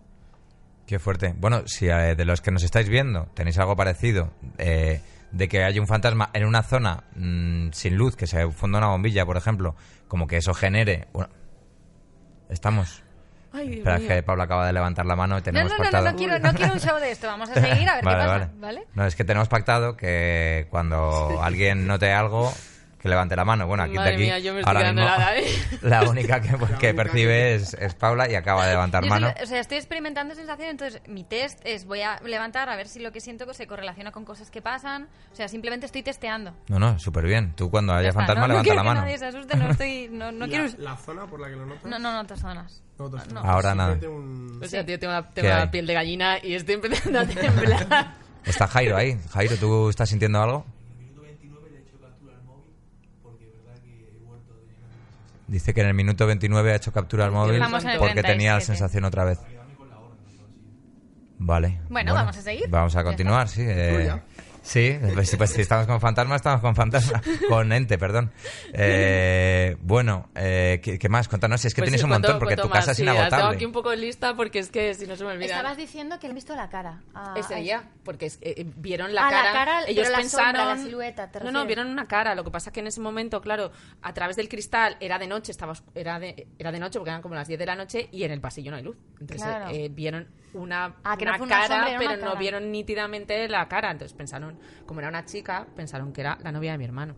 Qué 0.87 0.99
fuerte. 0.99 1.35
Bueno, 1.39 1.63
si 1.67 1.87
eh, 1.89 2.15
de 2.17 2.25
los 2.25 2.41
que 2.41 2.51
nos 2.51 2.63
estáis 2.65 2.89
viendo 2.89 3.27
tenéis 3.35 3.59
algo 3.59 3.77
parecido, 3.77 4.33
eh, 4.59 5.01
de 5.35 5.49
que 5.49 5.65
haya 5.65 5.81
un 5.81 5.87
fantasma 5.87 6.31
en 6.33 6.45
una 6.45 6.63
zona 6.63 7.05
mm, 7.17 7.71
sin 7.73 7.97
luz, 7.97 8.17
que 8.17 8.27
se 8.27 8.49
funda 8.53 8.79
una 8.79 8.87
bombilla, 8.89 9.27
por 9.27 9.37
ejemplo, 9.37 9.75
como 10.09 10.27
que 10.27 10.37
eso 10.37 10.55
genere... 10.55 11.09
una- 11.13 11.29
Estamos... 12.49 13.03
Ay, 13.53 13.75
Espera, 13.79 13.97
es 13.99 14.03
que 14.09 14.23
Pablo 14.23 14.43
acaba 14.43 14.67
de 14.67 14.73
levantar 14.73 15.07
la 15.07 15.15
mano 15.15 15.37
y 15.37 15.39
No, 15.39 15.43
tenemos 15.45 15.71
no, 15.71 15.79
no, 15.79 15.85
no, 15.85 15.91
pactado... 15.91 16.11
no 16.11 16.17
quiero, 16.17 16.39
no 16.41 16.53
quiero 16.55 16.73
un 16.73 16.81
show 16.81 16.99
de 16.99 17.11
esto. 17.13 17.27
Vamos 17.29 17.51
a 17.51 17.55
seguir 17.61 17.89
a 17.89 17.95
ver 17.97 18.05
vale, 18.05 18.19
qué 18.19 18.27
pasa. 18.27 18.39
vale. 18.39 18.51
¿vale? 18.59 18.85
No, 18.95 19.07
es 19.07 19.15
que 19.15 19.25
tenemos 19.25 19.49
pactado 19.49 19.97
que 19.97 20.67
cuando 20.71 21.41
alguien 21.43 21.87
note 21.87 22.13
algo, 22.13 22.53
que 23.05 23.09
levante 23.11 23.37
la 23.37 23.45
mano. 23.45 23.67
Bueno, 23.67 23.83
aquí 23.83 23.97
Madre 23.97 24.13
de 24.13 24.15
aquí, 24.17 24.25
mía, 24.25 24.39
yo 24.39 24.55
me 24.55 24.61
estoy 24.61 24.75
ahora 24.77 24.93
mismo, 24.95 25.07
helada, 25.07 25.37
¿eh? 25.37 25.45
la 25.83 26.03
única 26.09 26.41
que, 26.41 26.57
que 26.81 26.95
percibe 26.95 27.55
es, 27.55 27.75
es 27.75 27.95
Paula 27.95 28.31
y 28.31 28.35
acaba 28.35 28.65
de 28.65 28.73
levantar 28.73 29.05
Yo 29.05 29.11
mano. 29.11 29.29
estoy- 29.29 29.45
o 29.45 29.47
sea, 29.47 29.61
estoy 29.61 29.77
experimentando 29.77 30.35
sensación, 30.35 30.71
entonces 30.71 31.03
mi 31.07 31.23
test 31.23 31.61
es 31.65 31.85
voy 31.85 32.01
a 32.01 32.19
levantar 32.25 32.71
a 32.71 32.77
ver 32.77 32.89
si 32.89 33.01
lo 33.01 33.13
que 33.13 33.21
siento 33.21 33.53
se 33.53 33.67
correlaciona 33.67 34.11
con 34.11 34.25
cosas 34.25 34.51
que 34.51 34.63
pasan. 34.63 35.07
O 35.31 35.37
sea, 35.37 35.49
simplemente 35.49 35.85
estoy 35.85 36.03
testeando. 36.03 36.55
No, 36.69 36.79
no, 36.79 36.99
súper 36.99 37.27
bien. 37.27 37.53
Tú 37.55 37.71
cuando 37.71 37.93
Ya 37.93 37.99
haya 37.99 38.09
está. 38.09 38.21
fantasma 38.21 38.41
no, 38.41 38.47
no 38.49 38.53
levanta 38.55 38.65
quiero 38.65 38.77
la 38.77 38.83
que 38.83 38.89
mano. 38.89 39.01
nadie 39.03 39.19
se 39.19 39.27
asuste, 39.27 39.57
no 39.59 39.71
estoy, 39.71 40.09
no, 40.11 40.33
no 40.33 40.47
quiero. 40.49 40.65
la, 40.79 40.91
la 40.93 40.97
zona 40.97 41.27
por 41.27 41.41
la 41.41 41.49
que 41.51 41.57
lo 41.57 41.67
notas. 41.67 41.85
No, 41.85 41.99
no, 41.99 42.11
no 42.11 42.21
otras 42.21 42.41
zonas. 42.41 42.83
No, 42.99 43.11
No. 43.11 43.41
Ahora 43.41 43.75
nada. 43.75 43.99
Un- 44.09 44.61
O 44.63 44.67
sea, 44.67 44.87
tío, 44.87 44.99
tengo 44.99 45.13
la, 45.13 45.25
¿Qué 45.25 45.43
tengo 45.43 45.49
la 45.51 45.63
hay? 45.63 45.69
piel 45.69 45.87
de 45.87 45.93
gallina 45.93 46.39
y 46.43 46.55
estoy 46.55 46.77
empezando 46.77 47.21
a 47.21 47.27
temblar. 47.27 48.15
Está 48.47 48.67
Jairo 48.67 48.97
ahí. 48.97 49.19
Jairo, 49.31 49.57
¿tú 49.57 49.91
estás 49.91 50.09
sintiendo 50.09 50.41
algo? 50.43 50.65
Dice 55.47 55.75
que 55.75 55.83
en 55.83 55.89
el 55.89 55.95
minuto 55.95 56.27
29 56.27 56.73
ha 56.73 56.77
hecho 56.77 56.93
captura 56.93 57.27
al 57.27 57.33
móvil 57.33 57.61
porque 57.99 58.23
tenía 58.23 58.53
la 58.53 58.59
37. 58.59 58.65
sensación 58.65 59.05
otra 59.05 59.25
vez. 59.25 59.39
Vale. 61.39 61.81
Bueno, 61.91 62.15
vamos 62.15 62.37
a 62.37 62.43
seguir. 62.43 62.69
Vamos 62.71 62.97
a 62.97 63.05
continuar, 63.05 63.49
sí. 63.49 63.63
eh. 63.65 64.21
Sí, 64.65 64.99
pues, 65.15 65.37
pues 65.37 65.51
si 65.51 65.61
estamos 65.61 65.87
con 65.87 66.01
fantasma, 66.01 66.37
estamos 66.37 66.61
con 66.61 66.75
fantasma. 66.75 67.23
Con 67.49 67.73
ente, 67.73 67.97
perdón. 67.99 68.33
Eh, 68.73 69.77
bueno, 69.81 70.29
eh, 70.35 70.81
¿qué, 70.83 70.99
qué 70.99 71.09
más? 71.09 71.29
Cuéntanos, 71.29 71.61
si 71.61 71.69
es 71.69 71.75
que 71.75 71.83
Pues 71.83 71.89
tienes 71.91 72.01
sí, 72.01 72.05
un 72.05 72.11
montón, 72.11 72.39
porque 72.39 72.57
tu 72.57 72.69
casa 72.69 72.79
más, 72.81 72.89
es 72.89 72.97
sí, 72.97 73.05
la 73.05 73.13
Tengo 73.13 73.27
inagotable. 73.27 73.57
aquí 73.57 73.65
un 73.65 73.73
poco 73.73 73.95
lista 73.95 74.35
porque 74.35 74.59
es 74.59 74.71
que 74.71 74.95
si 74.95 75.07
no 75.07 75.17
se 75.17 75.25
me 75.25 75.31
olvida. 75.33 75.47
Estabas 75.47 75.77
diciendo 75.77 76.19
que 76.19 76.27
han 76.27 76.35
visto 76.35 76.55
la 76.57 76.69
cara. 76.69 77.01
a- 77.15 77.35
Ese 77.39 77.55
a- 77.55 77.59
día, 77.59 77.85
porque 78.05 78.27
es- 78.27 78.39
eh, 78.43 78.67
vieron 78.77 79.15
la 79.15 79.27
Ah, 79.27 79.31
la 79.31 79.37
cara, 79.39 79.53
cara, 79.53 79.81
ellos 79.87 80.03
pero 80.05 80.11
la 80.11 80.19
pensaron, 80.19 80.57
sombra, 80.57 80.75
la 80.75 80.83
silueta, 80.83 81.31
¿te 81.31 81.41
no, 81.41 81.51
no, 81.53 81.67
vieron 81.67 81.89
una 81.89 82.07
cara. 82.07 82.35
Lo 82.35 82.45
que 82.45 82.51
pasa 82.51 82.73
que 82.73 82.81
en 82.81 82.87
ese 82.89 83.01
momento, 83.01 83.41
claro, 83.41 83.71
a 84.03 84.13
través 84.13 84.37
del 84.37 84.49
cristal 84.49 84.97
era 85.01 85.19
de 85.19 85.27
noche, 85.27 85.53
estaba 85.53 85.75
era 85.95 86.19
de, 86.19 86.47
era 86.59 86.73
de 86.73 86.79
noche 86.81 86.99
porque 86.99 87.11
eran 87.11 87.23
como 87.23 87.35
las 87.35 87.49
10 87.49 87.59
de 87.59 87.67
la 87.67 87.75
noche 87.77 88.09
y 88.13 88.25
en 88.25 88.33
el 88.33 88.41
pasillo 88.41 88.71
no 88.71 88.77
hay 88.77 88.83
luz. 88.83 88.97
Entonces 89.21 89.43
Claro. 89.47 89.71
eh, 89.71 89.89
vieron 89.91 90.29
una, 90.55 90.95
Ah, 91.05 91.17
que 91.17 91.25
no 91.25 91.33
una 91.33 91.39
fue 91.39 91.47
una 91.47 91.57
cara, 91.69 91.85
pero 91.99 92.11
una 92.11 92.17
no 92.17 92.27
cara. 92.29 92.39
vieron 92.39 92.71
nítidamente 92.73 93.49
la 93.49 93.67
cara. 93.69 93.91
Entonces 93.91 94.17
pensaron, 94.17 94.54
como 94.87 95.01
era 95.01 95.09
una 95.09 95.25
chica, 95.25 95.67
pensaron 95.75 96.13
que 96.13 96.21
era 96.21 96.39
la 96.43 96.53
novia 96.53 96.73
de 96.73 96.79
mi 96.79 96.85
hermano. 96.85 97.15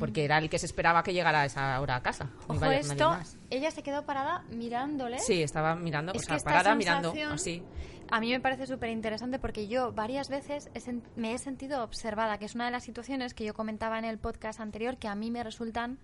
Porque 0.00 0.24
era 0.24 0.38
el 0.38 0.50
que 0.50 0.58
se 0.58 0.66
esperaba 0.66 1.04
que 1.04 1.12
llegara 1.12 1.42
a 1.42 1.44
esa 1.44 1.80
hora 1.80 1.94
a 1.94 2.02
casa. 2.02 2.24
Mm. 2.24 2.50
Ojo 2.50 2.64
esto, 2.64 3.16
ella 3.48 3.70
se 3.70 3.84
quedó 3.84 4.04
parada 4.04 4.42
mirándole. 4.50 5.20
Sí, 5.20 5.40
estaba 5.40 5.76
mirando, 5.76 6.12
Es 6.14 6.22
o 6.22 6.24
sea, 6.24 6.38
parada 6.38 6.74
mirando, 6.74 7.12
así. 7.30 7.62
A 8.10 8.18
mí 8.20 8.30
me 8.30 8.40
parece 8.40 8.66
súper 8.66 8.90
interesante 8.90 9.38
porque 9.38 9.68
yo 9.68 9.92
varias 9.92 10.30
veces 10.30 10.68
he 10.74 10.80
me 11.14 11.34
he 11.34 11.38
sentido 11.38 11.84
observada, 11.84 12.38
que 12.38 12.46
es 12.46 12.56
una 12.56 12.64
de 12.64 12.72
las 12.72 12.82
situaciones 12.82 13.34
que 13.34 13.44
yo 13.44 13.54
comentaba 13.54 13.98
en 14.00 14.04
el 14.04 14.18
podcast 14.18 14.58
anterior 14.58 14.96
que 14.96 15.06
a 15.06 15.14
mí 15.14 15.30
me 15.30 15.44
resultan 15.44 15.98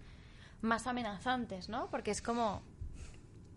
más 0.61 0.87
amenazantes, 0.87 1.68
¿no? 1.68 1.88
Porque 1.90 2.11
es 2.11 2.23
como, 2.23 2.62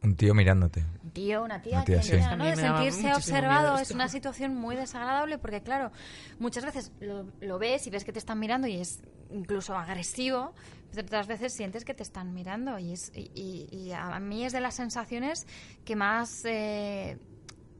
Un 0.07 0.15
tío 0.15 0.33
mirándote. 0.33 0.85
un 1.03 1.11
tío, 1.11 1.43
una 1.43 1.61
tía, 1.61 1.77
Una 1.77 1.83
tía, 1.85 1.97
que 1.97 2.03
sí. 2.03 2.15
¿no? 2.37 2.45
de 2.45 2.55
sentirse 2.55 3.13
observado 3.13 3.77
es 3.77 3.91
una 3.91 4.07
situación 4.07 4.55
muy 4.55 4.75
desagradable 4.77 5.37
porque, 5.37 5.61
claro, 5.61 5.91
muchas 6.39 6.63
veces 6.63 6.91
lo, 7.01 7.25
lo 7.41 7.59
ves 7.59 7.85
y 7.87 7.89
ves 7.89 8.05
que 8.05 8.13
te 8.13 8.19
están 8.19 8.39
mirando 8.39 8.67
y 8.67 8.77
es 8.77 9.01
incluso 9.31 9.75
agresivo, 9.75 10.53
pero 10.91 11.03
otras 11.05 11.27
veces 11.27 11.53
sientes 11.53 11.83
que 11.83 11.93
te 11.93 12.03
están 12.03 12.33
mirando 12.33 12.79
y, 12.79 12.93
es, 12.93 13.11
y, 13.13 13.29
y- 13.35 13.67
y 13.75 13.91
a 13.91 14.17
mí 14.19 14.45
es 14.45 14.53
de 14.53 14.61
las 14.61 14.75
sensaciones 14.75 15.45
que 15.83 15.95
más 15.97 16.43
eh, 16.45 17.17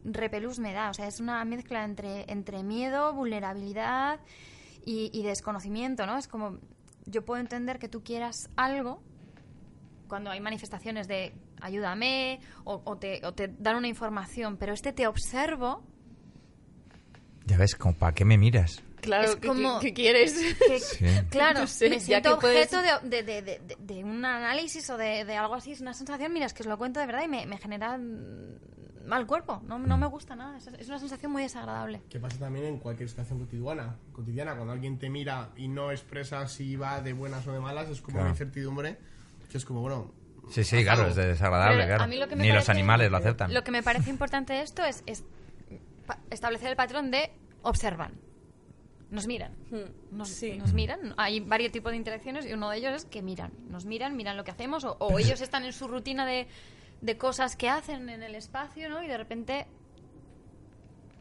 repelús 0.04 0.60
me 0.60 0.74
da. 0.74 0.90
O 0.90 0.94
sea, 0.94 1.08
es 1.08 1.20
una 1.22 1.44
mezcla 1.46 1.86
entre, 1.86 2.30
entre 2.32 2.62
miedo, 2.64 3.14
vulnerabilidad 3.14 4.20
y, 4.86 5.10
y 5.14 5.24
desconocimiento, 5.24 6.06
¿no? 6.06 6.18
Es 6.18 6.28
como, 6.28 6.58
yo 7.06 7.24
puedo 7.24 7.40
entender 7.40 7.80
que 7.80 7.88
tú 7.88 8.04
quieras 8.04 8.50
algo 8.58 9.02
cuando 10.08 10.30
hay 10.32 10.40
manifestaciones 10.40 11.08
de 11.08 11.34
ayúdame 11.62 12.40
o, 12.64 12.82
o 12.86 12.98
te, 12.98 13.26
o 13.26 13.34
te 13.34 13.48
dan 13.60 13.76
una 13.78 13.88
información, 13.88 14.58
pero 14.58 14.74
este 14.74 14.94
te 14.94 15.08
observo 15.08 15.84
Ya 17.46 17.58
ves, 17.58 17.76
como 17.76 17.96
para 17.96 18.14
qué 18.14 18.26
me 18.26 18.38
miras. 18.38 18.84
Claro, 19.02 19.26
Es 19.30 19.36
¿qué- 19.38 19.48
como- 19.48 19.80
¿qué, 19.80 19.88
qué 19.90 19.94
quieres? 19.94 20.34
que, 20.68 20.80
Sí. 20.80 21.06
claro, 21.30 21.62
No 21.62 21.68
sé, 21.68 21.90
me 21.90 22.00
ya 22.00 22.06
siento 22.06 22.36
que 22.36 22.42
puedes- 22.42 22.74
objeto 22.74 23.08
de, 23.08 23.24
de- 23.24 23.42
de- 23.42 23.60
de- 23.60 23.78
de 23.80 24.04
un 24.04 24.26
análisis 24.26 24.90
o 24.90 24.98
de, 24.98 25.24
de 25.24 25.36
algo 25.38 25.56
así, 25.56 25.72
es 25.72 25.82
una 25.82 25.94
sensación, 25.94 26.34
mira, 26.34 26.46
es 26.48 26.54
que 26.54 26.64
os 26.64 26.68
lo 26.68 26.78
cuento 26.78 27.00
de 27.00 27.06
verdad 27.06 27.24
y 27.24 27.28
me, 27.28 27.46
me 27.46 27.58
genera 27.58 27.98
mal 29.06 29.26
cuerpo, 29.26 29.62
no, 29.66 29.80
no 29.80 29.98
me 29.98 30.08
gusta 30.08 30.36
nada, 30.36 30.58
es, 30.58 30.68
es 30.68 30.88
una 30.90 31.00
sensación 31.00 31.32
muy 31.32 31.42
desagradable. 31.44 32.02
Que 32.10 32.20
pasa 32.20 32.38
también 32.40 32.66
en 32.66 32.80
cualquier 32.80 33.08
situación 33.08 33.40
cotidiana. 33.40 33.96
cotidiana. 34.12 34.54
Cuando 34.56 34.74
alguien 34.74 35.00
te 35.00 35.10
mira 35.10 35.52
y 35.56 35.70
no 35.70 35.92
expresa 35.92 36.46
si 36.50 36.76
va 36.76 37.00
de 37.00 37.14
buenas 37.14 37.48
o 37.48 37.54
de 37.54 37.62
malas, 37.62 37.88
es 37.90 38.02
como 38.02 38.16
Claro. 38.16 38.26
una 38.26 38.32
incertidumbre 38.34 38.98
que 39.50 39.58
es 39.58 39.66
como, 39.66 39.82
bueno... 39.82 40.12
Sí, 40.50 40.64
sí, 40.64 40.82
claro, 40.84 41.08
es 41.08 41.16
desagradable, 41.16 41.84
Pero 41.84 41.98
claro. 41.98 42.14
lo 42.28 42.36
Ni 42.38 42.52
los 42.54 42.70
animales 42.70 43.12
lo 43.12 43.18
aceptan. 43.18 43.54
Lo 43.54 43.64
que 43.66 43.72
me 43.72 43.84
parece 43.84 44.10
importante 44.10 44.54
de 44.54 44.62
esto 44.62 44.84
es, 44.86 45.04
es 45.06 45.26
establecer 46.32 46.70
el 46.70 46.76
patrón 46.78 47.12
de 47.12 47.32
observan. 47.64 48.14
Nos 49.10 49.28
miran. 49.28 49.54
Nos, 50.12 50.30
Sí. 50.30 50.58
nos 50.58 50.74
miran. 50.74 51.14
Hay 51.18 51.40
varios 51.42 51.72
tipos 51.72 51.92
de 51.92 51.98
interacciones 51.98 52.46
y 52.46 52.54
uno 52.54 52.70
de 52.70 52.78
ellos 52.78 52.94
es 52.94 53.06
que 53.06 53.22
miran. 53.22 53.52
Nos 53.70 53.86
miran, 53.86 54.16
miran 54.16 54.38
lo 54.38 54.44
que 54.44 54.52
hacemos 54.52 54.84
o, 54.86 54.96
o 55.00 55.20
ellos 55.20 55.42
están 55.42 55.66
en 55.66 55.74
su 55.74 55.88
rutina 55.88 56.26
de, 56.26 56.48
de 57.02 57.18
cosas 57.18 57.56
que 57.56 57.70
hacen 57.70 58.10
en 58.10 58.24
el 58.24 58.36
espacio, 58.36 58.90
¿no? 58.90 59.04
Y 59.04 59.08
de 59.08 59.18
repente... 59.18 59.68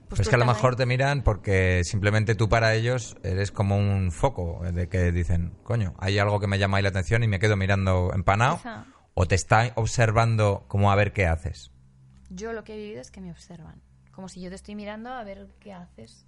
pues 0.09 0.29
que 0.29 0.35
a 0.35 0.39
lo 0.39 0.47
mejor 0.47 0.73
ahí. 0.73 0.77
te 0.77 0.87
miran 0.87 1.23
porque 1.23 1.83
simplemente 1.85 2.35
tú 2.35 2.49
para 2.49 2.75
ellos 2.75 3.17
eres 3.23 3.51
como 3.51 3.77
un 3.77 4.13
foco 4.13 4.61
de 4.73 4.89
que 4.89 5.13
dicen, 5.13 5.53
coño, 5.63 5.95
hay 5.99 6.19
algo 6.19 6.41
que 6.41 6.47
me 6.47 6.59
llama 6.59 6.77
ahí 6.77 6.83
la 6.83 6.91
atención 6.91 7.23
y 7.23 7.29
me 7.29 7.39
quedo 7.39 7.57
mirando 7.57 8.13
empanado. 8.15 8.61
O 9.15 9.27
te 9.27 9.35
está 9.35 9.73
observando 9.77 10.65
como 10.69 10.93
a 10.93 10.95
ver 10.95 11.13
qué 11.13 11.27
haces. 11.27 11.73
Yo 12.29 12.53
lo 12.53 12.65
que 12.65 12.75
he 12.75 12.77
vivido 12.77 13.01
es 13.01 13.11
que 13.11 13.21
me 13.21 13.31
observan. 13.31 13.81
Como 14.13 14.29
si 14.29 14.41
yo 14.41 14.51
te 14.51 14.57
estoy 14.57 14.75
mirando 14.75 15.11
a 15.11 15.25
ver 15.25 15.49
qué 15.61 15.73
haces. 15.73 16.27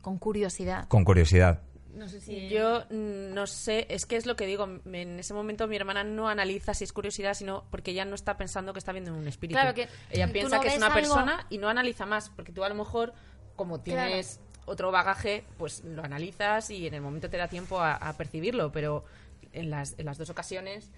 Con 0.00 0.18
curiosidad. 0.18 0.88
Con 0.88 1.04
curiosidad. 1.04 1.62
No 1.94 2.08
sé 2.08 2.20
si... 2.20 2.48
Yo 2.48 2.84
no 2.90 3.46
sé, 3.46 3.86
es 3.90 4.06
que 4.06 4.16
es 4.16 4.26
lo 4.26 4.36
que 4.36 4.46
digo. 4.46 4.64
En 4.92 5.18
ese 5.18 5.34
momento 5.34 5.66
mi 5.66 5.76
hermana 5.76 6.04
no 6.04 6.28
analiza 6.28 6.72
si 6.74 6.84
es 6.84 6.92
curiosidad, 6.92 7.34
sino 7.34 7.64
porque 7.70 7.90
ella 7.90 8.04
no 8.04 8.14
está 8.14 8.36
pensando 8.36 8.72
que 8.72 8.78
está 8.78 8.92
viendo 8.92 9.12
un 9.14 9.26
espíritu. 9.26 9.58
Claro 9.60 9.74
que 9.74 9.88
ella 10.10 10.28
piensa 10.32 10.56
no 10.56 10.62
que 10.62 10.68
es 10.68 10.76
una 10.76 10.86
algo- 10.86 10.94
persona 11.00 11.46
y 11.50 11.58
no 11.58 11.68
analiza 11.68 12.06
más, 12.06 12.30
porque 12.30 12.52
tú 12.52 12.62
a 12.64 12.68
lo 12.68 12.74
mejor, 12.74 13.12
como 13.56 13.82
Claro. 13.82 14.08
tienes 14.08 14.40
otro 14.66 14.92
bagaje, 14.92 15.44
pues 15.58 15.82
lo 15.84 16.04
analizas 16.04 16.70
y 16.70 16.86
en 16.86 16.94
el 16.94 17.00
momento 17.00 17.28
te 17.28 17.36
da 17.36 17.48
tiempo 17.48 17.80
a, 17.80 17.94
a 17.94 18.16
percibirlo, 18.16 18.70
pero 18.70 19.04
en 19.52 19.70
las, 19.70 19.98
en 19.98 20.06
las 20.06 20.16
dos 20.16 20.30
ocasiones, 20.30 20.90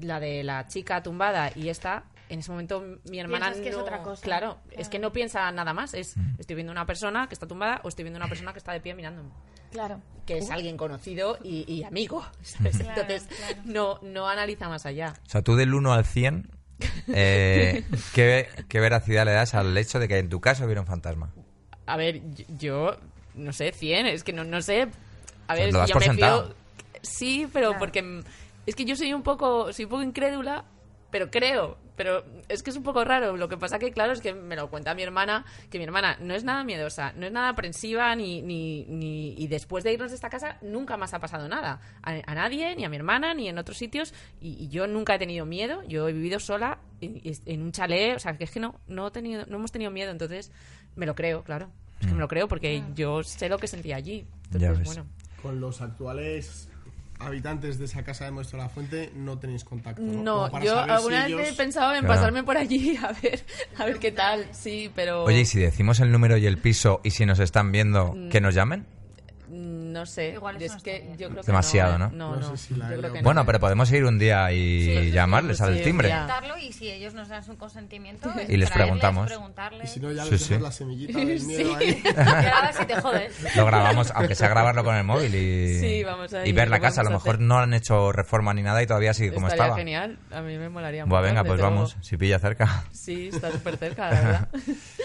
la 0.00 0.18
de 0.18 0.42
la 0.44 0.66
chica 0.68 1.02
tumbada 1.02 1.50
y 1.54 1.68
esta, 1.68 2.04
en 2.34 2.40
ese 2.40 2.50
momento 2.50 2.82
mi 3.10 3.18
hermana 3.20 3.52
que 3.52 3.68
es 3.68 3.74
otra 3.76 4.02
cosa. 4.02 4.22
Claro, 4.22 4.58
Claro. 4.68 4.80
es 4.80 4.88
que 4.88 4.98
no 4.98 5.12
piensa 5.12 5.50
nada 5.52 5.72
más, 5.74 5.94
es 5.94 6.14
estoy 6.38 6.56
viendo 6.56 6.72
una 6.72 6.86
persona 6.86 7.26
que 7.28 7.34
está 7.34 7.46
tumbada 7.46 7.80
o 7.84 7.88
estoy 7.88 8.04
viendo 8.04 8.18
una 8.18 8.28
persona 8.28 8.52
que 8.52 8.58
está 8.58 8.72
de 8.72 8.80
pie 8.80 8.94
mirándome 8.94 9.30
Claro. 9.70 10.00
que 10.26 10.38
es 10.38 10.50
alguien 10.50 10.76
conocido 10.76 11.38
y, 11.42 11.64
y 11.72 11.84
amigo. 11.84 12.24
¿sabes? 12.42 12.76
Claro, 12.78 13.00
Entonces, 13.02 13.28
claro. 13.36 13.62
no, 13.64 13.98
no 14.02 14.28
analiza 14.28 14.68
más 14.68 14.84
allá. 14.86 15.14
O 15.26 15.30
sea, 15.30 15.42
tú 15.42 15.56
del 15.56 15.72
1 15.74 15.92
al 15.92 16.04
100, 16.04 16.50
eh, 17.08 17.84
¿qué, 18.14 18.48
qué 18.68 18.80
veracidad 18.80 19.24
le 19.24 19.32
das 19.32 19.54
al 19.54 19.76
hecho 19.76 19.98
de 19.98 20.08
que 20.08 20.18
en 20.18 20.28
tu 20.28 20.40
casa 20.40 20.64
hubiera 20.64 20.80
un 20.80 20.86
fantasma? 20.86 21.32
A 21.86 21.96
ver, 21.96 22.20
yo, 22.34 22.44
yo 22.58 22.96
no 23.34 23.52
sé, 23.52 23.72
100, 23.72 24.06
es 24.06 24.24
que 24.24 24.32
no, 24.32 24.44
no 24.44 24.60
sé. 24.62 24.88
A 25.48 25.54
ver, 25.54 25.72
Lo 25.72 25.80
das 25.80 25.88
yo 25.88 25.94
por 25.94 26.02
me 26.02 26.06
sentado. 26.08 26.46
fío. 26.46 26.54
Sí, 27.02 27.48
pero 27.52 27.68
Claro. 27.70 27.78
porque 27.80 28.02
mm, 28.02 28.22
es 28.66 28.74
que 28.76 28.84
yo 28.84 28.94
soy 28.94 29.12
un 29.12 29.22
poco, 29.22 29.72
soy 29.72 29.86
un 29.86 29.90
poco 29.90 30.02
incrédula, 30.02 30.64
pero 31.10 31.30
creo. 31.30 31.78
Pero 32.02 32.24
es 32.48 32.64
que 32.64 32.70
es 32.70 32.76
un 32.76 32.82
poco 32.82 33.04
raro. 33.04 33.36
Lo 33.36 33.48
que 33.48 33.56
pasa 33.56 33.78
que, 33.78 33.92
claro, 33.92 34.12
es 34.12 34.20
que 34.20 34.34
me 34.34 34.56
lo 34.56 34.68
cuenta 34.70 34.92
mi 34.92 35.04
hermana, 35.04 35.44
que 35.70 35.78
mi 35.78 35.84
hermana 35.84 36.16
no 36.20 36.34
es 36.34 36.42
nada 36.42 36.64
miedosa, 36.64 37.12
no 37.12 37.26
es 37.26 37.30
nada 37.32 37.50
aprensiva, 37.50 38.12
ni, 38.16 38.42
ni, 38.42 38.86
ni- 38.88 39.34
y 39.38 39.46
después 39.46 39.84
de 39.84 39.92
irnos 39.92 40.10
de 40.10 40.16
esta 40.16 40.28
casa 40.28 40.58
nunca 40.62 40.96
más 40.96 41.14
ha 41.14 41.20
pasado 41.20 41.48
nada. 41.48 41.80
A, 42.02 42.20
a 42.26 42.34
nadie, 42.34 42.74
ni 42.74 42.84
a 42.84 42.88
mi 42.88 42.96
hermana, 42.96 43.34
ni 43.34 43.48
en 43.48 43.56
otros 43.56 43.78
sitios. 43.78 44.12
Y, 44.40 44.64
y 44.64 44.68
yo 44.68 44.88
nunca 44.88 45.14
he 45.14 45.18
tenido 45.20 45.46
miedo. 45.46 45.84
Yo 45.86 46.08
he 46.08 46.12
vivido 46.12 46.40
sola 46.40 46.78
en, 47.00 47.20
en 47.46 47.62
un 47.62 47.70
chalet. 47.70 48.16
O 48.16 48.18
sea, 48.18 48.36
que 48.36 48.42
es 48.42 48.50
que 48.50 48.58
no, 48.58 48.80
no, 48.88 49.06
he 49.06 49.10
tenido, 49.12 49.46
no 49.46 49.58
hemos 49.58 49.70
tenido 49.70 49.92
miedo. 49.92 50.10
Entonces, 50.10 50.50
me 50.96 51.06
lo 51.06 51.14
creo, 51.14 51.44
claro. 51.44 51.70
Es 52.00 52.08
que 52.08 52.14
me 52.14 52.18
lo 52.18 52.26
creo 52.26 52.48
porque 52.48 52.82
yo 52.96 53.22
sé 53.22 53.48
lo 53.48 53.58
que 53.58 53.68
sentí 53.68 53.92
allí. 53.92 54.26
Entonces, 54.46 54.60
Ya 54.60 54.72
ves. 54.72 54.82
bueno. 54.86 55.06
Con 55.40 55.60
los 55.60 55.80
actuales 55.80 56.68
habitantes 57.26 57.78
de 57.78 57.84
esa 57.86 58.02
casa 58.02 58.24
de 58.24 58.30
Muestra 58.30 58.58
la 58.58 58.68
Fuente 58.68 59.10
no 59.14 59.38
tenéis 59.38 59.64
contacto. 59.64 60.02
No, 60.02 60.50
yo 60.62 60.78
alguna 60.78 61.26
si 61.26 61.34
vez 61.34 61.40
he 61.40 61.48
ellos- 61.48 61.56
pensado 61.56 61.92
en 61.94 62.00
Claro. 62.00 62.14
pasarme 62.14 62.42
por 62.44 62.56
allí 62.56 62.96
a 63.02 63.12
ver, 63.22 63.40
a 63.78 63.84
ver 63.84 63.98
qué 63.98 64.12
tal, 64.12 64.46
sí, 64.52 64.90
pero 64.94 65.24
Oye, 65.24 65.40
y 65.40 65.44
si 65.44 65.58
decimos 65.60 66.00
el 66.00 66.10
número 66.12 66.36
y 66.36 66.46
el 66.46 66.58
piso 66.58 67.00
y 67.04 67.10
si 67.10 67.24
nos 67.26 67.38
están 67.38 67.72
viendo, 67.72 68.14
que 68.30 68.40
nos 68.40 68.54
llamen? 68.54 68.86
No 69.52 70.06
sé, 70.06 70.30
Igual 70.30 70.60
es 70.62 70.72
no 70.72 70.82
que 70.82 71.14
yo 71.18 71.28
creo 71.28 71.42
que 71.42 71.46
Demasiado, 71.46 71.98
no, 71.98 71.98
¿no? 71.98 72.06
¿eh? 72.06 72.10
No, 72.16 72.30
No 72.36 72.40
no, 72.40 72.56
sé 72.56 72.56
si 72.56 72.74
la 72.74 72.86
yo 72.86 72.88
creo 72.96 73.00
leo. 73.02 73.12
que 73.12 73.18
no. 73.20 73.24
Bueno, 73.24 73.44
pero 73.44 73.60
podemos 73.60 73.92
ir 73.92 74.04
un 74.04 74.18
día 74.18 74.50
y 74.50 74.84
Sí, 75.04 75.10
llamarles 75.10 75.58
sí, 75.58 75.62
al 75.64 75.76
sí, 75.76 75.82
timbre. 75.84 76.12
y 76.62 76.72
si 76.72 76.90
ellos 76.90 77.12
nos 77.14 77.28
dan 77.28 77.44
su 77.44 77.56
consentimiento 77.58 78.30
Y 78.48 78.56
les 78.56 78.70
preguntamos. 78.70 79.30
Y 79.82 79.86
si 79.86 80.00
no, 80.00 80.10
ya 80.12 80.24
les 80.24 80.42
sí. 80.42 80.58
la 80.58 80.72
semillita 80.72 81.18
del 81.18 81.40
miedo 81.42 81.76
ahí. 81.76 82.02
Y 82.82 82.84
te 82.86 83.00
jodes. 83.00 83.32
Lo 83.56 83.66
grabamos, 83.66 84.10
aunque 84.14 84.34
sea 84.34 84.48
grabarlo 84.48 84.84
con 84.84 84.94
el 84.96 85.04
móvil 85.04 85.34
y, 85.34 85.78
Sí, 85.80 86.02
vamos 86.04 86.32
a 86.32 86.46
y 86.46 86.52
ver 86.52 86.70
la 86.70 86.80
casa. 86.80 87.02
A 87.02 87.04
lo 87.04 87.10
mejor 87.10 87.34
hacer. 87.34 87.40
no 87.46 87.58
han 87.58 87.74
hecho 87.74 88.10
reforma 88.12 88.54
ni 88.54 88.62
nada 88.62 88.82
y 88.82 88.86
todavía 88.86 89.12
sigue 89.12 89.34
como 89.34 89.48
Estaría 89.48 89.64
estaba. 89.64 89.78
genial, 89.78 90.18
a 90.30 90.40
mí 90.40 90.56
me 90.56 90.68
molaría 90.68 91.04
mucho, 91.04 91.20
venga, 91.20 91.44
pues 91.44 91.60
vamos, 91.60 91.96
si 92.00 92.16
pilla 92.16 92.38
cerca. 92.38 92.84
Sí, 92.92 93.28
está 93.32 93.50
súper 93.52 93.76
cerca, 93.76 94.10
la 94.10 94.20
verdad. 94.20 94.48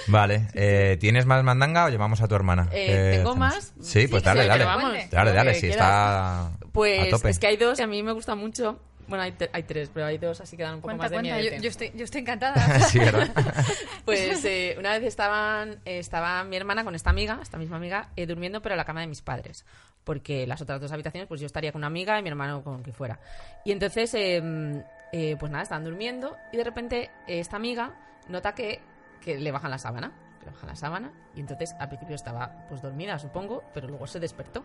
Vale, 0.07 0.47
eh, 0.53 0.97
¿tienes 0.99 1.25
más 1.25 1.43
mandanga 1.43 1.85
o 1.85 1.89
llamamos 1.89 2.21
a 2.21 2.27
tu 2.27 2.35
hermana? 2.35 2.69
Eh, 2.71 3.09
¿Qué 3.11 3.17
¿Tengo 3.17 3.35
más? 3.35 3.73
Sí, 3.81 4.07
pues 4.07 4.23
Sí, 4.23 4.29
dale, 4.45 4.63
dale. 4.63 4.65
vamos, 4.65 4.91
Dale, 5.11 5.31
dale, 5.33 5.51
que 5.51 5.55
si 5.59 5.67
quieras. 5.67 5.75
está 5.87 6.39
a 6.47 6.51
Pues 6.71 7.09
tope. 7.09 7.29
es 7.29 7.39
que 7.39 7.47
hay 7.47 7.57
dos 7.57 7.79
y 7.79 7.83
a 7.83 7.87
mí 7.87 8.03
me 8.03 8.11
gusta 8.11 8.35
mucho. 8.35 8.79
Bueno, 9.07 9.23
hay, 9.23 9.33
hay 9.53 9.63
tres, 9.63 9.89
pero 9.93 10.05
hay 10.05 10.17
dos, 10.17 10.41
así 10.41 10.57
que 10.57 10.63
dan 10.63 10.75
un 10.75 10.81
poco 10.81 10.89
Cuenta, 10.97 11.03
más 11.03 11.11
de 11.11 11.15
cuenta. 11.15 11.35
miedo. 11.37 11.55
Yo, 11.55 11.61
yo 11.61 11.69
estoy, 11.69 11.91
yo 11.95 12.03
estoy 12.03 12.21
encantada. 12.21 12.79
sí, 12.89 12.99
¿verdad? 12.99 13.29
Pues 14.05 14.43
eh, 14.43 14.75
una 14.77 14.91
vez 14.91 15.03
estaban, 15.03 15.79
eh, 15.85 15.99
estaba 15.99 16.43
mi 16.43 16.57
hermana 16.57 16.83
con 16.83 16.93
esta 16.93 17.09
amiga, 17.09 17.39
esta 17.41 17.57
misma 17.57 17.77
amiga, 17.77 18.09
eh, 18.17 18.25
durmiendo 18.25 18.61
pero 18.61 18.73
en 18.73 18.77
la 18.77 18.85
cama 18.85 18.99
de 19.01 19.07
mis 19.07 19.21
padres. 19.21 19.65
Porque 20.03 20.45
las 20.45 20.61
otras 20.61 20.81
dos 20.81 20.91
habitaciones, 20.91 21.27
pues 21.27 21.39
yo 21.39 21.45
estaría 21.45 21.71
con 21.71 21.79
una 21.79 21.87
amiga 21.87 22.19
y 22.19 22.23
mi 22.23 22.29
hermano 22.29 22.63
con 22.63 22.83
quien 22.83 22.95
fuera. 22.95 23.19
Y 23.63 23.71
entonces, 23.71 24.13
eh, 24.13 24.83
eh, 25.13 25.35
pues 25.39 25.51
nada, 25.51 25.63
estaban 25.63 25.85
durmiendo 25.85 26.35
y 26.51 26.57
de 26.57 26.63
repente 26.65 27.09
eh, 27.27 27.39
esta 27.39 27.55
amiga 27.55 27.93
nota 28.27 28.53
que, 28.55 28.81
que 29.21 29.37
le 29.37 29.51
bajan 29.51 29.71
la 29.71 29.77
sábana. 29.77 30.11
Que 30.47 30.51
Le 30.51 30.55
bajan 30.55 30.69
la 30.69 30.75
sábana 30.75 31.11
y 31.35 31.39
entonces 31.39 31.75
al 31.79 31.87
principio 31.87 32.15
estaba 32.15 32.65
pues 32.69 32.81
dormida, 32.81 33.19
supongo, 33.19 33.63
pero 33.73 33.87
luego 33.87 34.07
se 34.07 34.19
despertó. 34.19 34.63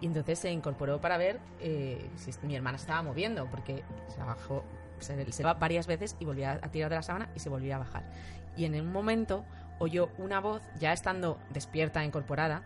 Y 0.00 0.06
entonces 0.06 0.38
se 0.38 0.50
incorporó 0.52 1.00
para 1.00 1.16
ver 1.16 1.40
eh, 1.60 2.08
si 2.16 2.30
mi 2.46 2.54
hermana 2.54 2.78
se 2.78 2.82
estaba 2.82 3.02
moviendo, 3.02 3.46
porque 3.46 3.82
se 4.08 4.18
bajó, 4.20 4.64
se, 5.00 5.32
se 5.32 5.42
va 5.42 5.54
varias 5.54 5.88
veces 5.88 6.16
y 6.20 6.24
volvía 6.24 6.60
a 6.62 6.68
tirar 6.70 6.90
de 6.90 6.96
la 6.96 7.02
sábana 7.02 7.30
y 7.34 7.40
se 7.40 7.48
volvía 7.48 7.76
a 7.76 7.78
bajar. 7.80 8.04
Y 8.56 8.64
en 8.64 8.74
un 8.80 8.92
momento 8.92 9.44
oyó 9.78 10.10
una 10.18 10.40
voz, 10.40 10.62
ya 10.78 10.92
estando 10.92 11.38
despierta, 11.50 12.04
incorporada, 12.04 12.62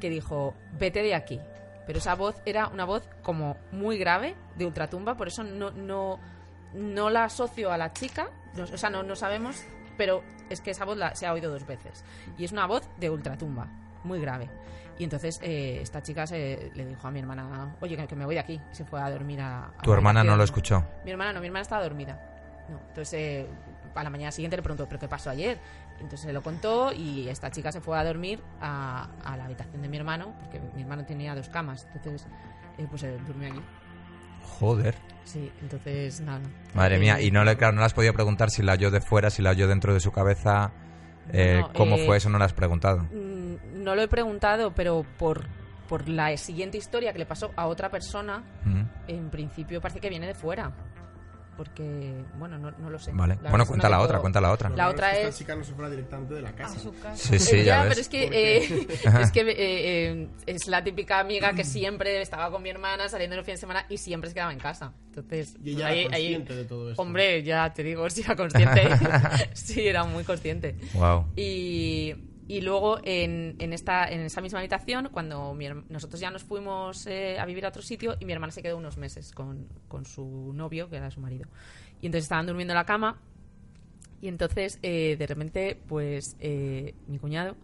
que 0.00 0.10
dijo, 0.10 0.54
vete 0.78 1.02
de 1.02 1.14
aquí. 1.14 1.40
Pero 1.86 1.98
esa 1.98 2.14
voz 2.14 2.40
era 2.44 2.68
una 2.68 2.84
voz 2.84 3.08
como 3.22 3.56
muy 3.72 3.98
grave, 3.98 4.34
de 4.56 4.66
ultratumba, 4.66 5.16
por 5.16 5.28
eso 5.28 5.44
no, 5.44 5.70
no, 5.70 6.18
no 6.74 7.10
la 7.10 7.24
asocio 7.24 7.72
a 7.72 7.78
la 7.78 7.92
chica, 7.92 8.30
o 8.60 8.76
sea, 8.76 8.90
no, 8.90 9.02
no 9.02 9.16
sabemos, 9.16 9.64
pero 9.96 10.22
es 10.50 10.60
que 10.60 10.70
esa 10.70 10.84
voz 10.84 10.96
la- 10.96 11.14
se 11.14 11.26
ha 11.26 11.32
oído 11.32 11.50
dos 11.50 11.66
veces. 11.66 12.04
Y 12.38 12.44
es 12.44 12.52
una 12.52 12.66
voz 12.66 12.88
de 12.98 13.10
ultratumba, 13.10 13.66
muy 14.04 14.20
grave. 14.20 14.48
Y 14.98 15.04
entonces 15.04 15.38
eh, 15.42 15.78
esta 15.82 16.02
chica 16.02 16.26
se, 16.26 16.70
le 16.74 16.86
dijo 16.86 17.06
a 17.06 17.10
mi 17.10 17.18
hermana, 17.20 17.74
oye, 17.80 17.96
que, 17.96 18.06
que 18.06 18.16
me 18.16 18.24
voy 18.24 18.34
de 18.34 18.40
aquí. 18.40 18.60
Y 18.72 18.74
se 18.74 18.84
fue 18.84 19.00
a 19.00 19.10
dormir 19.10 19.40
a... 19.40 19.66
a 19.66 19.82
Tu 19.82 19.92
hermana 19.92 20.24
no 20.24 20.36
lo 20.36 20.42
escuchó. 20.44 20.82
Mi 21.04 21.10
hermana 21.10 21.32
no, 21.34 21.40
mi 21.40 21.46
hermana 21.46 21.62
estaba 21.62 21.82
dormida. 21.82 22.32
No, 22.70 22.78
entonces 22.88 23.12
eh, 23.14 23.46
a 23.94 24.02
la 24.02 24.10
mañana 24.10 24.32
siguiente 24.32 24.56
le 24.56 24.62
preguntó, 24.62 24.86
¿pero 24.86 24.98
qué 24.98 25.06
pasó 25.08 25.30
ayer? 25.30 25.58
Entonces 25.96 26.20
se 26.20 26.32
lo 26.32 26.42
contó 26.42 26.92
y 26.92 27.28
esta 27.28 27.50
chica 27.50 27.70
se 27.72 27.80
fue 27.80 27.98
a 27.98 28.04
dormir 28.04 28.42
a, 28.60 29.08
a 29.24 29.36
la 29.36 29.44
habitación 29.44 29.82
de 29.82 29.88
mi 29.88 29.96
hermano, 29.98 30.34
porque 30.40 30.60
mi 30.74 30.82
hermano 30.82 31.04
tenía 31.06 31.34
dos 31.34 31.48
camas, 31.48 31.86
entonces 31.94 32.26
eh, 32.78 32.86
pues 32.90 33.02
durmió 33.26 33.52
allí. 33.52 33.62
Joder. 34.46 34.94
Sí, 35.24 35.50
entonces 35.60 36.20
nada. 36.20 36.40
Madre 36.74 36.96
Eh, 36.96 37.00
mía, 37.00 37.20
y 37.20 37.30
no 37.30 37.44
le, 37.44 37.56
claro, 37.56 37.72
no 37.74 37.80
le 37.80 37.86
has 37.86 37.94
podido 37.94 38.12
preguntar 38.14 38.50
si 38.50 38.62
la 38.62 38.74
oyó 38.74 38.90
de 38.90 39.00
fuera, 39.00 39.28
si 39.30 39.42
la 39.42 39.50
oyó 39.50 39.66
dentro 39.68 39.92
de 39.92 40.00
su 40.00 40.12
cabeza. 40.12 40.70
eh, 41.32 41.58
No, 41.60 41.72
¿Cómo 41.72 41.96
eh, 41.96 42.06
fue 42.06 42.16
eso? 42.18 42.30
No 42.30 42.38
le 42.38 42.44
has 42.44 42.52
preguntado. 42.52 42.98
mm, 43.12 43.82
No 43.82 43.94
lo 43.96 44.02
he 44.02 44.08
preguntado, 44.08 44.72
pero 44.74 45.04
por, 45.18 45.46
por 45.88 46.08
la 46.08 46.36
siguiente 46.36 46.78
historia 46.78 47.12
que 47.12 47.18
le 47.18 47.26
pasó 47.26 47.50
a 47.56 47.66
otra 47.66 47.90
persona, 47.90 48.44
Mm. 48.64 48.82
en 49.08 49.30
principio 49.30 49.80
parece 49.80 49.98
que 50.00 50.08
viene 50.08 50.26
de 50.28 50.34
fuera. 50.34 50.70
Porque, 51.56 52.12
bueno, 52.38 52.58
no, 52.58 52.70
no 52.72 52.90
lo 52.90 52.98
sé. 52.98 53.12
Vale. 53.14 53.38
La 53.42 53.48
Bueno, 53.50 53.66
cuenta 53.66 53.88
no 53.88 53.96
la 53.96 54.00
otra, 54.02 54.18
cuenta 54.20 54.40
la 54.42 54.52
otra. 54.52 54.68
La 54.70 54.88
otra 54.90 55.12
es 55.12 55.16
que 55.16 55.22
es- 55.22 55.28
Esta 55.28 55.38
chica 55.38 55.56
no 55.56 55.64
se 55.64 55.72
fuera 55.72 55.88
directamente 55.90 56.34
de 56.34 56.42
la 56.42 56.52
casa. 56.52 56.76
A 56.76 56.80
su 56.80 56.92
casa. 56.98 57.16
Sí, 57.16 57.38
sí, 57.38 57.64
ya, 57.64 57.84
ves. 57.84 57.88
pero 57.88 58.00
es 58.02 58.08
que, 58.08 58.24
eh, 58.24 58.86
es, 59.22 59.32
que 59.32 59.40
eh, 59.40 59.54
eh, 59.56 60.28
es 60.46 60.66
la 60.68 60.84
típica 60.84 61.18
amiga 61.18 61.54
que 61.54 61.64
siempre 61.64 62.20
estaba 62.20 62.50
con 62.50 62.62
mi 62.62 62.68
hermana 62.68 63.08
saliendo 63.08 63.36
los 63.36 63.44
fines 63.46 63.58
de 63.58 63.62
semana 63.62 63.86
y 63.88 63.96
siempre 63.96 64.28
se 64.28 64.34
quedaba 64.34 64.52
en 64.52 64.58
casa. 64.58 64.92
Entonces, 65.08 65.56
Y 65.64 65.70
ella 65.70 65.86
ahí- 65.86 66.00
era 66.04 66.16
ahí- 66.16 66.24
consciente 66.34 66.56
de 66.56 66.64
todo 66.66 66.90
esto. 66.90 67.00
Hombre, 67.02 67.42
ya 67.42 67.72
te 67.72 67.82
digo, 67.82 68.08
sí 68.10 68.22
era 68.22 68.36
consciente. 68.36 68.82
sí, 69.54 69.86
era 69.88 70.04
muy 70.04 70.24
consciente. 70.24 70.76
Wow. 70.92 71.26
Y, 71.36 72.14
y 72.48 72.60
luego 72.60 72.98
en, 73.02 73.56
en, 73.58 73.72
esta, 73.72 74.08
en 74.08 74.20
esa 74.20 74.40
misma 74.40 74.60
habitación, 74.60 75.08
cuando 75.10 75.52
mi 75.54 75.66
nosotros 75.88 76.20
ya 76.20 76.30
nos 76.30 76.44
fuimos 76.44 77.06
eh, 77.06 77.38
a 77.40 77.44
vivir 77.44 77.64
a 77.66 77.70
otro 77.70 77.82
sitio 77.82 78.16
y 78.20 78.24
mi 78.24 78.32
hermana 78.32 78.52
se 78.52 78.62
quedó 78.62 78.76
unos 78.76 78.98
meses 78.98 79.32
con, 79.32 79.66
con 79.88 80.04
su 80.04 80.52
novio, 80.54 80.88
que 80.88 80.96
era 80.96 81.10
su 81.10 81.20
marido. 81.20 81.48
Y 82.00 82.06
entonces 82.06 82.24
estaban 82.24 82.46
durmiendo 82.46 82.72
en 82.72 82.76
la 82.76 82.86
cama 82.86 83.20
y 84.20 84.28
entonces 84.28 84.78
eh, 84.82 85.16
de 85.18 85.26
repente, 85.26 85.80
pues 85.88 86.36
eh, 86.38 86.94
mi 87.08 87.18
cuñado 87.18 87.56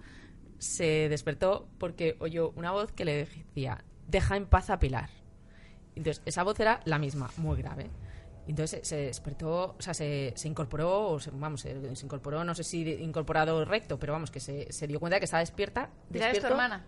se 0.59 1.09
despertó 1.09 1.69
porque 1.79 2.17
oyó 2.19 2.51
una 2.57 2.73
voz 2.73 2.93
que 2.93 3.05
le 3.05 3.17
decía, 3.17 3.85
deja 4.09 4.37
en 4.37 4.47
paz 4.47 4.71
a 4.71 4.81
Pilar. 4.81 5.11
Entonces 5.95 6.23
esa 6.27 6.43
voz 6.43 6.59
era 6.59 6.81
la 6.85 6.99
misma, 6.99 7.31
muy 7.37 7.57
grave. 7.57 7.89
Entonces 8.49 8.81
se, 8.87 8.97
despertó, 8.97 9.77
o 9.79 9.83
sea, 9.83 9.95
se, 9.95 10.33
se 10.37 10.49
incorporó, 10.49 11.11
o 11.11 11.21
se- 11.21 11.31
vamos, 11.31 11.61
se, 11.61 11.95
se 11.95 12.05
incorporó, 12.05 12.43
no 12.45 12.55
sé 12.55 12.65
si 12.65 12.83
incorporado 12.95 13.65
recto, 13.65 13.99
pero 13.99 14.13
vamos, 14.13 14.31
que 14.31 14.41
se, 14.41 14.73
se 14.73 14.87
dio 14.87 14.99
cuenta 14.99 15.17
de 15.17 15.21
que 15.21 15.25
estaba 15.27 15.41
despierta. 15.41 15.91
Pilar 16.11 16.29
es 16.31 16.39
tu 16.39 16.43
despierto. 16.43 16.49
hermana. 16.49 16.85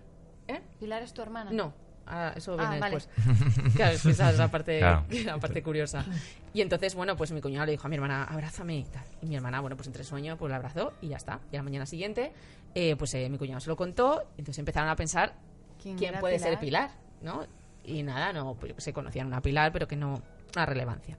¿Eh? 0.48 0.60
Pilar 0.80 1.02
es 1.02 1.14
tu 1.14 1.22
hermana. 1.22 1.50
No, 1.52 1.72
ah, 2.06 2.32
eso 2.36 2.54
Ah, 2.58 2.68
viene 2.70 2.80
vale. 2.80 2.96
después. 2.96 3.74
Claro, 3.76 3.92
es 3.94 4.02
que 4.02 4.10
esa 4.10 4.30
es 4.30 4.38
la 4.38 4.48
parte, 4.48 4.78
Claro. 4.80 5.04
la 5.24 5.38
parte 5.38 5.62
curiosa. 5.62 6.04
Y 6.52 6.60
entonces, 6.60 6.94
bueno, 6.96 7.16
pues 7.16 7.30
mi 7.32 7.40
cuñado 7.40 7.66
le 7.66 7.72
dijo 7.72 7.86
a 7.86 7.88
mi 7.88 7.94
hermana, 7.96 8.24
abrázame 8.24 8.76
y 8.78 8.84
tal. 8.84 9.04
Y 9.22 9.26
mi 9.26 9.36
hermana, 9.36 9.60
bueno, 9.60 9.76
pues 9.76 9.86
entre 9.86 10.02
sueño, 10.04 10.36
pues 10.36 10.50
la 10.50 10.56
abrazó 10.56 10.92
y 11.00 11.08
ya 11.08 11.16
está. 11.16 11.40
Y 11.52 11.56
a 11.56 11.60
la 11.60 11.62
mañana 11.62 11.86
siguiente, 11.86 12.32
eh, 12.74 12.96
pues 12.96 13.14
eh, 13.14 13.28
mi 13.30 13.38
cuñado 13.38 13.60
se 13.60 13.68
lo 13.68 13.76
contó, 13.76 14.22
y 14.36 14.40
entonces 14.40 14.58
empezaron 14.58 14.88
a 14.90 14.96
pensar 14.96 15.34
¿Quién 15.80 15.96
quién 15.96 16.18
puede 16.18 16.34
Pilar? 16.36 16.50
ser 16.50 16.58
Pilar, 16.58 16.90
¿no? 17.22 17.46
Y 17.84 18.02
nada, 18.02 18.32
no, 18.32 18.54
pues 18.54 18.74
se 18.78 18.92
conocían 18.92 19.28
una 19.28 19.40
Pilar, 19.40 19.70
pero 19.72 19.86
que 19.86 19.94
no, 19.96 20.20
una 20.54 20.66
relevancia. 20.66 21.18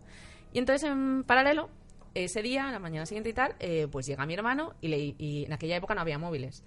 Y 0.54 0.60
entonces, 0.60 0.89
en 0.89 1.24
paralelo, 1.24 1.69
ese 2.15 2.41
día, 2.41 2.71
la 2.71 2.80
mañana 2.80 3.06
siguiente 3.06 3.30
y 3.30 3.34
tal, 3.34 3.56
eh, 3.60 3.88
pues 3.91 4.06
llega 4.06 4.26
mi 4.26 4.34
hermano 4.34 4.74
y, 4.80 4.88
le, 4.88 4.98
y 5.17 5.43
en 5.45 5.54
aquella 5.54 5.76
época 5.76 5.93
no 5.93 6.02
había 6.02 6.17
móviles. 6.17 6.63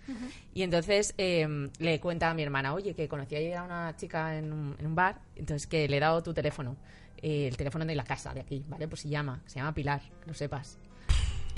Y 0.53 0.63
entonces 0.63 1.15
eh, 1.17 1.71
le 1.79 2.01
cuenta 2.01 2.31
a 2.31 2.35
mi 2.35 2.43
hermana, 2.43 2.75
oye, 2.75 2.95
que 2.95 3.09
conocí 3.09 3.35
ayer 3.35 3.57
a 3.57 3.65
una 3.65 3.97
chica 3.97 4.37
en 4.37 4.53
un, 4.53 4.77
en 4.79 4.87
un 4.87 4.95
bar, 4.95 5.21
entonces 5.37 5.67
que 5.67 5.89
le 5.89 5.97
he 5.97 6.01
dado 6.01 6.23
tu 6.23 6.35
teléfono, 6.35 6.77
eh, 7.17 7.49
el 7.49 7.57
teléfono 7.57 7.87
de 7.87 7.95
la 7.95 8.05
casa 8.05 8.35
de 8.35 8.41
aquí, 8.41 8.63
¿vale? 8.69 8.87
Pues 8.89 9.01
se 9.01 9.09
llama, 9.09 9.41
se 9.47 9.59
llama 9.59 9.73
Pilar, 9.73 10.03
que 10.21 10.27
lo 10.27 10.35
sepas. 10.35 10.79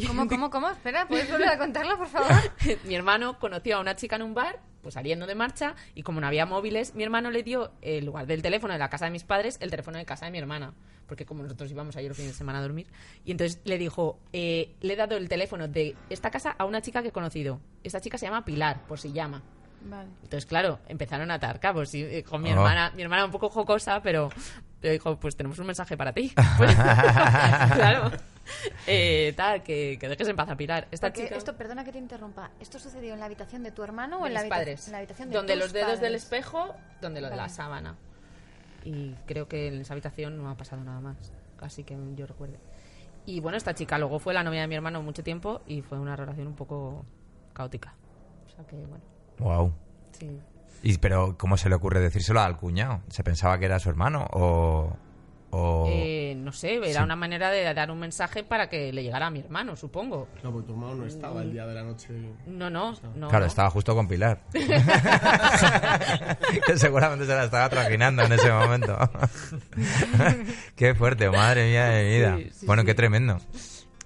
¿Cómo, 0.07 0.27
cómo, 0.29 0.51
cómo? 0.51 0.71
Espera, 0.71 1.09
¿puedes 1.09 1.31
volver 1.31 1.49
a 1.49 1.59
contarlo, 1.59 1.99
por 1.99 2.07
favor? 2.07 2.33
mi 2.85 2.95
hermano 2.95 3.41
conoció 3.41 3.77
a 3.77 3.81
una 3.81 3.97
chica 3.97 4.17
en 4.17 4.23
un 4.23 4.35
bar, 4.35 4.61
pues 4.83 4.95
saliendo 4.95 5.27
de 5.27 5.35
marcha, 5.35 5.75
y 5.95 6.03
como 6.03 6.21
no 6.21 6.27
había 6.27 6.47
móviles, 6.47 6.95
mi 6.95 7.03
hermano 7.03 7.31
le 7.31 7.43
dio, 7.43 7.73
en 7.83 8.07
lugar 8.07 8.27
del 8.27 8.43
teléfono 8.43 8.73
de 8.73 8.79
la 8.79 8.89
casa 8.89 9.05
de 9.07 9.11
mis 9.11 9.25
padres, 9.25 9.59
el 9.61 9.71
teléfono 9.71 9.99
de 9.99 10.05
casa 10.05 10.25
de 10.27 10.31
mi 10.33 10.39
hermana. 10.39 10.73
Porque 11.07 11.27
como 11.27 11.43
nosotros 11.43 11.71
íbamos 11.71 11.97
ayer 11.97 12.09
los 12.09 12.17
fines 12.17 12.33
de 12.33 12.39
semana 12.39 12.61
a 12.61 12.63
dormir. 12.63 12.87
Y 13.25 13.33
entonces 13.33 13.61
le 13.65 13.79
dijo, 13.79 14.21
eh, 14.33 14.77
le 14.81 14.93
he 14.93 14.97
dado 14.97 15.17
el 15.17 15.29
teléfono 15.29 15.67
de 15.67 15.97
esta 16.09 16.31
casa 16.31 16.55
a 16.57 16.65
una 16.65 16.83
chica 16.83 17.03
que 17.03 17.09
he 17.09 17.13
conocido. 17.13 17.61
Esta 17.83 18.01
chica 18.01 18.17
se 18.17 18.27
llama 18.27 18.45
Pilar, 18.45 18.87
por 18.87 18.99
si 19.01 19.13
llama. 19.13 19.43
Vale. 19.83 20.09
Entonces, 20.23 20.47
claro, 20.47 20.79
empezaron 20.89 21.31
a 21.33 21.35
atar 21.35 21.59
cabos. 21.59 21.93
Y 21.95 22.03
eh, 22.05 22.23
con 22.23 22.43
mi 22.43 22.51
Oh. 22.51 22.53
hermana, 22.53 22.93
mi 22.95 23.03
hermana 23.03 23.25
un 23.25 23.33
poco 23.33 23.49
jocosa, 23.51 24.01
pero, 24.03 24.31
pero 24.81 24.93
dijo, 24.93 25.19
pues 25.19 25.35
tenemos 25.37 25.59
un 25.59 25.67
mensaje 25.67 25.97
para 25.97 26.13
ti. 26.13 26.33
Pues, 26.59 26.75
claro. 27.75 28.11
Eh, 28.87 29.33
tal, 29.37 29.63
que, 29.63 29.97
que 30.01 30.09
dejes 30.09 30.27
en 30.29 30.37
paz 30.37 30.49
a 30.49 30.57
Pilar. 30.57 30.89
Esta 30.91 31.09
Porque 31.09 31.25
chica... 31.25 31.37
esto, 31.37 31.57
perdona 31.57 31.85
que 31.85 31.93
te 31.93 31.99
interrumpa. 31.99 32.51
¿Esto 32.61 32.79
sucedió 32.79 33.15
en 33.15 33.21
la 33.21 33.27
habitación 33.27 33.63
de 33.63 33.71
tu 33.71 33.83
hermano 33.83 34.19
o 34.21 34.23
de 34.23 34.29
en 34.29 34.35
la, 34.35 34.49
padres. 34.49 34.87
en 34.87 34.93
la 34.93 34.99
habitación 34.99 35.31
de 35.31 35.37
donde 35.37 35.53
tus 35.55 35.63
los 35.63 35.73
dedos 35.73 36.01
del 36.01 36.13
padres? 36.13 36.23
espejo, 36.25 36.75
donde 37.01 37.21
lo 37.21 37.29
de 37.31 37.37
la 37.37 37.43
Vale. 37.43 37.55
sábana. 37.55 37.97
Y 38.85 39.13
creo 39.27 39.47
que 39.49 39.69
en 39.69 39.81
esa 39.81 39.95
habitación 39.95 40.37
no 40.43 40.51
ha 40.51 40.57
pasado 40.57 40.83
nada 40.83 41.01
más. 41.01 41.33
Así 41.61 41.85
que 41.85 41.97
yo 42.17 42.27
recuerde. 42.27 42.59
Y 43.27 43.41
bueno, 43.41 43.59
esta 43.59 43.75
chica 43.75 43.99
luego 43.99 44.19
fue 44.19 44.33
la 44.35 44.43
novia 44.43 44.63
de 44.63 44.67
mi 44.69 44.75
hermano 44.75 45.03
mucho 45.03 45.23
tiempo 45.23 45.61
y 45.67 45.83
fue 45.83 45.99
una 45.99 46.17
relación 46.17 46.47
un 46.47 46.57
poco 46.57 47.05
caótica. 47.53 47.95
O 48.47 48.51
sea 48.57 48.67
que, 48.67 48.77
bueno, 48.77 49.05
Wow. 49.39 49.73
sí. 50.13 50.41
Y, 50.83 50.97
pero, 50.99 51.37
¿cómo 51.37 51.59
se 51.59 51.69
le 51.69 51.75
ocurre 51.75 52.01
decírselo 52.01 52.41
al 52.41 52.57
cuñado? 52.57 53.03
¿Se 53.09 53.23
pensaba 53.23 53.59
que 53.59 53.67
era 53.67 53.79
su 53.79 53.91
hermano? 53.91 54.27
¿O.? 54.33 54.97
O... 55.51 55.87
Eh, 55.91 56.35
no 56.37 56.53
sé, 56.53 56.77
era 56.77 56.87
Sí. 57.01 57.05
una 57.05 57.17
manera 57.17 57.51
de 57.51 57.75
dar 57.75 57.91
un 57.91 57.99
mensaje 57.99 58.43
para 58.45 58.69
que 58.69 58.93
le 58.93 59.03
llegara 59.03 59.27
a 59.27 59.31
mi 59.31 59.41
hermano, 59.41 59.75
supongo. 59.77 60.29
Claro, 60.35 60.53
porque 60.53 60.67
tu 60.69 60.73
hermano 60.75 60.95
no 60.95 61.07
estaba 61.07 61.43
el 61.43 61.53
día 61.53 61.67
de 61.67 61.75
la 61.75 61.83
noche. 61.83 62.09
No, 62.47 62.71
no, 62.71 62.93
no. 63.17 63.29
Claro, 63.29 63.45
no. 63.45 63.47
estaba 63.47 63.69
justo 63.71 63.95
con 63.95 64.07
Pilar. 64.09 64.41
que 66.67 66.77
seguramente 66.77 67.27
se 67.27 67.35
la 67.35 67.45
estaba 67.45 67.69
trajinando 67.69 68.23
en 68.23 68.33
ese 68.33 68.51
momento. 68.53 68.97
qué 70.77 70.95
fuerte, 70.95 71.29
madre 71.31 71.69
mía 71.69 71.85
de 71.87 72.05
mi 72.05 72.11
vida. 72.17 72.37
Sí, 72.39 72.51
sí, 72.61 72.67
bueno, 72.67 72.83
sí. 72.83 72.87
qué 72.87 72.95
tremendo. 72.95 73.39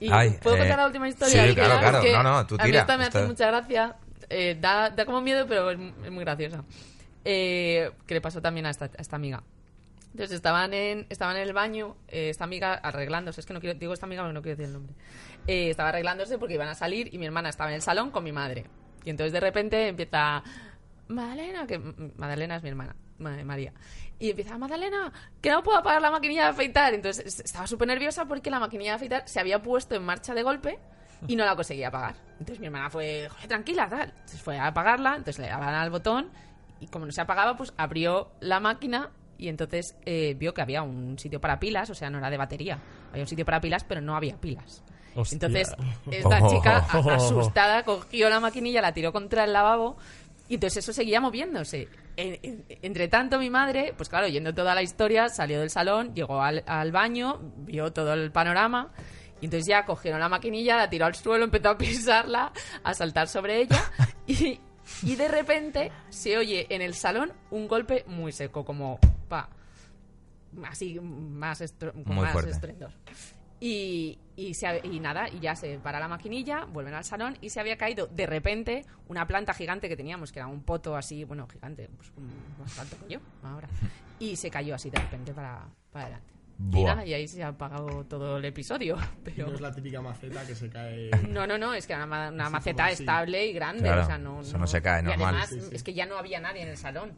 Y 0.00 0.11
Ay, 0.12 0.38
¿Puedo 0.42 0.57
eh, 0.57 0.61
contar 0.61 0.78
la 0.78 0.87
última 0.87 1.09
historia? 1.09 1.46
sí, 1.48 1.54
claro, 1.54 1.74
es 1.74 1.80
claro. 1.80 2.00
que 2.02 2.12
No, 2.12 2.22
no, 2.22 2.46
tú 2.46 2.57
A 2.59 2.64
mí 2.64 2.70
tira. 2.70 2.80
esta 2.80 2.96
me 2.98 3.04
hace 3.04 3.18
Esto- 3.18 3.28
mucha 3.28 3.46
gracia. 3.46 3.96
Eh, 4.28 4.57
da, 4.61 4.90
da 4.90 5.04
como 5.07 5.20
miedo, 5.20 5.46
pero 5.46 5.70
es, 5.70 5.78
es 6.04 6.11
muy 6.11 6.24
graciosa. 6.24 6.64
Eh, 7.24 7.90
que 8.07 8.14
le 8.14 8.20
pasó 8.20 8.40
también 8.42 8.66
a 8.66 8.70
esta, 8.70 8.87
a 8.87 8.90
esta 8.98 9.16
amiga. 9.16 9.42
Entonces 10.14 10.37
estaban 10.37 10.72
en, 10.72 11.07
estaban 11.11 11.35
en 11.37 11.42
el 11.42 11.53
baño, 11.53 11.96
eh, 12.07 12.31
esta 12.31 12.44
amiga 12.44 12.74
arreglándose. 12.74 13.40
Es 13.40 13.46
que 13.46 13.53
no 13.53 13.59
quiero, 13.61 13.77
digo 13.77 13.92
esta 13.92 14.07
amiga 14.07 14.22
porque 14.22 14.33
no 14.35 14.42
quiero 14.42 14.57
decir 14.57 14.68
el 14.68 14.72
nombre. 14.72 14.94
Eh, 15.48 15.70
estaba 15.70 15.88
arreglándose 15.88 16.38
porque 16.38 16.55
iban 16.55 16.68
a 16.68 16.77
salir 16.77 17.12
y 17.12 17.18
mi 17.18 17.27
hermana 17.27 17.48
estaba 17.48 17.70
en 17.70 17.74
el 17.77 17.83
salón 17.83 18.12
con 18.12 18.22
mi 18.22 18.31
madre. 18.31 18.64
Y 19.05 19.11
entonces 19.11 19.33
de 19.33 19.40
repente 19.40 19.88
empieza. 19.88 20.44
Madalena, 21.09 21.66
que 21.66 21.79
Madalena 22.16 22.57
es 22.57 22.62
mi 22.62 22.68
hermana, 22.70 22.94
Ma- 23.18 23.42
María. 23.44 23.72
Y 24.18 24.31
empieza, 24.31 24.57
Madalena, 24.57 25.12
que 25.40 25.50
no 25.50 25.62
puedo 25.64 25.79
apagar 25.79 26.00
la 26.00 26.11
maquinilla 26.12 26.44
de 26.44 26.48
afeitar. 26.50 26.94
Entonces 26.94 27.27
es- 27.27 27.40
estaba 27.40 27.66
súper 27.66 27.88
nerviosa 27.88 28.24
porque 28.27 28.50
la 28.50 28.61
maquinilla 28.61 28.92
de 28.92 28.96
afeitar 28.96 29.22
se 29.27 29.40
había 29.40 29.61
puesto 29.61 29.96
en 29.96 30.05
marcha 30.05 30.33
de 30.33 30.42
golpe 30.44 30.79
y 31.27 31.35
no 31.37 31.44
la 31.44 31.57
conseguía 31.57 31.88
apagar. 31.88 32.14
Entonces 32.38 32.61
mi 32.61 32.66
hermana 32.66 32.88
fue, 32.88 33.29
"Joder, 33.31 33.48
tranquila, 33.48 33.88
tal. 33.88 34.11
Entonces 34.11 34.40
fue 34.40 34.59
a 34.59 34.68
apagarla, 34.68 35.11
entonces 35.16 35.38
le 35.40 35.48
daban 35.48 35.74
al 35.74 35.90
botón 35.90 36.31
y 36.81 36.87
como 36.87 37.05
no 37.05 37.12
se 37.12 37.20
apagaba, 37.20 37.57
pues 37.57 37.74
abrió 37.77 38.31
la 38.40 38.61
máquina 38.61 39.11
y 39.38 39.49
entonces 39.49 39.97
eh, 40.05 40.35
vio 40.38 40.55
que 40.55 40.62
había 40.62 40.83
un 40.83 41.18
sitio 41.18 41.40
para 41.40 41.59
pilas, 41.61 41.90
o 41.90 41.94
sea, 41.94 42.11
no 42.11 42.18
era 42.18 42.31
de 42.31 42.37
batería. 42.37 42.79
Había 43.11 43.23
un 43.25 43.29
sitio 43.29 43.44
para 43.44 43.61
pilas, 43.61 43.85
pero 43.85 44.01
no 44.01 44.16
había 44.16 44.37
pilas. 44.37 44.83
Hostia. 45.14 45.37
Entonces, 45.37 45.75
esta 46.11 46.38
Oh. 46.42 46.49
chica, 46.51 46.77
a- 46.88 47.14
asustada, 47.14 47.83
cogió 47.85 48.29
la 48.29 48.40
maquinilla, 48.40 48.81
la 48.81 48.92
tiró 48.92 49.12
contra 49.12 49.44
el 49.44 49.53
lavabo 49.53 49.97
y 50.49 50.55
entonces 50.55 50.85
eso 50.85 50.92
seguía 50.92 51.20
moviéndose. 51.20 51.88
En- 52.16 52.38
en- 52.42 52.64
entre 52.83 53.09
tanto, 53.09 53.38
mi 53.38 53.51
madre, 53.51 53.92
pues 53.97 54.09
claro, 54.09 54.27
oyendo 54.27 54.55
toda 54.55 54.75
la 54.75 54.83
historia, 54.83 55.29
salió 55.29 55.59
del 55.61 55.70
salón, 55.70 56.14
llegó 56.14 56.40
al, 56.42 56.62
al 56.66 56.92
baño, 56.92 57.40
vio 57.59 57.92
todo 57.92 58.12
el 58.14 58.31
panorama 58.31 58.92
y 59.40 59.47
entonces 59.47 59.66
ya 59.66 59.85
cogieron 59.85 60.20
la 60.20 60.29
maquinilla, 60.29 60.77
la 60.77 60.88
tiró 60.88 61.07
al 61.07 61.14
suelo, 61.14 61.44
empezó 61.44 61.70
a 61.70 61.79
pisarla, 61.79 62.53
a 62.85 62.94
saltar 62.94 63.27
sobre 63.29 63.62
ella 63.62 63.83
y, 64.27 64.59
y 65.03 65.16
de 65.16 65.29
repente 65.29 65.90
se 66.11 66.37
oye 66.38 66.66
en 66.75 66.83
el 66.83 66.94
salón 66.94 67.33
un 67.51 67.68
golpe 67.68 68.05
muy 68.07 68.33
seco, 68.33 68.64
como 68.64 68.99
pa, 69.29 69.49
así 70.66 71.01
más, 71.01 71.61
estro- 71.61 71.92
más 72.23 72.33
estruendos. 72.51 72.92
Y, 73.61 74.18
y, 74.37 74.53
se 74.55 74.81
y 74.85 75.01
nada, 75.01 75.29
y 75.31 75.38
ya 75.40 75.55
se 75.57 75.79
para 75.79 75.99
la 75.99 76.07
maquinilla, 76.09 76.64
vuelven 76.66 76.92
al 76.94 77.05
salón 77.05 77.38
y 77.40 77.49
se 77.51 77.61
había 77.61 77.79
caído 77.79 78.07
de 78.09 78.27
repente 78.27 78.85
una 79.09 79.27
planta 79.27 79.55
gigante 79.55 79.88
que 79.88 79.97
teníamos, 79.97 80.33
que 80.33 80.40
era 80.40 80.49
un 80.49 80.62
poto 80.62 80.97
así, 80.97 81.25
bueno, 81.25 81.47
gigante, 81.49 81.88
pues 81.97 82.12
más 82.59 82.79
alto 82.79 82.97
que 83.07 83.14
yo 83.14 83.20
ahora. 83.42 83.68
Y 84.18 84.37
se 84.37 84.51
cayó 84.51 84.75
así 84.75 84.90
de 84.90 84.99
repente 84.99 85.33
para, 85.33 85.64
para 85.92 86.05
adelante. 86.07 86.34
Y 86.59 86.62
Buah. 86.83 86.95
nada, 86.95 87.07
y 87.07 87.14
ahí 87.14 87.26
se 87.26 87.43
ha 87.43 87.49
apagado 87.49 88.05
todo 88.05 88.39
el 88.39 88.45
episodio. 88.45 88.97
Pero... 89.24 89.49
no 89.49 89.55
es 89.55 89.61
la 89.61 89.72
típica 89.72 90.01
maceta 90.01 90.47
que 90.47 90.55
se 90.55 90.70
cae. 90.70 91.11
No, 91.28 91.47
no, 91.47 91.59
no, 91.59 91.74
es 91.74 91.87
que 91.87 91.93
era 91.93 92.05
una, 92.05 92.31
maceta 92.51 92.91
estable 92.91 93.47
y 93.47 93.53
grande. 93.53 93.83
Claro, 93.83 94.03
o 94.03 94.07
sea, 94.07 94.18
no, 94.18 94.41
eso 94.41 94.59
no 94.59 94.66
se 94.66 94.81
cae, 94.81 95.01
y 95.01 95.05
normal. 95.05 95.35
además, 95.35 95.49
Sí, 95.51 95.61
sí. 95.61 95.68
es 95.72 95.83
que 95.83 95.95
ya 95.95 96.07
no 96.07 96.16
había 96.16 96.41
nadie 96.41 96.62
en 96.62 96.68
el 96.68 96.76
salón. 96.76 97.12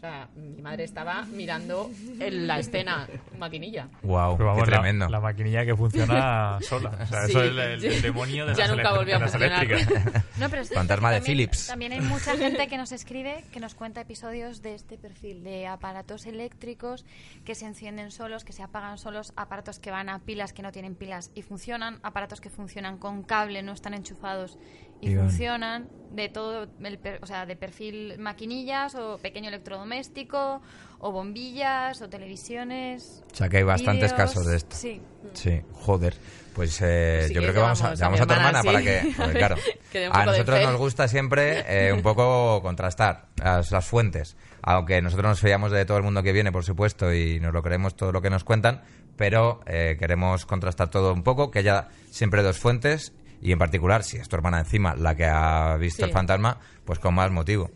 O 0.00 0.02
sea, 0.02 0.30
mi 0.34 0.62
madre 0.62 0.84
estaba 0.84 1.24
mirando 1.26 1.90
en 2.20 2.46
la 2.46 2.58
escena 2.58 3.06
maquinilla. 3.38 3.90
Wow, 4.02 4.34
Pero 4.38 4.48
vamos, 4.48 4.64
qué 4.64 4.70
la- 4.70 4.76
tremendo. 4.78 5.08
La, 5.10 5.20
maquinilla 5.20 5.66
que 5.66 5.76
funciona 5.76 6.58
sola. 6.62 6.96
O 7.02 7.06
sea, 7.06 7.26
Sí. 7.26 7.32
eso 7.32 7.42
es 7.42 7.50
el, 7.50 7.58
el- 7.58 7.84
el 7.84 8.00
demonio 8.00 8.46
de 8.46 8.54
Ya 8.54 8.66
las, 8.66 8.76
nunca 8.78 8.94
volvió 8.94 9.16
a 9.16 9.20
funcionar. 9.20 9.66
No, 10.38 10.48
pero 10.48 10.62
es 10.62 10.72
Fantasma 10.72 11.10
de 11.10 11.18
también- 11.18 11.36
Philips. 11.36 11.66
También 11.66 11.92
hay 11.92 12.00
mucha 12.00 12.34
gente 12.38 12.66
que 12.66 12.78
nos 12.78 12.92
escribe, 12.92 13.44
que 13.52 13.60
nos 13.60 13.74
cuenta 13.74 14.00
episodios 14.00 14.62
de 14.62 14.74
este 14.74 14.96
perfil, 14.96 15.44
de 15.44 15.66
aparatos 15.66 16.24
eléctricos 16.24 17.04
que 17.44 17.54
se 17.54 17.66
encienden 17.66 18.10
solos, 18.10 18.42
que 18.44 18.54
se 18.54 18.62
apagan 18.62 18.96
solos, 18.96 19.34
aparatos 19.36 19.80
que 19.80 19.90
van 19.90 20.08
a 20.08 20.20
pilas 20.20 20.54
que 20.54 20.62
no 20.62 20.72
tienen 20.72 20.94
pilas 20.94 21.30
y 21.34 21.42
funcionan, 21.42 22.00
aparatos 22.02 22.40
que 22.40 22.48
funcionan 22.48 22.96
con 22.96 23.22
cable, 23.22 23.62
no 23.62 23.72
están 23.72 23.92
enchufados 23.92 24.58
y 25.00 25.14
van. 25.14 25.28
funcionan, 25.28 25.88
de 26.12 26.28
todo, 26.28 26.66
el 26.82 26.98
per- 26.98 27.20
o 27.22 27.26
sea, 27.26 27.46
de 27.46 27.54
perfil 27.56 28.18
maquinillas 28.18 28.94
o 28.96 29.18
pequeño 29.18 29.48
electrodoméstico 29.48 30.60
o 30.98 31.12
bombillas 31.12 32.02
o 32.02 32.08
televisiones. 32.08 33.22
O 33.32 33.36
sea 33.36 33.48
que 33.48 33.58
hay 33.58 33.62
bastantes 33.62 34.12
vídeos. 34.12 34.28
casos 34.28 34.46
de 34.46 34.56
esto. 34.56 34.76
Sí. 34.76 35.00
Sí, 35.34 35.60
joder. 35.72 36.14
Pues 36.54 36.78
eh, 36.82 37.26
Si 37.28 37.34
yo 37.34 37.40
creo 37.42 37.54
que 37.54 37.60
vamos 37.60 37.80
a, 37.82 37.94
llamamos 37.94 38.20
a 38.20 38.22
a 38.24 38.26
tu 38.26 38.32
hermana 38.34 38.58
hermana, 38.58 38.62
para 38.64 38.78
sí. 38.80 38.84
que, 38.84 39.14
porque, 39.16 39.38
claro, 39.38 39.56
a 40.12 40.26
nosotros 40.26 40.62
nos 40.64 40.76
gusta 40.76 41.08
siempre 41.08 41.64
eh, 41.88 41.92
un 41.92 42.02
poco 42.02 42.60
contrastar 42.60 43.26
las, 43.36 43.70
las 43.70 43.84
fuentes. 43.86 44.36
Aunque 44.62 45.00
nosotros 45.00 45.28
nos 45.30 45.40
fiamos 45.40 45.70
de 45.70 45.84
todo 45.86 45.96
el 45.96 46.02
mundo 46.02 46.22
que 46.22 46.32
viene, 46.32 46.50
por 46.52 46.64
supuesto, 46.64 47.14
y 47.14 47.38
nos 47.40 47.54
lo 47.54 47.62
creemos 47.62 47.94
todo 47.94 48.10
lo 48.12 48.20
que 48.20 48.30
nos 48.30 48.42
cuentan, 48.44 48.82
pero 49.16 49.60
eh, 49.66 49.96
queremos 49.98 50.44
contrastar 50.44 50.90
todo 50.90 51.14
un 51.14 51.22
poco, 51.22 51.50
que 51.52 51.60
haya 51.60 51.88
siempre 52.10 52.42
dos 52.42 52.58
fuentes 52.58 53.14
y 53.40 53.52
en 53.52 53.58
particular, 53.58 54.02
si 54.04 54.16
es 54.18 54.28
tu 54.28 54.36
hermana 54.36 54.58
encima 54.60 54.94
la 54.96 55.14
que 55.14 55.24
ha 55.26 55.76
visto 55.76 56.04
Sí. 56.04 56.08
el 56.08 56.12
fantasma, 56.12 56.58
pues 56.84 56.98
con 56.98 57.14
más 57.14 57.30
motivo. 57.30 57.70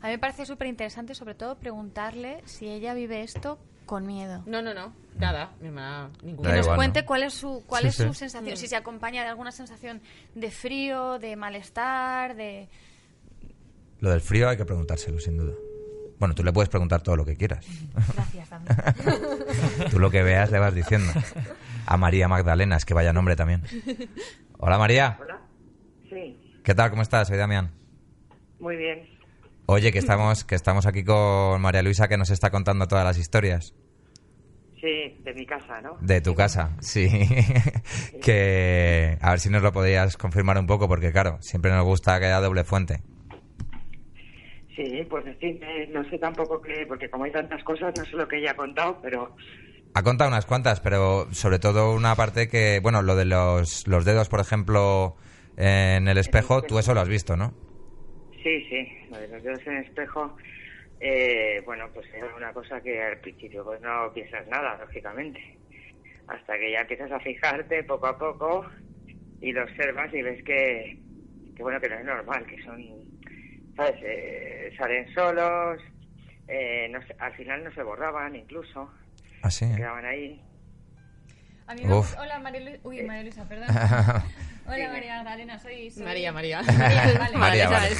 A 0.00 0.06
mí 0.08 0.12
me 0.12 0.18
parece 0.18 0.44
súper 0.44 0.66
interesante, 0.66 1.14
sobre 1.14 1.34
todo, 1.34 1.56
preguntarle 1.56 2.42
si 2.44 2.68
ella 2.68 2.92
vive 2.92 3.22
esto 3.22 3.58
con 3.86 4.06
miedo. 4.06 4.42
No, 4.46 4.60
no, 4.60 4.74
no. 4.74 4.92
Nada. 5.18 5.52
Mi 5.60 5.68
hermana, 5.68 6.10
Da 6.12 6.18
ninguna. 6.26 6.50
que 6.50 6.56
nos 6.56 6.66
igual, 6.66 6.76
cuente 6.76 7.00
¿no? 7.00 7.06
cuál 7.06 7.22
es 7.22 7.34
su 7.34 7.62
cuál 7.66 7.82
Sí, 7.82 7.88
es 7.88 7.94
sí. 7.96 8.02
su 8.02 8.14
sensación, 8.14 8.56
si 8.56 8.66
se 8.66 8.76
acompaña 8.76 9.22
de 9.22 9.28
alguna 9.28 9.52
sensación 9.52 10.02
de 10.34 10.50
frío, 10.50 11.18
de 11.18 11.36
malestar, 11.36 12.34
de 12.36 12.68
Lo 14.00 14.10
del 14.10 14.20
frío 14.20 14.48
hay 14.50 14.56
que 14.58 14.64
preguntárselo, 14.66 15.18
sin 15.20 15.36
duda. 15.38 15.54
Bueno, 16.18 16.34
tú 16.34 16.44
le 16.44 16.52
puedes 16.52 16.68
preguntar 16.68 17.02
todo 17.02 17.16
lo 17.16 17.24
que 17.24 17.36
quieras. 17.36 17.64
gracias 18.14 18.50
Dani. 18.50 18.66
Tú 19.90 19.98
lo 19.98 20.10
que 20.10 20.22
veas 20.22 20.50
le 20.50 20.58
vas 20.58 20.74
diciendo. 20.74 21.10
A 21.86 21.96
María 21.96 22.28
Magdalena, 22.28 22.76
es 22.76 22.84
que 22.84 22.94
vaya 22.94 23.12
nombre 23.12 23.36
también. 23.36 23.62
Hola 24.66 24.78
María, 24.78 25.18
Hola. 25.20 25.42
Sí, 26.08 26.40
¿qué 26.64 26.74
tal? 26.74 26.88
¿Cómo 26.88 27.02
estás? 27.02 27.28
Soy 27.28 27.36
Damián. 27.36 27.70
muy 28.58 28.76
bien. 28.76 29.06
Oye, 29.66 29.92
que 29.92 29.98
estamos, 30.04 30.42
que 30.46 30.54
estamos 30.54 30.86
aquí 30.86 31.04
con 31.04 31.60
María 31.60 31.82
Luisa 31.82 32.08
que 32.08 32.16
nos 32.16 32.30
está 32.30 32.48
contando 32.50 32.88
todas 32.88 33.04
las 33.04 33.18
historias. 33.18 33.74
Sí, 34.80 35.20
de 35.22 35.34
mi 35.34 35.44
casa, 35.44 35.82
¿no? 35.82 35.98
De 36.00 36.22
tu 36.22 36.34
casa, 36.34 36.78
sí. 36.80 37.08
que 38.22 39.18
a 39.20 39.32
ver 39.32 39.40
si 39.40 39.50
nos 39.50 39.62
lo 39.62 39.70
podrías 39.70 40.16
confirmar 40.16 40.56
un 40.56 40.66
poco, 40.66 40.88
porque 40.88 41.12
claro, 41.12 41.36
siempre 41.42 41.70
nos 41.70 41.84
gusta 41.84 42.18
que 42.18 42.24
haya 42.24 42.40
doble 42.40 42.64
fuente. 42.64 43.02
Sí, 44.74 45.06
pues 45.10 45.26
decirme, 45.26 45.88
no 45.88 46.08
sé 46.08 46.18
tampoco 46.18 46.62
qué, 46.62 46.86
porque 46.88 47.10
como 47.10 47.24
hay 47.24 47.32
tantas 47.32 47.62
cosas, 47.64 47.92
no 47.98 48.04
sé 48.06 48.16
lo 48.16 48.26
que 48.26 48.38
ella 48.38 48.52
ha 48.52 48.56
contado, 48.56 48.98
pero 49.02 49.36
Ha 49.94 50.02
contado 50.02 50.28
unas 50.28 50.46
cuantas, 50.46 50.80
pero 50.80 51.32
sobre 51.32 51.58
todo 51.58 51.94
una 51.94 52.16
parte 52.16 52.48
que, 52.48 52.80
bueno, 52.82 53.02
lo 53.02 53.14
de 53.14 53.24
los, 53.24 53.86
los 53.86 54.04
dedos, 54.04 54.28
por 54.28 54.40
ejemplo, 54.40 55.16
en 55.56 56.08
el 56.08 56.18
espejo, 56.18 56.62
tú 56.62 56.78
eso 56.78 56.94
lo 56.94 57.00
has 57.00 57.08
visto, 57.08 57.36
¿no? 57.36 57.54
sí, 58.44 58.62
sí, 58.68 58.86
lo 59.10 59.18
de 59.18 59.28
los 59.28 59.42
dedos 59.42 59.66
en 59.66 59.76
el 59.78 59.84
espejo, 59.84 60.36
eh, 61.00 61.62
bueno, 61.64 61.88
pues 61.92 62.06
es 62.14 62.22
una 62.36 62.52
cosa 62.52 62.80
que 62.80 63.02
al 63.02 63.18
principio 63.18 63.64
pues 63.64 63.80
no 63.80 64.12
piensas 64.12 64.46
nada, 64.48 64.76
lógicamente. 64.78 65.40
Hasta 66.28 66.58
que 66.58 66.72
ya 66.72 66.80
empiezas 66.80 67.10
a 67.10 67.20
fijarte 67.20 67.84
poco 67.84 68.06
a 68.06 68.18
poco 68.18 68.66
y 69.40 69.52
lo 69.52 69.64
observas 69.64 70.12
y 70.12 70.22
ves 70.22 70.42
que, 70.44 70.98
que 71.56 71.62
bueno, 71.62 71.80
que 71.80 71.88
no 71.88 71.96
es 71.96 72.04
normal, 72.04 72.46
que 72.46 72.62
son, 72.62 72.82
¿sabes? 73.76 73.96
Eh, 74.02 74.72
salen 74.78 75.12
solos, 75.14 75.80
eh, 76.46 76.88
no 76.90 77.00
al 77.18 77.34
final 77.34 77.64
no 77.64 77.72
se 77.72 77.82
borraban 77.82 78.36
incluso. 78.36 78.90
Así. 79.44 79.66
quedaban 79.76 80.04
ahí. 80.04 80.40
A 81.66 81.74
mí 81.74 81.82
me 81.82 81.94
Uf. 81.94 82.06
gusta- 82.08 82.20
Hola 82.22 82.38
María 82.40 82.60
Luisa, 82.60 82.78
uy, 82.82 83.02
María 83.02 83.22
Luisa, 83.22 83.48
perdón. 83.48 83.68
Hola 84.66 84.88
María 84.88 85.16
Magdalena, 85.22 85.58
soy, 85.58 85.90
soy- 85.90 86.02
María, 86.04 86.32
María. 86.32 86.62
María, 86.62 87.14
vale. 87.18 87.36
María, 87.36 87.68
vale. 87.68 87.94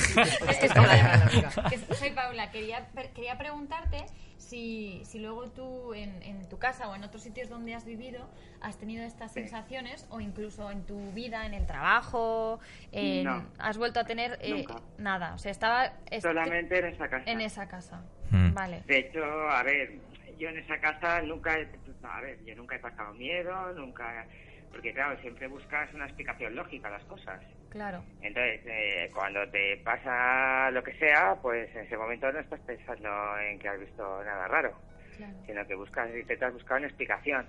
Soy 1.95 2.11
Paula, 2.11 2.51
quería, 2.51 2.87
quería 3.15 3.37
preguntarte 3.39 4.05
si, 4.39 5.03
si 5.05 5.19
luego 5.19 5.49
tú 5.51 5.93
en, 5.95 6.23
en 6.23 6.49
tu 6.49 6.59
casa 6.59 6.89
o 6.89 6.95
en 6.95 7.05
otros 7.05 7.23
sitios 7.23 7.49
donde 7.49 7.75
has 7.75 7.85
vivido 7.85 8.29
has 8.61 8.79
tenido 8.79 9.05
estas 9.05 9.33
sensaciones 9.33 10.07
o 10.11 10.21
incluso 10.21 10.71
en 10.71 10.85
tu 10.85 11.13
vida, 11.13 11.45
en 11.47 11.53
el 11.55 11.67
trabajo, 11.67 12.61
en- 12.93 13.25
No. 13.25 13.45
has 13.59 13.77
vuelto 13.77 14.01
a 14.01 14.05
tener 14.05 14.39
eh, 14.41 14.51
Nunca. 14.67 14.81
nada, 14.99 15.35
o 15.35 15.39
sea, 15.39 15.51
estaba 15.53 15.93
est- 16.11 16.23
Solamente 16.23 16.79
en 16.79 16.87
esa 16.87 17.09
casa. 17.09 17.31
en 17.31 17.41
esa 17.43 17.69
casa. 17.69 18.03
Hmm. 18.31 18.55
Vale. 18.55 18.83
De 18.87 18.99
hecho, 19.01 19.23
a 19.23 19.63
ver, 19.63 19.99
yo 20.39 20.49
en 20.49 20.59
esa 20.59 20.79
casa 20.81 21.21
nunca 21.23 21.59
he, 21.59 21.67
a 22.03 22.21
ver, 22.21 22.39
yo 22.45 22.55
nunca 22.57 22.77
he 22.77 22.79
pasado 22.79 23.13
miedo, 23.15 23.73
nunca, 23.75 24.27
porque 24.71 24.93
claro, 24.93 25.19
siempre 25.21 25.47
buscas 25.49 25.93
una 25.95 26.07
explicación 26.07 26.55
lógica 26.55 26.89
a 26.89 26.93
las 26.93 27.05
cosas. 27.05 27.41
Claro. 27.71 28.05
Entonces, 28.23 28.61
eh, 28.67 29.11
cuando 29.13 29.49
te 29.51 29.77
pasa 29.79 30.71
lo 30.71 30.83
que 30.83 30.93
sea, 30.99 31.37
pues 31.43 31.75
en 31.75 31.83
ese 31.87 31.97
momento 31.97 32.31
no 32.33 32.39
estás 32.41 32.61
pensando 32.61 33.09
en 33.41 33.59
que 33.59 33.69
has 33.69 33.81
visto 33.81 34.23
nada 34.25 34.47
raro, 34.49 34.79
Claro. 35.17 35.35
sino 35.47 35.67
que 35.67 35.75
buscas, 35.75 36.09
intentas 36.15 36.53
buscar 36.53 36.79
una 36.79 36.87
explicación. 36.87 37.47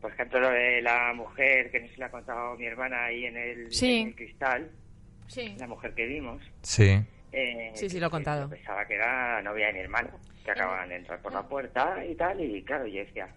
Por 0.00 0.12
ejemplo, 0.12 0.40
lo 0.40 0.50
de 0.50 0.80
la 0.82 1.12
mujer 1.14 1.70
que 1.70 1.80
nos 1.80 1.96
le 1.98 2.04
ha 2.04 2.10
contado 2.10 2.56
mi 2.56 2.66
hermana 2.66 3.04
ahí 3.06 3.24
en 3.26 3.36
el, 3.36 3.72
Sí. 3.72 4.00
en 4.00 4.08
el 4.08 4.14
cristal, 4.14 4.70
Sí. 5.26 5.56
la 5.58 5.66
mujer 5.66 5.94
que 5.94 6.06
vimos. 6.06 6.42
Sí. 6.62 7.00
Eh, 7.32 7.72
Sí, 7.74 7.88
sí, 7.90 8.00
lo 8.00 8.06
he 8.06 8.10
contado. 8.10 8.48
Pensaba 8.48 8.86
que 8.86 8.94
era 8.94 9.42
novia 9.42 9.66
de 9.68 9.72
mi 9.74 9.78
hermano, 9.80 10.10
que 10.44 10.50
acababan 10.50 10.88
de 10.88 10.96
entrar 10.96 11.20
por 11.20 11.32
la 11.32 11.42
puerta 11.42 12.04
y 12.04 12.14
tal, 12.14 12.40
y 12.40 12.62
claro, 12.62 12.86
yo 12.86 13.00
decía 13.00 13.28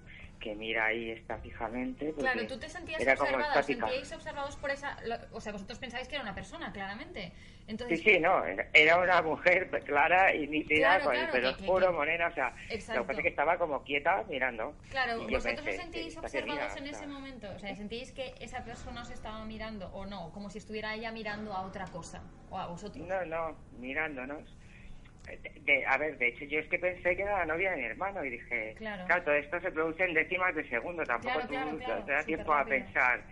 que 0.42 0.56
mira 0.56 0.86
ahí 0.88 1.12
está 1.12 1.38
fijamente. 1.38 2.14
Claro, 2.14 2.46
tú 2.48 2.58
te 2.60 2.68
sentías 2.68 3.00
estática. 3.00 3.62
sentíais 3.64 4.12
observados 4.12 4.56
por 4.58 4.72
esa... 4.72 4.98
o 5.32 5.40
sea, 5.40 5.54
vosotros 5.54 5.78
pensabais 5.80 6.08
que 6.10 6.16
era 6.16 6.24
una 6.24 6.34
persona, 6.36 6.74
claramente. 6.74 7.32
Sí, 7.32 7.64
Entonces, 7.68 8.02
sí, 8.02 8.20
no, 8.20 8.44
era- 8.44 8.98
una 8.98 9.22
mujer 9.22 9.70
clara 9.86 10.34
y 10.36 10.48
nítida, 10.48 10.88
Claro, 10.98 11.04
con 11.06 11.14
claro, 11.14 11.26
el 11.28 11.32
pelo 11.32 11.56
que- 11.58 11.64
oscuro, 11.64 11.88
que- 11.88 11.94
morena, 11.94 12.28
o 12.28 12.34
sea, 12.34 12.56
Exacto. 12.70 13.00
lo 13.00 13.04
que 13.04 13.08
pasa 13.08 13.20
es 13.20 13.24
que 13.24 13.30
estaba 13.30 13.58
como 13.58 13.84
quieta 13.84 14.24
mirando. 14.28 14.76
Claro, 14.90 15.22
y 15.30 15.32
vosotros 15.32 15.62
pensé, 15.62 15.70
os 15.70 15.76
sentís 15.84 16.08
"Esta 16.08 16.20
que 16.22 16.26
observados 16.26 16.74
mira", 16.74 16.78
en 16.78 16.88
ese 16.96 17.08
momento. 17.08 17.48
O 17.56 17.60
sea, 17.60 17.76
sentíais 17.76 18.12
que 18.12 18.34
esa 18.42 18.66
persona 18.66 19.04
os 19.04 19.12
estaba 19.12 19.46
mirando 19.46 19.88
o 19.94 20.06
no, 20.08 20.32
como 20.34 20.50
si 20.50 20.58
estuviera 20.58 20.96
ella 20.96 21.12
mirando 21.12 21.54
a 21.54 21.62
otra 21.62 21.86
cosa 21.86 22.24
o 22.50 22.58
a 22.58 22.66
vosotros. 22.66 23.08
No, 23.08 23.24
no, 23.26 23.56
mirándonos. 23.78 24.58
De- 25.38 25.54
de- 25.62 25.86
a 25.86 25.98
ver, 25.98 26.18
de 26.18 26.28
hecho, 26.28 26.46
yo 26.46 26.60
es 26.60 26.68
que 26.68 26.78
pensé 26.80 27.16
que 27.16 27.22
era 27.24 27.40
la 27.40 27.46
novia 27.46 27.72
de 27.72 27.78
mi 27.78 27.86
hermano 27.86 28.24
y 28.26 28.30
dije, 28.32 28.76
Claro. 28.78 29.06
todo 29.24 29.34
esto 29.36 29.60
se 29.62 29.72
produce 29.72 30.04
en 30.04 30.14
décimas 30.14 30.54
de 30.56 30.68
segundo, 30.68 31.06
tampoco 31.06 31.40
Claro, 31.40 31.48
tú 31.48 31.54
claro, 31.54 31.78
claro, 31.86 32.04
te 32.06 32.12
da 32.12 32.24
tiempo 32.26 32.54
a 32.54 32.66
pensar 32.66 33.24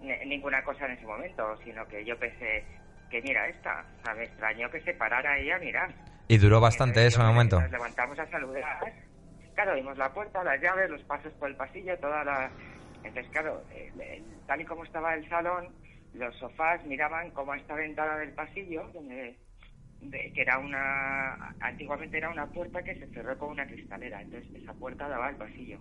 ni- 0.00 0.18
ninguna 0.26 0.62
cosa 0.64 0.86
en 0.86 0.92
ese 0.92 1.06
momento, 1.06 1.56
sino 1.64 1.86
que 1.88 2.04
yo 2.04 2.18
pensé 2.18 2.66
que 3.08 3.22
mira 3.22 3.48
esta, 3.48 3.86
o 3.98 4.02
sea, 4.02 4.14
me 4.14 4.24
extrañó 4.24 4.70
que 4.70 4.80
se 4.82 4.94
parara 4.94 5.32
ahí 5.32 5.50
a 5.50 5.58
mirar. 5.58 5.94
Y 6.28 6.38
duró 6.38 6.60
bastante 6.60 7.00
Entonces, 7.00 7.14
eso 7.14 7.22
en 7.22 7.28
un 7.28 7.34
momento. 7.34 7.60
Nos 7.60 7.70
levantamos 7.70 8.18
a 8.18 8.26
saludar. 8.28 8.94
Claro, 9.54 9.74
vimos 9.74 9.98
la 9.98 10.12
puerta, 10.12 10.44
las 10.44 10.60
llaves, 10.60 10.88
los 10.90 11.02
pasos 11.04 11.32
por 11.34 11.48
el 11.50 11.56
pasillo, 11.56 11.98
toda 11.98 12.22
la... 12.24 12.52
Entonces, 13.02 13.30
claro, 13.32 13.64
eh, 13.70 13.90
eh, 13.98 14.22
tal 14.46 14.60
y 14.60 14.64
como 14.64 14.84
estaba 14.84 15.14
el 15.14 15.28
salón, 15.28 15.74
los 16.12 16.36
sofás 16.38 16.84
miraban 16.84 17.30
como 17.30 17.52
a 17.52 17.56
esta 17.56 17.74
ventana 17.74 18.16
del 18.18 18.32
pasillo, 18.32 18.88
donde, 18.94 19.36
de- 20.00 20.32
que 20.34 20.42
era 20.42 20.58
una... 20.58 21.34
Antiguamente 21.60 22.16
era 22.18 22.30
una 22.30 22.50
puerta 22.52 22.82
que 22.82 22.94
se 22.96 23.06
cerró 23.08 23.36
con 23.38 23.50
una 23.50 23.66
cristalera, 23.66 24.20
entonces 24.22 24.50
esa 24.54 24.74
puerta 24.74 25.08
daba 25.08 25.26
al 25.28 25.36
pasillo. 25.36 25.80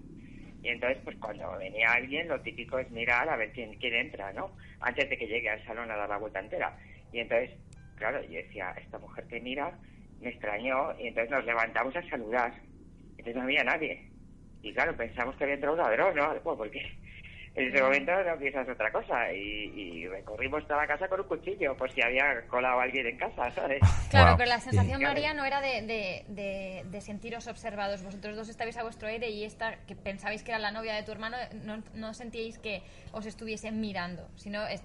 Y 0.61 0.69
entonces, 0.69 0.99
pues 1.03 1.17
cuando 1.17 1.57
venía 1.57 1.91
alguien, 1.93 2.27
lo 2.27 2.41
típico 2.41 2.79
es 2.79 2.91
mirar 2.91 3.29
a 3.29 3.37
ver 3.37 3.53
quién, 3.53 3.75
quién 3.75 3.93
entra, 3.95 4.33
¿no? 4.33 4.55
Antes 4.81 5.09
de 5.09 5.17
que 5.17 5.27
llegue 5.27 5.49
al 5.49 5.63
salón 5.65 5.89
a 5.91 5.95
dar 5.95 6.09
la 6.09 6.17
vuelta 6.17 6.39
entera. 6.39 6.77
Y 7.11 7.19
entonces, 7.19 7.51
claro, 7.95 8.21
yo 8.23 8.37
decía, 8.37 8.73
esta 8.77 8.99
mujer 8.99 9.25
que 9.27 9.39
mira, 9.39 9.79
me 10.19 10.29
extrañó, 10.31 10.93
y 10.99 11.07
entonces 11.07 11.31
nos 11.31 11.45
levantamos 11.45 11.95
a 11.95 12.03
saludar. 12.09 12.53
Entonces 13.17 13.35
no 13.37 13.43
había 13.43 13.63
nadie. 13.63 14.11
Y 14.61 14.73
claro, 14.73 14.95
pensamos 14.97 15.35
que 15.37 15.45
había 15.45 15.55
entrado 15.55 15.75
un 15.75 15.81
ladrón, 15.81 16.15
¿no? 16.15 16.41
Pues 16.43 16.57
porque 16.57 16.81
en 17.59 17.67
ese 17.73 17.81
momento 17.83 18.23
no 18.23 18.37
piensas 18.37 18.67
otra 18.69 18.91
cosa. 18.91 19.33
Y, 19.33 19.39
y 19.75 20.07
recorrimos 20.07 20.65
toda 20.67 20.81
la 20.81 20.87
casa 20.87 21.07
con 21.07 21.19
un 21.21 21.27
cuchillo, 21.27 21.75
por 21.75 21.91
si 21.91 22.01
había 22.01 22.41
colado 22.47 22.79
alguien 22.79 23.07
en 23.07 23.17
casa, 23.17 23.51
¿sabes? 23.51 23.81
Claro, 24.09 24.29
Wow. 24.31 24.37
pero 24.37 24.49
la 24.49 24.59
sensación, 24.59 25.01
María, 25.01 25.33
no 25.33 25.45
era 25.45 25.61
de, 25.61 25.81
de, 25.83 26.23
de, 26.27 26.83
de 26.85 27.01
sentiros 27.01 27.47
observados. 27.47 28.03
Vosotros 28.03 28.35
dos 28.35 28.49
estabais 28.49 28.77
a 28.77 28.83
vuestro 28.83 29.07
aire 29.07 29.29
y 29.29 29.43
esta, 29.43 29.77
que 29.85 29.95
pensabais 29.95 30.43
que 30.43 30.51
era 30.51 30.59
la 30.59 30.71
novia 30.71 30.93
de 30.95 31.03
tu 31.03 31.11
hermano, 31.11 31.37
no, 31.63 31.83
no 31.93 32.13
sentíais 32.13 32.57
que 32.59 32.81
os 33.11 33.25
estuviesen 33.25 33.79
mirando, 33.81 34.29
sino 34.35 34.65
es- 34.67 34.83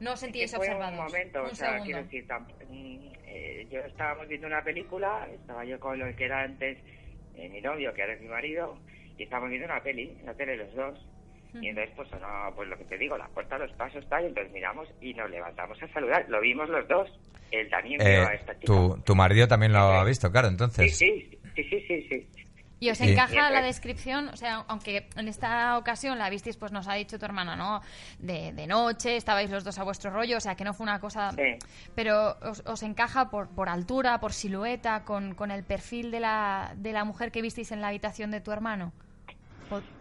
No 0.00 0.12
os 0.14 0.20
sentíais 0.20 0.50
que 0.50 0.56
fue 0.56 0.66
observados. 0.66 0.98
un 0.98 1.04
momento, 1.04 1.40
Un 1.44 1.50
o 1.50 1.54
sea, 1.54 1.66
segundo. 1.68 1.84
quiero 1.84 2.02
decir, 2.02 2.26
tam- 2.26 2.46
mm, 2.68 3.08
eh, 3.26 3.68
yo 3.70 3.80
estábamos 3.80 4.26
viendo 4.28 4.46
una 4.48 4.62
película, 4.62 5.28
estaba 5.32 5.64
yo 5.64 5.78
con 5.78 5.98
lo 5.98 6.14
que 6.16 6.24
era 6.24 6.42
antes 6.42 6.78
eh, 7.36 7.48
mi 7.48 7.60
novio, 7.60 7.94
que 7.94 8.02
ahora 8.02 8.14
es 8.14 8.20
mi 8.20 8.28
marido, 8.28 8.78
y 9.16 9.22
estábamos 9.22 9.50
viendo 9.50 9.66
una 9.66 9.82
peli, 9.82 10.18
la 10.24 10.34
tele 10.34 10.56
los 10.56 10.74
dos. 10.74 11.06
Y 11.60 11.68
entonces, 11.68 11.92
pues 11.96 12.08
sonó, 12.10 12.26
pues 12.56 12.68
lo 12.68 12.76
que 12.76 12.84
te 12.84 12.98
digo, 12.98 13.16
la 13.16 13.28
puerta, 13.28 13.56
los 13.58 13.72
pasos, 13.72 14.04
tal, 14.08 14.24
y 14.24 14.26
entonces 14.26 14.52
miramos 14.52 14.88
y 15.00 15.14
nos 15.14 15.30
levantamos 15.30 15.80
a 15.82 15.88
saludar. 15.88 16.24
Lo 16.28 16.40
vimos 16.40 16.68
los 16.68 16.86
dos. 16.88 17.08
Él 17.50 17.68
también 17.70 17.98
vio 17.98 18.08
Eh, 18.08 18.24
a 18.26 18.34
esta 18.34 18.52
chica. 18.54 18.66
tu, 18.66 18.96
tu 19.04 19.14
marido 19.14 19.46
también 19.46 19.72
lo 19.72 19.78
ha 19.78 20.04
visto, 20.04 20.30
claro, 20.32 20.48
entonces. 20.48 20.96
sí, 20.96 21.38
sí, 21.54 21.62
sí, 21.64 21.84
sí, 21.86 22.06
sí. 22.10 22.28
¿Y 22.80 22.90
os 22.90 22.98
Sí. 22.98 23.08
encaja 23.12 23.48
la 23.50 23.62
descripción? 23.62 24.28
O 24.28 24.36
sea, 24.36 24.64
aunque 24.68 25.08
en 25.16 25.28
esta 25.28 25.78
ocasión 25.78 26.18
la 26.18 26.28
visteis, 26.28 26.56
pues 26.56 26.70
nos 26.72 26.86
ha 26.88 26.94
dicho 26.94 27.18
tu 27.18 27.24
hermana, 27.24 27.56
¿no? 27.56 27.80
De, 28.18 28.52
de 28.52 28.66
noche, 28.66 29.16
estabais 29.16 29.48
los 29.48 29.64
dos 29.64 29.78
a 29.78 29.84
vuestro 29.84 30.10
rollo, 30.10 30.36
o 30.36 30.40
sea, 30.40 30.54
que 30.56 30.64
no 30.64 30.74
fue 30.74 30.84
una 30.84 30.98
cosa... 31.00 31.30
Sí. 31.30 31.56
Pero 31.94 32.36
os, 32.42 32.62
os 32.66 32.82
encaja 32.82 33.30
por, 33.30 33.48
por 33.48 33.68
altura, 33.70 34.18
por 34.20 34.32
silueta, 34.34 35.04
con, 35.04 35.34
con 35.34 35.50
el 35.50 35.62
perfil 35.64 36.10
de 36.10 36.20
la, 36.20 36.74
de 36.76 36.92
la 36.92 37.04
mujer 37.04 37.30
que 37.30 37.40
visteis 37.40 37.70
en 37.72 37.80
la 37.80 37.88
habitación 37.88 38.30
de 38.32 38.40
tu 38.42 38.50
hermano. 38.52 38.92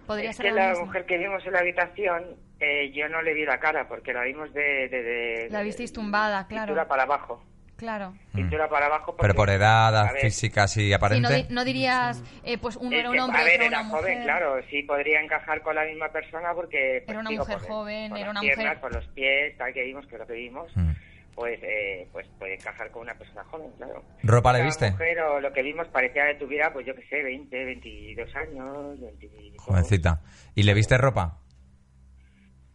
Podría 0.07 0.29
Es 0.31 0.35
ser 0.37 0.47
que 0.47 0.51
la 0.51 0.69
mismo. 0.69 0.85
mujer 0.87 1.05
que 1.05 1.17
vimos 1.17 1.45
en 1.45 1.53
la 1.53 1.59
habitación, 1.59 2.23
eh, 2.59 2.91
yo 2.91 3.07
no 3.09 3.21
le 3.21 3.33
vi 3.33 3.45
la 3.45 3.59
cara 3.59 3.87
porque 3.87 4.13
la 4.13 4.23
vimos 4.23 4.53
de... 4.53 4.87
de, 4.89 5.03
de- 5.03 5.47
La 5.49 5.61
visteis 5.61 5.93
tumbada, 5.93 6.45
claro. 6.47 6.65
Cintura 6.67 6.87
para 6.87 7.03
abajo. 7.03 7.43
Claro. 7.75 8.13
Cintura 8.33 8.69
para 8.69 8.85
abajo. 8.85 9.13
Mm. 9.13 9.17
Pero 9.19 9.33
por 9.35 9.49
edad 9.49 10.11
física 10.21 10.67
Sí, 10.67 10.89
no, 10.91 10.95
aparente. 10.95 11.33
di- 11.33 11.45
no 11.49 11.65
dirías, 11.65 12.23
eh, 12.43 12.57
pues 12.57 12.77
uno 12.77 12.91
es 12.91 12.99
era 12.99 13.09
que, 13.09 13.15
un 13.17 13.19
hombre, 13.19 13.41
a 13.41 13.43
ver, 13.45 13.53
otro 13.55 13.65
era 13.67 13.79
una 13.81 13.89
joven, 13.89 14.11
mujer. 14.19 14.23
claro, 14.23 14.55
sí 14.69 14.83
podría 14.83 15.21
encajar 15.21 15.61
con 15.61 15.75
la 15.75 15.83
misma 15.85 16.09
persona 16.09 16.53
porque... 16.53 17.01
pues, 17.05 17.09
Era 17.13 17.19
una 17.19 17.29
digo, 17.31 17.43
mujer 17.45 17.59
joven, 17.59 18.05
era 18.15 18.19
las 18.19 18.29
una 18.29 18.41
piernas, 18.41 18.65
mujer- 18.65 18.79
Por 18.81 18.93
los 18.93 19.05
pies, 19.07 19.57
tal 19.57 19.73
que 19.73 19.83
vimos, 19.83 20.05
que 20.07 20.17
lo 20.17 20.27
que 20.27 20.33
vimos, 20.33 20.71
Mm. 20.77 20.91
Pues, 21.35 21.59
eh, 21.63 22.07
pues 22.11 22.27
puede 22.37 22.55
encajar 22.55 22.89
con 22.91 23.03
una 23.03 23.17
persona 23.17 23.43
joven, 23.45 23.71
claro. 23.77 24.03
¿Ropa 24.23 24.53
le 24.53 24.63
viste? 24.63 24.91
mujer 24.91 25.19
o 25.21 25.39
lo 25.39 25.51
que 25.53 25.61
vimos 25.63 25.87
parecía 25.89 26.27
que 26.27 26.35
tuviera, 26.35 26.71
pues 26.71 26.85
yo 26.85 26.95
qué 26.95 27.03
sé, 27.07 27.23
20, 27.23 27.65
22 27.65 28.35
años, 28.35 28.99
20... 28.99 29.29
Jovencita. 29.57 30.21
¿Y 30.55 30.63
le 30.63 30.73
viste 30.73 30.97
ropa? 30.97 31.39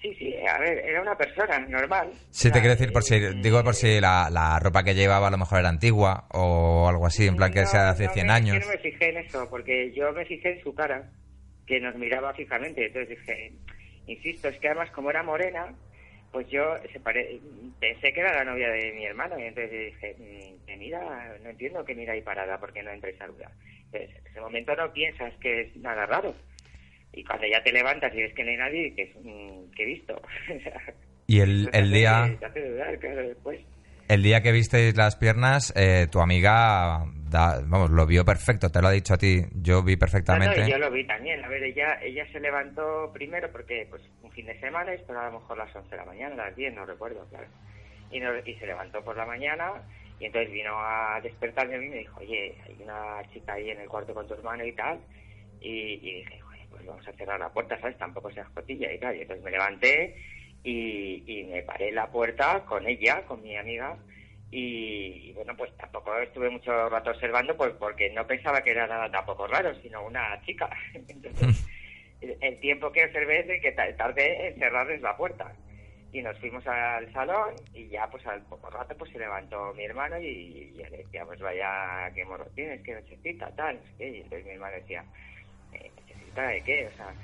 Sí, 0.01 0.15
sí, 0.15 0.33
a 0.47 0.59
ver, 0.61 0.79
era 0.79 1.03
una 1.03 1.17
persona 1.17 1.59
normal. 1.59 2.13
Sí, 2.31 2.53
te 2.53 2.61
quiero 2.61 2.77
decir, 2.77 2.93
por 2.93 3.03
si, 3.03 3.19
digo 3.43 3.65
por 3.65 3.75
si 3.75 4.01
la, 4.01 4.29
la 4.31 4.61
ropa 4.61 4.85
que 4.85 4.95
llevaba 4.95 5.27
a 5.27 5.31
lo 5.31 5.39
mejor 5.39 5.59
era 5.59 5.69
antigua 5.71 6.29
o 6.33 6.89
algo 6.89 7.05
así, 7.07 7.27
en 7.27 7.35
plan 7.35 7.53
que 7.53 7.63
No, 7.63 7.67
sea 7.67 7.83
de 7.85 7.91
hace 7.91 8.05
no 8.07 8.13
100 8.13 8.27
me- 8.29 8.33
años. 8.33 8.59
Yo 8.61 8.67
no 8.67 8.73
me 8.77 8.79
fijé 8.79 9.11
en 9.11 9.17
eso, 9.19 9.49
porque 9.51 9.93
yo 9.93 10.13
me 10.13 10.25
fijé 10.25 10.53
en 10.53 10.63
su 10.63 10.73
cara, 10.73 11.11
que 11.67 11.81
nos 11.81 11.97
miraba 11.97 12.33
fijamente. 12.35 12.87
Entonces 12.87 13.09
dije, 13.19 13.53
insisto, 14.07 14.47
es 14.49 14.59
que 14.61 14.69
además 14.69 14.89
como 14.93 15.11
era 15.11 15.25
morena, 15.25 15.75
pues 16.33 16.49
yo 16.49 16.77
se 16.93 17.01
pare- 17.01 17.41
pensé 17.81 18.13
que 18.13 18.21
era 18.21 18.35
la 18.35 18.45
novia 18.51 18.69
de 18.71 18.93
mi 18.93 19.05
hermano. 19.07 19.39
Y 19.39 19.45
entonces 19.45 19.71
dije, 19.95 20.17
mm, 20.19 20.67
me 20.67 20.77
mira, 20.77 21.37
no 21.43 21.51
entiendo 21.51 21.85
que 21.85 21.95
mira 21.95 22.13
ahí 22.13 22.23
parada, 22.23 22.59
porque 22.59 22.83
no 22.83 22.91
entra 22.91 23.11
y 23.11 23.17
saluda. 23.17 23.51
Entonces, 23.87 24.11
en 24.17 24.27
ese 24.27 24.41
momento 24.41 24.75
no 24.77 24.93
piensas 24.93 25.33
que 25.41 25.61
es 25.63 25.77
nada 25.77 26.07
raro. 26.07 26.35
Y 27.13 27.25
cuando 27.25 27.47
ya 27.47 27.63
te 27.63 27.73
levantas 27.73 28.15
y 28.15 28.19
ves 28.23 28.35
que 28.35 28.45
no 28.45 28.51
hay 28.51 28.57
nadie, 28.59 28.95
que 28.95 29.03
es 29.03 29.17
mm, 29.17 29.71
que 29.75 29.83
he 29.83 29.87
visto. 29.87 30.21
Y 31.31 31.41
el, 31.41 31.69
te 31.71 31.79
el 31.81 31.93
día 31.93 32.37
Te 32.41 32.47
hace 32.47 32.69
dudar, 32.71 32.99
claro, 32.99 33.29
después. 33.29 33.61
el 34.09 34.23
día 34.23 34.43
que 34.43 34.51
visteis 34.51 34.97
las 34.97 35.15
piernas, 35.17 35.75
eh, 35.77 36.07
tu 36.11 36.21
amiga, 36.21 37.05
vamos, 37.31 37.91
lo 37.91 38.07
vio 38.07 38.25
perfecto, 38.25 38.71
te 38.71 38.81
lo 38.81 38.89
ha 38.89 38.93
dicho 38.93 39.15
a 39.15 39.19
ti, 39.19 39.43
yo 39.55 39.83
vi 39.83 39.97
perfectamente. 39.97 40.61
no, 40.63 40.69
yo 40.69 40.79
lo 40.79 40.91
vi 40.91 41.07
también. 41.07 41.45
A 41.45 41.49
ver, 41.49 41.63
ella 41.63 41.99
ella 42.03 42.27
se 42.33 42.41
levantó 42.41 43.11
primero 43.13 43.51
porque 43.53 43.87
pues 43.91 44.03
un 44.23 44.31
fin 44.33 44.47
de 44.47 44.59
semana, 44.61 44.93
pero 45.07 45.21
a 45.21 45.31
lo 45.31 45.41
mejor 45.41 45.59
las 45.59 45.75
11 45.75 45.91
de 45.91 45.97
la 45.97 46.05
mañana, 46.05 46.35
las 46.37 46.57
10, 46.57 46.75
no 46.75 46.85
recuerdo, 46.87 47.27
claro. 47.29 47.47
Y, 48.11 48.21
no- 48.21 48.37
y 48.45 48.55
se 48.55 48.67
levantó 48.67 49.03
por 49.05 49.17
la 49.17 49.27
mañana 49.27 49.73
y 50.19 50.25
entonces 50.27 50.51
vino 50.53 50.73
a 50.79 51.21
despertarme 51.23 51.75
a 51.77 51.79
mí 51.79 51.87
y 51.87 51.91
me 51.91 51.97
dijo, 51.99 52.21
oye, 52.21 52.55
hay 52.67 52.77
una 52.83 53.23
chica 53.33 53.53
ahí 53.53 53.71
en 53.71 53.81
el 53.81 53.89
cuarto 53.89 54.15
con 54.15 54.27
tu 54.27 54.35
hermano 54.35 54.65
y 54.65 54.73
tal. 54.73 54.99
Y, 55.61 55.97
dije, 55.99 56.41
pues 56.71 56.85
vamos 56.87 57.07
a 57.07 57.13
cerrar 57.13 57.39
la 57.41 57.51
puerta, 57.51 57.79
¿sabes? 57.81 57.99
Tampoco 57.99 58.31
seas 58.33 58.49
cotilla 58.51 58.93
y 58.93 58.99
tal. 58.99 59.15
Y 59.17 59.23
entonces 59.23 59.45
me 59.45 59.51
levanté 59.51 60.17
y, 60.65 61.23
y 61.27 61.45
me 61.45 61.63
paré 61.63 61.89
en 61.91 61.95
la 61.97 62.07
puerta 62.11 62.65
con 62.65 62.87
ella, 62.87 63.23
con 63.27 63.43
mi 63.43 63.57
amiga. 63.57 63.97
Y, 64.51 65.29
y, 65.31 65.33
bueno, 65.35 65.55
pues 65.57 65.77
tampoco 65.77 66.17
estuve 66.19 66.49
mucho 66.49 66.89
rato 66.89 67.11
observando 67.11 67.57
pues 67.57 67.73
porque 67.79 68.11
no 68.11 68.27
pensaba 68.27 68.63
que 68.63 68.71
era 68.71 68.87
nada 68.87 69.11
tampoco 69.11 69.47
raro, 69.47 69.75
sino 69.83 70.05
una 70.05 70.41
chica. 70.43 70.71
Entonces, 70.95 71.67
el, 72.21 72.37
el 72.41 72.61
tiempo 72.61 72.91
que 72.91 73.05
observé 73.05 73.41
es 73.41 73.47
de 73.47 73.61
que 73.61 73.73
ta- 73.73 73.95
tardé 73.97 74.49
en 74.49 74.59
cerrarles 74.59 75.03
la 75.03 75.17
puerta. 75.17 75.53
Y 76.11 76.23
nos 76.23 76.39
fuimos 76.39 76.67
al 76.67 77.13
salón 77.13 77.55
y 77.75 77.89
ya 77.89 78.09
pues 78.11 78.27
al 78.27 78.41
poco 78.47 78.71
rato 78.71 78.97
pues 78.97 79.13
se 79.13 79.19
levantó 79.19 79.75
mi 79.75 79.85
hermano 79.85 80.19
y, 80.19 80.73
yo 80.75 80.89
le 80.89 80.99
decía, 80.99 81.27
pues 81.27 81.39
vaya, 81.41 82.11
qué 82.15 82.25
morro 82.25 82.47
tienes, 82.55 82.83
qué 82.83 82.95
nochecita, 82.95 83.55
tal, 83.55 83.77
no 83.77 83.83
sé 83.83 83.93
qué. 83.99 84.09
Y 84.09 84.21
entonces 84.23 84.47
mi 84.47 84.53
hermano 84.53 84.77
decía, 84.77 85.05
eh, 85.73 85.93
¿nochecita 85.95 86.49
de 86.49 86.63
qué? 86.63 86.87
O 86.87 86.97
sea, 86.97 87.15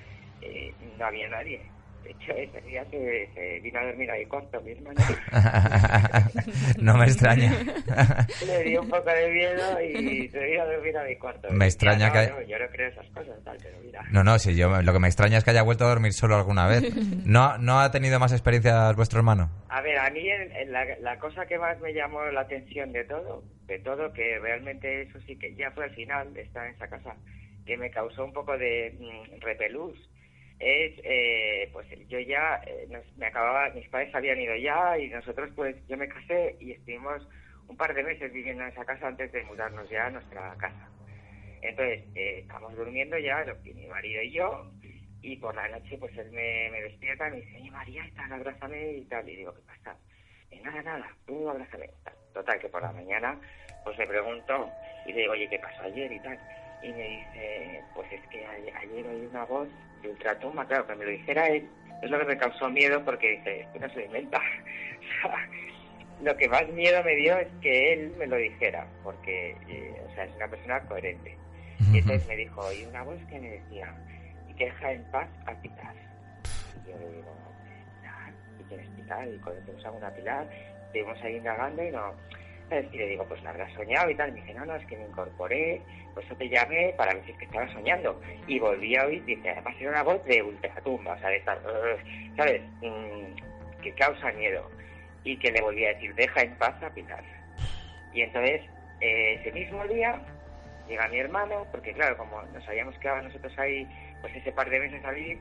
eh, 0.42 0.74
no 0.98 1.06
había 1.06 1.28
nadie. 1.28 1.73
De 2.04 2.10
hecho, 2.10 2.32
ese 2.32 2.60
día 2.66 2.84
se, 2.90 3.30
se 3.34 3.60
vino 3.60 3.80
a 3.80 3.84
dormir 3.86 4.10
ahí 4.10 4.26
corto 4.26 4.60
mi 4.60 4.72
hermano. 4.72 5.00
no 6.78 6.96
me 6.98 7.04
extraña. 7.06 7.50
Le 8.46 8.62
dio 8.64 8.82
un 8.82 8.88
poco 8.90 9.10
de 9.10 9.30
miedo 9.30 9.80
y 9.80 10.28
se 10.28 10.38
vino 10.44 10.62
a 10.62 10.66
dormir 10.66 10.96
a 10.98 11.04
mi 11.04 11.16
cuarto. 11.16 11.48
Me 11.50 11.64
Y 11.64 11.68
extraña 11.68 12.08
no, 12.08 12.12
que- 12.12 12.26
no, 12.28 12.42
yo 12.42 12.58
no 12.58 12.66
creo 12.70 12.88
esas 12.90 13.06
cosas, 13.06 13.42
tal, 13.44 13.56
pero 13.62 13.78
mira. 13.82 14.02
No, 14.10 14.22
no, 14.22 14.38
si 14.38 14.54
yo 14.54 14.82
lo 14.82 14.92
que 14.92 14.98
me 14.98 15.08
extraña 15.08 15.38
es 15.38 15.44
que 15.44 15.50
haya 15.50 15.62
vuelto 15.62 15.84
a 15.84 15.88
dormir 15.88 16.12
solo 16.12 16.36
alguna 16.36 16.66
vez. 16.66 16.82
¿No, 17.24 17.56
no 17.58 17.80
ha 17.80 17.90
tenido 17.90 18.18
más 18.20 18.32
experiencias 18.32 18.94
vuestro 18.96 19.18
hermano? 19.20 19.50
A 19.68 19.80
ver, 19.80 19.98
a 19.98 20.10
mí 20.10 20.28
en- 20.28 20.52
en 20.52 20.72
la, 20.72 20.84
la 21.00 21.18
cosa 21.18 21.46
que 21.46 21.58
más 21.58 21.80
me 21.80 21.92
llamó 21.94 22.24
la 22.26 22.42
atención 22.42 22.92
de 22.92 23.04
todo, 23.04 23.44
de 23.66 23.78
todo, 23.78 24.12
que 24.12 24.38
realmente 24.40 25.02
eso 25.02 25.18
sí 25.26 25.36
que 25.38 25.54
ya 25.54 25.70
fue 25.70 25.84
al 25.84 25.94
final 25.94 26.32
de 26.34 26.42
estar 26.42 26.66
en 26.66 26.74
esa 26.74 26.88
casa, 26.88 27.16
que 27.66 27.76
me 27.76 27.90
causó 27.90 28.24
un 28.24 28.32
poco 28.32 28.56
de 28.58 28.94
mm, 29.00 29.40
repelús, 29.40 29.96
es, 30.58 30.92
eh, 31.04 31.70
pues 31.72 31.86
yo 32.08 32.18
ya, 32.20 32.60
eh, 32.66 32.86
nos- 32.88 33.16
me 33.16 33.26
acababa, 33.26 33.70
mis 33.74 33.88
padres 33.88 34.14
habían 34.14 34.40
ido 34.40 34.54
ya 34.56 34.98
y 34.98 35.08
nosotros 35.08 35.50
pues, 35.56 35.76
yo 35.88 35.96
me 35.96 36.08
casé 36.08 36.56
y 36.60 36.72
estuvimos 36.72 37.26
un 37.68 37.76
par 37.76 37.94
de 37.94 38.02
meses 38.02 38.32
viviendo 38.32 38.62
en 38.62 38.68
esa 38.70 38.84
casa 38.84 39.08
antes 39.08 39.32
de 39.32 39.42
mudarnos 39.44 39.88
ya 39.90 40.06
a 40.06 40.10
nuestra 40.10 40.56
casa. 40.56 40.90
Entonces, 41.62 42.04
eh, 42.14 42.40
estamos 42.40 42.74
durmiendo 42.76 43.18
ya, 43.18 43.44
lo- 43.44 43.56
mi 43.64 43.86
marido 43.86 44.22
y 44.22 44.32
yo, 44.32 44.72
y 45.22 45.36
por 45.36 45.54
la 45.54 45.68
noche 45.68 45.96
pues 45.98 46.16
él 46.18 46.30
me, 46.32 46.70
me 46.70 46.82
despierta 46.82 47.28
y 47.28 47.30
me 47.32 47.36
dice, 47.38 47.56
oye 47.56 47.70
María, 47.70 48.04
tal, 48.14 48.32
abrázame 48.32 48.92
y 48.92 49.04
tal. 49.06 49.28
Y 49.28 49.36
digo, 49.36 49.54
¿qué 49.54 49.62
pasa? 49.62 49.98
"Eh, 50.50 50.60
nada, 50.62 50.82
nada, 50.82 51.16
tú 51.26 51.48
abrázame. 51.48 51.88
Tal. 52.04 52.14
Total, 52.34 52.58
que 52.60 52.68
por 52.68 52.82
la 52.82 52.92
mañana 52.92 53.40
pues 53.82 53.96
le 53.98 54.06
pregunto 54.06 54.76
y 55.04 55.12
le 55.12 55.20
digo, 55.22 55.32
oye, 55.32 55.48
¿qué 55.48 55.58
pasó 55.58 55.82
ayer 55.84 56.10
y 56.12 56.20
tal? 56.20 56.38
Y 56.84 56.92
me 56.92 57.02
dice, 57.02 57.82
pues 57.94 58.12
es 58.12 58.20
que 58.28 58.46
ayer 58.46 59.06
oí 59.06 59.26
una 59.30 59.44
voz 59.44 59.68
de 60.02 60.10
ultratumba, 60.10 60.66
claro, 60.66 60.86
que 60.86 60.94
me 60.96 61.04
lo 61.04 61.10
dijera 61.10 61.48
él, 61.48 61.66
es 62.02 62.10
lo 62.10 62.18
que 62.18 62.26
me 62.26 62.36
causó 62.36 62.68
miedo 62.68 63.02
porque 63.04 63.38
dice, 63.38 63.60
esto 63.60 63.78
no 63.78 63.88
se 63.88 64.00
lo 64.00 64.04
inventa. 64.06 64.40
O 65.04 65.28
sea, 65.28 65.48
lo 66.22 66.36
que 66.36 66.48
más 66.48 66.66
miedo 66.68 67.02
me 67.04 67.14
dio 67.16 67.36
es 67.36 67.48
que 67.60 67.92
él 67.92 68.14
me 68.18 68.26
lo 68.26 68.36
dijera, 68.36 68.86
porque 69.02 69.50
eh, 69.68 70.02
o 70.08 70.14
sea, 70.14 70.24
es 70.24 70.34
una 70.36 70.48
persona 70.48 70.80
coherente. 70.80 71.36
Y 71.92 71.98
entonces 71.98 72.26
me 72.26 72.36
dijo, 72.36 72.72
y 72.72 72.84
una 72.84 73.02
voz 73.02 73.18
que 73.28 73.38
me 73.38 73.50
decía, 73.50 73.94
y 74.48 74.54
que 74.54 74.66
deja 74.66 74.92
en 74.92 75.02
paz 75.10 75.28
a 75.46 75.52
Pilar. 75.54 75.94
Y 76.84 76.90
yo 76.90 76.98
le 76.98 77.16
digo, 77.16 77.36
¿y 78.60 78.62
quién 78.64 78.80
es 78.80 78.88
Pilar? 78.90 79.28
Y 79.28 79.38
cuando 79.38 79.60
tenemos 79.62 79.96
una 79.96 80.10
Pilar, 80.10 80.46
estuvimos 80.86 81.22
ahí 81.22 81.36
indagando 81.36 81.84
y 81.84 81.90
no... 81.90 82.14
Y 82.70 82.96
le 82.96 83.06
digo, 83.06 83.24
pues 83.28 83.42
la 83.42 83.50
habrás 83.50 83.72
soñado 83.74 84.10
y 84.10 84.14
tal. 84.14 84.32
Me 84.32 84.40
dice, 84.40 84.54
no, 84.54 84.64
no, 84.64 84.74
es 84.74 84.86
que 84.86 84.96
me 84.96 85.04
incorporé, 85.04 85.80
por 86.14 86.24
eso 86.24 86.34
te 86.36 86.48
llamé 86.48 86.94
para 86.96 87.12
es 87.12 87.36
que 87.36 87.44
estaba 87.44 87.70
soñando. 87.72 88.20
Y 88.46 88.58
volví 88.58 88.96
a 88.96 89.06
oír, 89.06 89.24
dice, 89.24 89.50
además 89.50 89.74
era 89.78 89.90
una 89.90 90.02
voz 90.02 90.24
de 90.24 90.42
ultratumba, 90.42 91.12
o 91.12 91.18
sea, 91.18 91.28
de 91.28 91.36
estar, 91.36 91.60
¿sabes? 92.36 92.62
Mm, 92.80 93.80
que 93.82 93.92
causa 93.92 94.32
miedo. 94.32 94.70
Y 95.24 95.36
que 95.38 95.52
le 95.52 95.60
volví 95.60 95.84
a 95.84 95.94
decir, 95.94 96.14
deja 96.14 96.42
en 96.42 96.54
paz 96.56 96.82
a 96.82 96.90
Pilar. 96.90 97.24
Y 98.12 98.22
entonces, 98.22 98.62
eh, 99.00 99.38
ese 99.40 99.52
mismo 99.52 99.86
día, 99.86 100.20
llega 100.88 101.08
mi 101.08 101.18
hermano, 101.18 101.66
porque 101.70 101.92
claro, 101.92 102.16
como 102.16 102.42
nos 102.42 102.66
habíamos 102.68 102.96
quedado 102.98 103.22
nosotros 103.22 103.56
ahí, 103.58 103.88
pues 104.20 104.34
ese 104.36 104.52
par 104.52 104.68
de 104.70 104.80
meses 104.80 105.02
salir, 105.02 105.38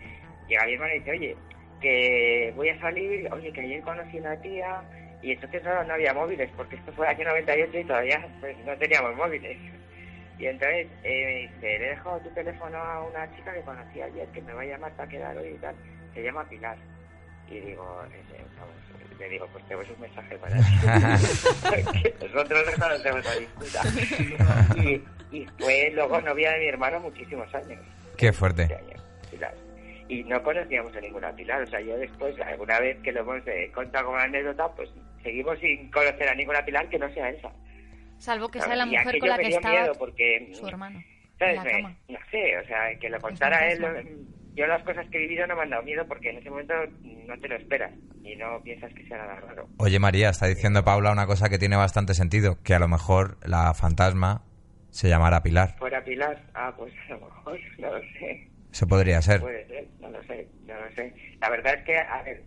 llega 0.48 0.66
mi 0.66 0.74
hermano 0.74 0.96
y 0.96 1.00
dice, 1.00 1.12
oye, 1.12 1.38
que 1.82 2.54
voy 2.56 2.70
a 2.70 2.80
salir, 2.80 3.32
oye, 3.32 3.52
que 3.52 3.62
ayer 3.62 3.82
conocí 3.82 4.18
una 4.18 4.40
tía, 4.42 4.82
y 5.24 5.32
entonces 5.32 5.64
no, 5.64 5.84
no 5.86 5.94
había 5.94 6.14
móviles, 6.14 6.50
porque 6.58 6.76
esto 6.76 6.92
fue 6.92 7.08
el 7.08 7.16
año 7.16 7.30
98 7.30 7.80
y 7.80 7.84
todavía 7.86 8.28
pues, 8.42 8.58
no 8.66 8.78
teníamos 8.78 9.16
móviles. 9.16 9.58
Y 10.38 10.48
entonces 10.48 10.88
eh, 11.04 11.26
me 11.26 11.36
dice, 11.42 11.80
le 11.80 11.86
he 11.86 11.90
dejado 11.92 12.20
tu 12.20 12.30
teléfono 12.32 12.78
a 12.78 13.04
una 13.06 13.34
chica 13.36 13.54
que 13.54 13.62
conocí 13.62 14.02
ayer, 14.02 14.28
que 14.28 14.42
me 14.42 14.54
va 14.54 14.62
a 14.62 14.66
llamar 14.66 14.92
para 14.94 15.10
quedar 15.10 15.38
hoy 15.38 15.48
y 15.56 15.58
tal, 15.60 15.76
se 16.14 16.24
llama 16.24 16.44
Pilar. 16.50 16.78
Y 17.48 17.60
digo, 17.60 18.04
eh, 18.12 18.44
vamos, 18.60 18.76
le 19.18 19.30
digo, 19.30 19.48
pues 19.54 19.66
te 19.68 19.76
voy 19.76 19.86
a 19.86 19.94
un 19.94 20.02
mensaje 20.02 20.38
para 20.38 20.56
ti. 20.58 22.14
Nosotros 22.26 22.66
no 22.66 22.84
conocemos 22.84 23.26
la 23.26 23.36
disputa. 23.36 24.82
Y, 24.82 25.04
y 25.32 25.46
fue 25.58 25.92
luego 25.94 26.20
novia 26.20 26.52
de 26.52 26.60
mi 26.60 26.68
hermano 26.68 27.00
muchísimos 27.00 27.54
años. 27.56 27.80
Qué 28.18 28.34
fuerte. 28.34 28.68
Pilar. 29.32 29.54
y 30.10 30.24
no 30.26 30.44
conocíamos 30.44 30.94
a 30.96 31.00
ninguna 31.00 31.32
Pilar. 31.34 31.62
O 31.62 31.68
sea, 31.68 31.80
yo 31.80 31.98
después, 31.98 32.38
alguna 32.42 32.80
vez 32.82 32.98
que 33.02 33.14
lo 33.14 33.22
hemos 33.22 33.48
eh, 33.48 33.72
contado 33.74 34.08
como 34.08 34.18
anécdota, 34.18 34.68
pues 34.76 34.90
seguimos 35.24 35.60
sin 35.60 35.90
conocer 35.92 36.30
a 36.30 36.36
ninguna 36.36 36.64
Pilar 36.66 36.90
que 36.90 37.00
no 37.00 37.12
sea 37.14 37.30
esa. 37.30 37.52
Salvo 38.18 38.50
que 38.50 38.62
sea 38.62 38.76
la 38.76 38.86
mujer 38.86 39.20
con 39.20 39.30
la 39.30 39.38
que 39.38 39.48
estaba 39.48 39.74
miedo 39.82 39.94
porque, 39.98 40.50
su 40.54 40.68
hermano. 40.68 41.02
¿sabes? 41.40 41.52
en 41.52 41.56
la 41.58 41.64
Me- 41.64 41.72
cama. 41.72 41.98
no 42.10 42.20
sé, 42.32 42.58
o 42.58 42.66
sea, 42.68 42.98
que 43.00 43.10
lo 43.10 43.20
contara 43.20 43.68
él. 43.72 43.82
lo- 43.82 44.34
Yo 44.56 44.68
las 44.68 44.84
cosas 44.84 45.08
que 45.10 45.18
he 45.18 45.22
vivido 45.22 45.48
no 45.48 45.56
me 45.56 45.64
han 45.64 45.72
dado 45.72 45.82
miedo 45.84 46.06
porque 46.08 46.30
en 46.30 46.38
ese 46.38 46.50
momento 46.52 46.76
no 47.02 47.40
te 47.40 47.48
lo 47.48 47.56
esperas 47.56 47.92
y 48.24 48.36
no 48.36 48.62
piensas 48.62 48.94
que 48.94 49.04
sea 49.08 49.18
nada 49.18 49.40
raro. 49.40 49.68
Oye, 49.78 49.98
María, 50.00 50.30
está 50.30 50.46
diciendo 50.46 50.84
Paula 50.86 51.12
una 51.12 51.26
cosa 51.26 51.50
que 51.50 51.58
tiene 51.58 51.76
bastante 51.76 52.14
sentido, 52.14 52.62
que 52.64 52.76
a 52.76 52.80
lo 52.80 52.88
mejor 52.88 53.38
la 53.48 53.74
fantasma 53.74 54.44
se 54.92 55.10
llamará 55.10 55.42
Pilar. 55.42 55.76
¿Fuera 55.80 56.04
Pilar? 56.04 56.40
Ah, 56.54 56.72
pues 56.78 56.94
a 57.10 57.14
lo 57.14 57.22
mejor, 57.22 57.60
no 57.80 57.92
lo 57.98 58.00
sé. 58.20 58.48
Eso 58.72 58.88
podría 58.88 59.22
ser. 59.24 59.42
Puede 59.42 59.66
ser, 59.68 59.88
no 60.00 60.10
lo 60.12 60.24
sé, 60.24 60.48
no 60.68 60.74
lo 60.80 60.92
sé. 60.96 61.14
La 61.42 61.50
verdad 61.50 61.74
es 61.74 61.84
que, 61.84 61.98
a 61.98 62.22
ver, 62.22 62.44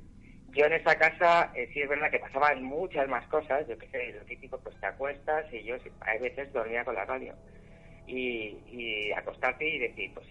yo 0.56 0.66
en 0.66 0.72
esa 0.72 0.96
casa 0.98 1.52
eh, 1.54 1.68
sí 1.72 1.82
es 1.82 1.88
verdad 1.88 2.10
que 2.10 2.18
pasaban 2.18 2.62
muchas 2.62 3.08
más 3.08 3.26
cosas, 3.28 3.66
yo 3.68 3.78
qué 3.78 3.86
sé, 3.88 4.12
lo 4.12 4.24
típico, 4.24 4.58
pues 4.58 4.74
te 4.80 4.86
acuestas 4.86 5.46
y 5.52 5.62
yo 5.64 5.76
a 6.00 6.16
veces 6.18 6.52
dormía 6.52 6.84
con 6.84 6.94
la 6.94 7.04
radio. 7.04 7.34
Y, 8.06 8.58
y 8.70 9.12
acostarte 9.12 9.66
y 9.68 9.78
decir, 9.78 10.12
pues 10.14 10.26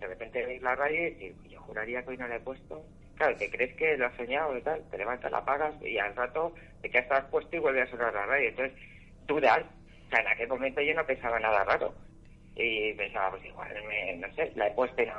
de 0.00 0.06
repente 0.06 0.44
veis 0.44 0.60
la 0.62 0.74
radio 0.74 1.00
y 1.06 1.10
decir, 1.10 1.34
yo 1.48 1.60
juraría 1.60 2.02
que 2.02 2.10
hoy 2.10 2.16
no 2.16 2.26
la 2.28 2.36
he 2.36 2.40
puesto. 2.40 2.84
Claro, 3.16 3.36
te 3.36 3.48
crees 3.50 3.74
que 3.76 3.96
lo 3.96 4.06
has 4.06 4.14
soñado 4.16 4.56
y 4.56 4.62
tal, 4.62 4.82
te 4.90 4.98
levantas, 4.98 5.30
la 5.30 5.38
apagas 5.38 5.74
y 5.82 5.98
al 5.98 6.14
rato 6.16 6.54
te 6.80 6.90
quedas 6.90 7.04
estás 7.04 7.24
puesto 7.26 7.56
y 7.56 7.60
vuelve 7.60 7.82
a 7.82 7.86
sonar 7.86 8.12
la 8.12 8.26
radio. 8.26 8.48
Entonces, 8.48 8.76
dudas. 9.26 9.62
O 10.06 10.10
sea, 10.10 10.20
en 10.20 10.28
aquel 10.28 10.48
momento 10.48 10.80
yo 10.80 10.94
no 10.94 11.06
pensaba 11.06 11.38
nada 11.38 11.62
raro. 11.64 11.94
Y 12.56 12.92
pensaba, 12.94 13.30
pues 13.30 13.44
igual, 13.46 13.72
me- 13.88 14.16
no 14.16 14.32
sé, 14.34 14.52
la 14.56 14.66
he 14.66 14.70
puesto 14.72 15.00
y 15.02 15.06
no. 15.06 15.14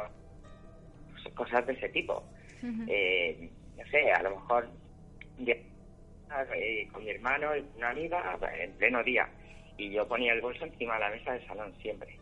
pues, 1.23 1.33
cosas 1.35 1.65
de 1.65 1.73
ese 1.73 1.89
tipo. 1.89 2.27
Eh, 2.89 3.49
no 3.77 3.85
sé, 3.87 4.11
a 4.11 4.21
lo 4.23 4.31
mejor 4.31 4.67
eh, 6.55 6.87
con 6.91 7.03
mi 7.03 7.11
hermano, 7.11 7.51
una 7.75 7.89
amiga, 7.89 8.37
en 8.57 8.73
pleno 8.73 9.03
día, 9.03 9.27
y 9.77 9.91
yo 9.91 10.07
ponía 10.07 10.33
el 10.33 10.41
bolso 10.41 10.65
encima 10.65 10.95
de 10.95 10.99
la 11.01 11.09
mesa 11.09 11.33
del 11.33 11.45
salón 11.47 11.73
siempre, 11.81 12.17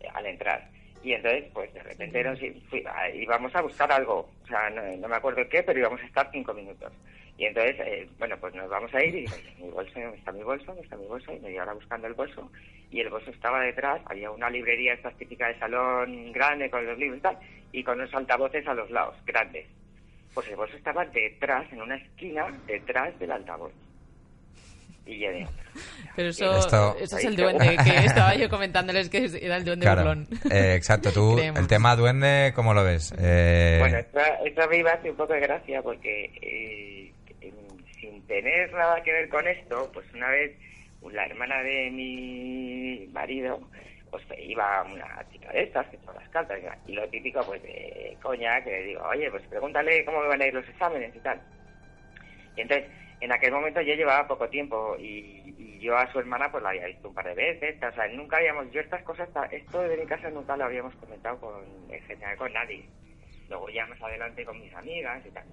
eh, 0.00 0.08
al 0.14 0.26
entrar. 0.26 0.68
Y 1.02 1.12
entonces, 1.12 1.44
pues 1.52 1.72
de 1.74 1.82
repente 1.82 2.24
nos 2.24 2.38
fui- 2.68 2.84
a- 2.86 3.10
íbamos 3.10 3.54
a 3.54 3.62
buscar 3.62 3.90
algo, 3.92 4.30
o 4.42 4.46
sea, 4.46 4.70
no, 4.70 4.82
no 4.96 5.08
me 5.08 5.16
acuerdo 5.16 5.48
qué, 5.48 5.62
pero 5.62 5.78
íbamos 5.78 6.00
a 6.02 6.06
estar 6.06 6.28
cinco 6.32 6.52
minutos. 6.54 6.92
Y 7.38 7.44
entonces, 7.44 7.76
eh, 7.80 8.08
bueno, 8.18 8.38
pues 8.40 8.54
nos 8.54 8.68
vamos 8.70 8.92
a 8.94 9.04
ir 9.04 9.14
y 9.14 9.20
digo, 9.22 9.34
"Oye, 9.36 9.52
mi 9.58 9.70
bolso, 9.70 10.00
¿dónde 10.00 10.16
está 10.18 10.32
mi 10.32 10.42
bolso? 10.42 10.64
¿Dónde 10.66 10.82
está 10.82 10.96
mi 10.96 11.06
bolso? 11.06 11.32
Y 11.34 11.40
me 11.40 11.50
dio 11.50 11.60
ahora 11.60 11.74
buscando 11.74 12.06
el 12.06 12.14
bolso. 12.14 12.50
Y 12.90 13.00
el 13.00 13.10
bolso 13.10 13.30
estaba 13.30 13.60
detrás, 13.60 14.00
había 14.06 14.30
una 14.30 14.48
librería, 14.48 14.94
esta 14.94 15.10
típica 15.10 15.48
de 15.48 15.58
salón 15.58 16.32
grande 16.32 16.70
con 16.70 16.86
los 16.86 16.98
libros 16.98 17.18
y 17.18 17.22
tal, 17.22 17.38
y 17.72 17.84
con 17.84 18.00
unos 18.00 18.14
altavoces 18.14 18.66
a 18.66 18.72
los 18.74 18.90
lados, 18.90 19.16
grandes. 19.26 19.66
Pues 20.36 20.48
el 20.48 20.56
bolso 20.56 20.76
estaba 20.76 21.02
detrás, 21.06 21.64
en 21.72 21.80
una 21.80 21.96
esquina, 21.96 22.46
detrás 22.66 23.18
del 23.18 23.32
altavoz. 23.32 23.72
Y 25.06 25.18
yo 25.20 25.30
digo, 25.32 25.48
Pero 26.14 26.28
eso, 26.28 26.58
Esto- 26.58 26.96
eso 27.00 27.16
es 27.16 27.24
el 27.24 27.36
duende 27.36 27.74
que 27.82 27.96
estaba 28.04 28.34
yo 28.34 28.50
comentándoles 28.50 29.08
que 29.08 29.24
era 29.40 29.56
el 29.56 29.64
duende 29.64 29.84
Claro. 29.86 30.02
burlón. 30.02 30.28
Eh, 30.50 30.74
exacto, 30.74 31.10
tú, 31.10 31.36
Creemos. 31.36 31.60
el 31.60 31.66
tema 31.68 31.96
duende, 31.96 32.52
¿cómo 32.54 32.74
lo 32.74 32.84
ves? 32.84 33.14
Eh, 33.18 33.78
Bueno, 33.80 33.96
esto, 33.96 34.18
esto 34.44 34.68
me 34.68 34.76
iba 34.76 34.90
a 34.90 34.94
hacer 34.96 35.12
un 35.12 35.16
poco 35.16 35.32
de 35.32 35.40
gracia 35.40 35.80
porque 35.80 36.30
eh, 36.42 37.12
sin 37.98 38.20
tener 38.26 38.70
nada 38.74 39.02
que 39.02 39.12
ver 39.12 39.28
con 39.30 39.48
esto, 39.48 39.90
pues 39.94 40.04
una 40.12 40.28
vez 40.28 40.52
la 41.12 41.24
hermana 41.24 41.62
de 41.62 41.90
mi 41.92 43.06
marido 43.12 43.60
pues 44.26 44.40
iba 44.40 44.82
una 44.82 45.24
chica 45.30 45.52
de 45.52 45.62
estas 45.62 45.86
que 45.88 45.98
todas 45.98 46.16
las 46.16 46.28
cartas 46.30 46.58
y 46.86 46.92
lo 46.92 47.08
típico 47.08 47.40
pues 47.44 47.62
de 47.62 48.16
coña 48.22 48.62
que 48.62 48.70
le 48.70 48.82
digo, 48.84 49.02
oye, 49.04 49.30
pues 49.30 49.42
pregúntale 49.48 50.04
cómo 50.04 50.20
me 50.20 50.28
van 50.28 50.42
a 50.42 50.46
ir 50.46 50.54
los 50.54 50.68
exámenes 50.68 51.14
y 51.14 51.18
tal. 51.20 51.40
Y 52.56 52.62
entonces, 52.62 52.88
en 53.20 53.32
aquel 53.32 53.52
momento 53.52 53.80
yo 53.80 53.94
llevaba 53.94 54.28
poco 54.28 54.48
tiempo 54.48 54.96
y, 54.98 55.54
y 55.58 55.78
yo 55.80 55.96
a 55.96 56.10
su 56.12 56.18
hermana 56.18 56.50
pues 56.50 56.62
la 56.62 56.70
había 56.70 56.86
visto 56.86 57.08
un 57.08 57.14
par 57.14 57.26
de 57.26 57.34
veces, 57.34 57.76
o 57.82 57.94
sea, 57.94 58.08
nunca 58.08 58.38
habíamos, 58.38 58.70
yo 58.72 58.80
estas 58.80 59.02
cosas, 59.02 59.28
esto 59.50 59.82
de 59.82 59.96
mi 59.96 60.06
casa 60.06 60.30
nunca 60.30 60.56
lo 60.56 60.64
habíamos 60.64 60.94
comentado 60.96 61.38
con, 61.40 61.64
en 61.90 62.02
general 62.02 62.36
con 62.36 62.52
nadie. 62.52 62.84
Luego 63.48 63.68
ya 63.70 63.86
más 63.86 64.02
adelante 64.02 64.44
con 64.44 64.60
mis 64.60 64.74
amigas 64.74 65.24
y 65.24 65.30
tal. 65.30 65.44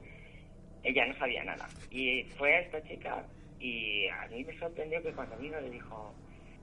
Ella 0.83 1.05
no 1.05 1.15
sabía 1.17 1.43
nada. 1.43 1.67
Y 1.91 2.23
fue 2.37 2.55
a 2.55 2.59
esta 2.61 2.83
chica 2.83 3.23
y 3.59 4.07
a 4.09 4.27
mí 4.27 4.43
me 4.43 4.57
sorprendió 4.59 5.01
que 5.01 5.13
cuando 5.13 5.37
vino 5.37 5.59
le 5.61 5.69
dijo, 5.69 6.13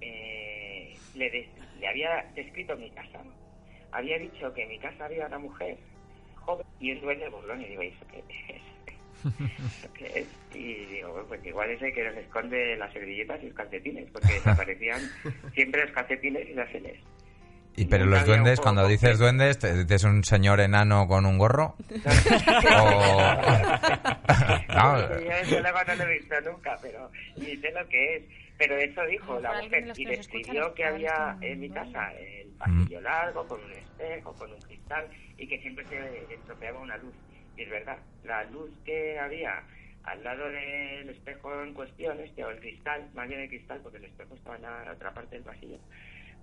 eh, 0.01 0.95
le, 1.15 1.49
había 1.89 2.25
descrito 2.35 2.77
mi 2.77 2.91
casa. 2.91 3.21
Había 3.93 4.19
dicho 4.19 4.53
que 4.55 4.63
en 4.63 4.69
mi 4.69 4.79
casa 4.79 5.05
había 5.05 5.27
una 5.27 5.39
mujer 5.39 5.77
joven 6.37 6.67
y 6.79 6.93
un 6.93 7.01
duende 7.01 7.29
burlón. 7.29 7.61
Y 7.63 7.69
digo, 7.69 7.83
¿y 7.83 7.89
eso 7.89 8.07
qué 8.11 8.19
es? 8.19 8.63
¿Eso 9.79 9.93
qué 9.95 10.21
es? 10.21 10.29
Y 10.55 10.87
digo, 10.87 11.11
"Bueno, 11.13 11.29
pues 11.29 11.45
igual 11.45 11.71
es 11.71 11.83
el 11.83 11.93
que 11.93 12.05
nos 12.05 12.17
esconde 12.17 12.77
las 12.77 12.93
servilletas 12.93 13.43
y 13.43 13.47
los 13.47 13.55
calcetines, 13.55 14.11
porque 14.13 14.29
desaparecían 14.35 15.01
siempre 15.55 15.85
los 15.85 15.93
calcetines 15.93 16.49
y 16.49 16.55
las 16.55 16.71
celes. 16.71 16.99
y 17.77 17.85
pero 17.85 18.07
los 18.07 18.25
duendes, 18.25 18.61
cuando 18.61 18.87
dices 18.89 19.19
duendes, 19.19 19.59
¿te 19.59 19.85
dices 19.85 20.05
un 20.05 20.25
señor 20.25 20.61
enano 20.61 21.07
con 21.07 21.27
un 21.27 21.39
gorro? 21.39 21.77
No. 24.71 25.01
Yo 25.01 25.31
eso 25.33 25.61
no 25.61 25.95
lo 25.97 26.05
he 26.05 26.19
visto 26.19 26.41
nunca, 26.43 26.79
pero 26.81 27.11
ni 27.37 27.57
sé 27.57 27.71
lo 27.73 27.87
que 27.89 28.17
es. 28.17 28.23
Pero 28.61 28.77
eso 28.77 29.03
dijo 29.07 29.41
la 29.41 29.55
mujer 29.63 29.93
y 29.97 30.05
describió 30.05 30.75
que 30.75 30.85
había 30.85 31.35
en 31.41 31.61
mi 31.61 31.71
casa 31.71 32.13
el 32.13 32.49
pasillo 32.59 33.01
largo, 33.01 33.49
con 33.49 33.65
un 33.65 33.73
espejo, 33.73 34.35
con 34.35 34.53
un 34.53 34.61
cristal 34.61 35.07
y 35.39 35.49
que 35.49 35.59
siempre 35.63 35.87
se 35.89 36.35
estropeaba 36.35 36.79
una 36.79 36.99
luz. 36.99 37.15
Y 37.57 37.63
es 37.63 37.71
verdad, 37.71 37.97
la 38.23 38.45
luz 38.45 38.71
que 38.85 39.19
había 39.19 39.63
al 40.05 40.23
lado 40.23 40.45
del 40.51 41.09
espejo 41.09 41.63
en 41.63 41.73
cuestión, 41.73 42.21
este, 42.21 42.45
o 42.45 42.51
el 42.51 42.61
cristal, 42.61 43.09
más 43.15 43.29
bien 43.29 43.41
el 43.41 43.49
cristal, 43.49 43.81
porque 43.83 43.97
el 43.97 44.05
espejo 44.05 44.35
estaba 44.35 44.57
en 44.57 44.63
la 44.63 44.93
otra 44.93 45.13
parte 45.15 45.37
del 45.37 45.45
pasillo, 45.45 45.79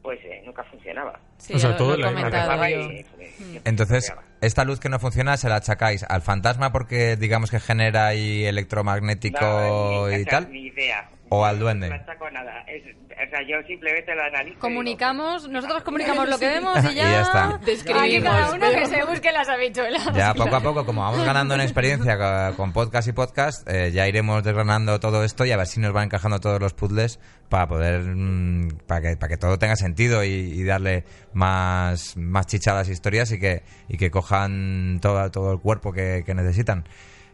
pues 0.01 0.19
eh, 0.25 0.41
nunca 0.43 0.63
funcionaba. 0.63 1.19
Sí, 1.37 1.53
O 1.53 1.59
sea, 1.59 1.69
lo- 1.71 1.77
todo 1.77 1.97
lo 1.97 2.11
la 2.11 2.69
y, 2.71 2.83
siempre 2.83 3.31
Entonces, 3.63 4.11
esta 4.41 4.63
luz 4.63 4.79
que 4.79 4.89
no 4.89 4.97
funciona 4.99 5.37
se 5.37 5.49
la 5.49 5.57
achacáis 5.57 6.03
al 6.03 6.23
fantasma 6.23 6.71
porque 6.71 7.15
digamos 7.15 7.51
que 7.51 7.59
genera 7.59 8.07
ahí 8.07 8.45
electromagnético 8.45 9.39
No, 9.39 10.07
ni- 10.09 10.15
y 10.17 10.21
o 10.21 10.23
sea, 10.23 10.31
tal. 10.31 10.51
Ni 10.51 10.67
idea. 10.67 11.09
¿O 11.29 11.43
al 11.45 11.59
duende? 11.59 11.89
No 11.89 12.05
saco 12.05 12.29
nada. 12.31 12.61
Es- 12.67 12.95
o 13.17 13.29
sea, 13.31 13.39
yo 13.47 13.57
simplemente 13.67 14.13
lo 14.13 14.21
analizo. 14.21 14.49
digo, 14.49 14.59
Comunicamos, 14.61 15.49
nosotros 15.49 15.81
comunicamos 15.83 16.29
lo 16.29 16.37
que 16.37 16.47
vemos 16.47 16.77
y 16.91 16.95
ya... 16.95 17.03
Y 17.07 17.11
ya 17.11 17.21
está. 17.23 17.49
Te 17.49 17.55
Aquí 17.55 17.71
escribimos. 17.71 18.23
cada 18.31 18.51
uno 18.53 18.69
que 18.69 18.85
se 18.85 19.03
busque 19.05 19.31
las 19.31 19.49
habichuelas. 19.49 20.13
Ya 20.13 20.33
poco 20.35 20.55
a 20.55 20.61
poco, 20.61 20.85
como 20.85 21.01
vamos 21.01 21.25
ganando 21.25 21.55
en 21.55 21.61
experiencia 21.61 22.15
con 22.55 22.71
podcast 22.73 23.07
y 23.07 23.13
podcast, 23.13 23.67
eh, 23.67 23.91
ya 23.91 24.07
iremos 24.07 24.43
desgranando 24.43 24.99
todo 24.99 25.23
esto 25.23 25.45
y 25.45 25.51
a 25.51 25.57
ver 25.57 25.65
si 25.65 25.79
nos 25.79 25.93
van 25.93 26.05
encajando 26.05 26.39
todos 26.39 26.61
los 26.61 26.75
puzzles 26.75 27.19
para 27.49 27.67
poder, 27.67 28.01
mm, 28.03 28.77
para 28.85 29.01
que, 29.01 29.17
para 29.17 29.29
que 29.29 29.37
todo 29.37 29.57
tenga 29.57 29.75
sentido 29.75 30.23
y, 30.23 30.27
y 30.29 30.63
darle 30.63 31.03
más, 31.33 32.15
más 32.17 32.45
chicha 32.45 32.71
a 32.71 32.75
las 32.75 32.87
historias 32.89 33.31
y 33.31 33.39
que, 33.39 33.63
y 33.89 33.97
que 33.97 34.11
cojan 34.11 34.99
todo, 35.01 35.31
todo 35.31 35.53
el 35.53 35.59
cuerpo 35.59 35.91
que, 35.91 36.21
que 36.23 36.35
necesitan. 36.35 36.83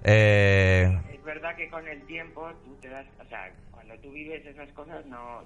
Eh, 0.04 0.98
Es 1.14 1.24
verdad 1.24 1.56
que 1.58 1.70
con 1.70 1.86
el 1.88 2.02
tiempo 2.06 2.50
tú 2.64 2.76
te 2.82 2.90
das. 2.90 3.06
O 3.20 3.28
sea, 3.30 3.50
cuando 3.94 4.02
tú 4.02 4.12
vives 4.14 4.46
esas 4.46 4.70
cosas, 4.72 5.06
no. 5.06 5.44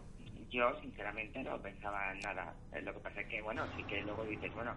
Yo, 0.49 0.73
sinceramente, 0.81 1.43
no 1.43 1.61
pensaba 1.61 2.13
en 2.13 2.19
nada. 2.19 2.53
Eh, 2.73 2.81
Lo 2.81 2.93
que 2.93 2.99
pasa 2.99 3.21
es 3.21 3.27
que, 3.27 3.41
bueno, 3.41 3.65
sí 3.75 3.83
que 3.83 4.01
luego 4.01 4.23
dices, 4.23 4.53
bueno, 4.53 4.71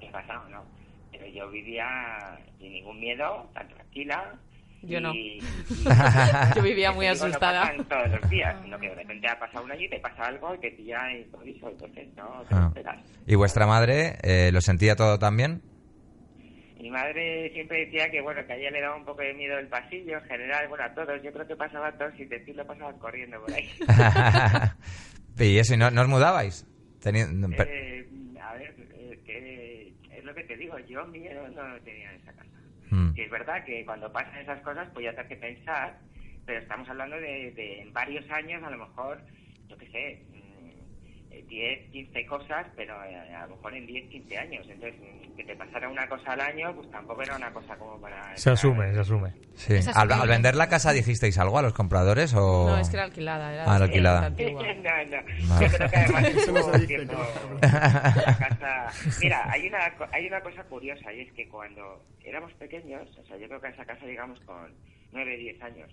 ¿qué 0.00 0.08
ha 0.08 0.12
pasado, 0.12 0.48
no? 0.48 0.64
Pero 1.12 1.26
yo 1.26 1.50
vivía 1.50 2.38
sin 2.58 2.72
ningún 2.72 2.98
miedo, 2.98 3.50
tan 3.52 3.68
tranquila. 3.68 4.34
Yo 4.82 4.98
no. 5.00 5.12
y- 5.12 5.38
Yo 6.56 6.62
vivía 6.62 6.92
muy 6.92 7.06
digo, 7.06 7.18
no 7.18 7.24
asustada. 7.26 7.62
pasan 7.62 7.84
todos 7.86 8.08
los 8.20 8.30
días, 8.30 8.56
sino 8.62 8.78
que 8.78 8.88
de 8.88 8.94
repente 8.94 9.28
ha 9.28 9.38
pasado 9.38 9.64
un 9.64 9.72
año 9.72 9.82
y 9.84 9.90
te 9.90 10.00
pasa 10.00 10.26
algo 10.26 10.54
y 10.54 10.58
te 10.58 10.70
pilla 10.70 11.12
improviso, 11.12 11.68
entonces 11.68 12.08
no 12.16 12.42
te 12.48 12.54
ah. 12.54 12.64
esperas. 12.68 12.98
¿Y 13.26 13.34
vuestra 13.34 13.66
madre 13.66 14.16
eh, 14.22 14.50
lo 14.52 14.62
sentía 14.62 14.96
todo 14.96 15.18
también? 15.18 15.60
Mi 16.80 16.90
madre 16.90 17.50
siempre 17.52 17.84
decía 17.84 18.10
que 18.10 18.20
bueno 18.22 18.44
que 18.46 18.52
a 18.52 18.56
ella 18.56 18.70
le 18.70 18.80
daba 18.80 18.96
un 18.96 19.04
poco 19.04 19.20
de 19.22 19.34
miedo 19.34 19.58
el 19.58 19.68
pasillo 19.68 20.16
en 20.18 20.24
general, 20.24 20.66
bueno 20.68 20.84
a 20.84 20.94
todos, 20.94 21.22
yo 21.22 21.32
creo 21.32 21.46
que 21.46 21.56
pasaban 21.56 21.96
todos 21.98 22.18
y 22.18 22.24
decirlo 22.24 22.66
pasaban 22.66 22.98
corriendo 22.98 23.40
por 23.40 23.52
ahí. 23.52 23.68
¿Y 25.38 25.58
eso? 25.58 25.74
¿Y 25.74 25.76
no, 25.76 25.90
no 25.90 26.02
os 26.02 26.08
mudabais? 26.08 26.66
Teni- 27.02 27.56
per- 27.56 27.68
Eh, 27.70 28.06
a 28.42 28.54
ver, 28.54 28.74
eh, 28.94 29.18
que 29.24 29.94
es 30.18 30.24
lo 30.24 30.34
que 30.34 30.44
te 30.44 30.56
digo, 30.56 30.78
yo 30.80 31.04
miedo 31.06 31.48
no 31.48 31.68
lo 31.68 31.80
tenía 31.82 32.10
en 32.12 32.20
esa 32.20 32.32
casa. 32.32 32.50
Mm. 32.90 33.12
Y 33.16 33.20
es 33.22 33.30
verdad 33.30 33.64
que 33.64 33.84
cuando 33.84 34.10
pasan 34.12 34.38
esas 34.40 34.60
cosas 34.62 34.88
pues 34.92 35.04
ya 35.04 35.14
te 35.14 35.20
hace 35.20 35.36
pensar, 35.36 35.98
pero 36.46 36.60
estamos 36.60 36.88
hablando 36.88 37.16
de, 37.16 37.52
de 37.52 37.80
en 37.82 37.92
varios 37.92 38.28
años 38.30 38.62
a 38.62 38.70
lo 38.70 38.78
mejor, 38.78 39.22
yo 39.68 39.76
qué 39.78 39.86
sé, 39.88 40.22
10, 41.48 41.90
15 41.90 42.26
cosas, 42.26 42.66
pero 42.76 42.94
eh, 43.04 43.34
a 43.34 43.46
lo 43.46 43.56
mejor 43.56 43.74
en 43.74 43.86
10, 43.86 44.08
15 44.10 44.38
años. 44.38 44.66
Entonces, 44.68 44.94
que 45.36 45.44
te 45.44 45.56
pasara 45.56 45.88
una 45.88 46.08
cosa 46.08 46.32
al 46.32 46.40
año, 46.40 46.74
pues 46.74 46.90
tampoco 46.90 47.22
era 47.22 47.36
una 47.36 47.52
cosa 47.52 47.76
como 47.76 48.00
para... 48.00 48.36
Se 48.36 48.50
asume, 48.50 48.92
se 48.92 49.00
asume. 49.00 49.32
Sí. 49.54 49.74
Al, 49.94 50.08
vender 50.28 50.54
la 50.54 50.68
casa 50.68 50.92
dijisteis 50.92 51.38
algo 51.38 51.58
a 51.58 51.62
los 51.62 51.72
compradores 51.72 52.34
o 52.34 52.68
No, 52.70 52.78
es 52.78 52.88
que 52.90 52.96
era 52.96 53.04
alquilada. 53.04 53.52
Era 53.52 53.64
Ah, 53.64 53.76
alquilada. 53.76 54.26
antigua. 54.26 54.62
no, 54.74 55.04
no. 55.04 55.60
Yo 55.60 55.68
creo 55.76 55.90
que 55.90 55.96
además 55.96 56.24
tiempo 56.86 57.16
casa... 57.60 58.86
Mira, 59.20 59.50
hay 59.50 59.68
una, 59.68 59.94
co- 59.96 60.06
hay 60.12 60.26
una 60.26 60.40
cosa 60.40 60.62
curiosa 60.64 61.12
y 61.12 61.20
es 61.20 61.32
que 61.32 61.48
cuando 61.48 62.04
éramos 62.24 62.52
pequeños, 62.54 63.08
o 63.18 63.24
sea, 63.26 63.36
yo 63.36 63.46
creo 63.48 63.60
que 63.60 63.66
a 63.68 63.70
esa 63.70 63.84
casa 63.84 64.04
llegamos 64.06 64.38
con 64.40 64.72
9, 65.12 65.36
10 65.36 65.62
años, 65.62 65.90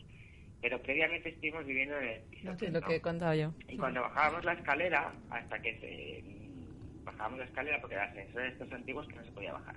pero 0.62 0.82
previamente 0.82 1.30
estuvimos 1.30 1.66
viviendo 1.66 1.98
en 2.00 2.08
el 2.08 2.22
piso 2.22 2.46
No, 2.46 2.58
tres, 2.58 2.74
lo 2.74 2.82
que 2.82 2.96
he 2.96 3.02
contado 3.02 3.34
yo. 3.36 3.54
Y 3.68 3.78
cuando 3.78 4.02
bajábamos 4.02 4.44
la 4.46 4.54
escalera, 4.54 5.14
hasta 5.30 5.62
que 5.62 5.80
se, 5.80 6.24
mm, 6.28 7.06
bajábamos 7.06 7.40
la 7.40 7.46
escalera, 7.46 7.80
porque 7.80 7.96
eran 7.96 8.10
ascensores 8.10 8.54
estos 8.54 8.72
antiguos 8.72 9.08
que 9.08 9.16
no 9.16 9.24
se 9.24 9.32
podía 9.32 9.54
bajar. 9.54 9.76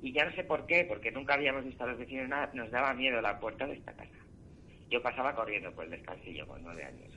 Y 0.00 0.12
ya 0.12 0.24
no 0.24 0.32
sé 0.34 0.44
por 0.44 0.66
qué, 0.66 0.84
porque 0.84 1.10
nunca 1.12 1.34
habíamos 1.34 1.64
visto 1.64 1.84
a 1.84 1.88
los 1.88 1.98
vecinos 1.98 2.28
nada, 2.28 2.50
nos 2.54 2.70
daba 2.70 2.94
miedo 2.94 3.20
la 3.20 3.38
puerta 3.38 3.66
de 3.66 3.74
esta 3.74 3.92
casa. 3.92 4.10
Yo 4.90 5.02
pasaba 5.02 5.34
corriendo 5.34 5.72
por 5.72 5.84
el 5.84 5.90
descansillo 5.90 6.46
con 6.46 6.62
nueve 6.62 6.84
años. 6.84 7.10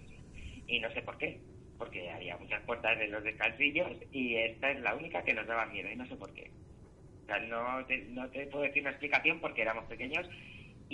Y 0.68 0.80
no 0.80 0.90
sé 0.92 1.02
por 1.02 1.18
qué, 1.18 1.40
porque 1.78 2.10
había 2.10 2.38
muchas 2.38 2.62
puertas 2.64 2.98
de 2.98 3.08
los 3.08 3.24
descansillos 3.24 3.92
y 4.12 4.36
esta 4.36 4.72
es 4.72 4.80
la 4.82 4.96
única 4.96 5.24
que 5.24 5.34
nos 5.34 5.46
daba 5.46 5.66
miedo 5.68 5.90
y 5.92 5.96
no 5.96 6.08
sé 6.08 6.16
por 6.16 6.34
qué. 6.34 6.50
O 7.24 7.26
sea, 7.26 7.40
no 7.40 7.86
te, 7.86 7.98
no 8.10 8.30
te 8.30 8.46
puedo 8.48 8.64
decir 8.64 8.82
una 8.82 8.92
explicación 8.92 9.40
porque 9.40 9.64
éramos 9.64 9.86
pequeños 9.86 10.28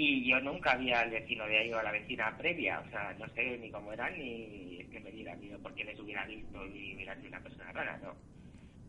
y 0.02 0.30
yo 0.30 0.40
nunca 0.40 0.72
había 0.72 1.02
al 1.02 1.12
vecino 1.12 1.46
de 1.46 1.60
ahí 1.60 1.74
o 1.74 1.78
a 1.78 1.84
la 1.84 1.92
vecina 1.92 2.36
previa. 2.38 2.80
O 2.80 2.90
sea, 2.90 3.14
no 3.20 3.28
sé 3.36 3.58
ni 3.60 3.70
cómo 3.70 3.94
eran 3.94 4.18
ni 4.18 4.84
que 4.92 5.00
me 5.00 5.12
diera 5.12 5.36
miedo 5.36 5.60
porque 5.62 5.84
les 5.84 6.00
hubiera 6.00 6.26
visto 6.26 6.66
y 6.66 6.96
hubiera 6.96 7.16
sido 7.16 7.28
una 7.30 7.40
persona 7.40 7.72
rara, 7.72 8.00
no. 8.04 8.16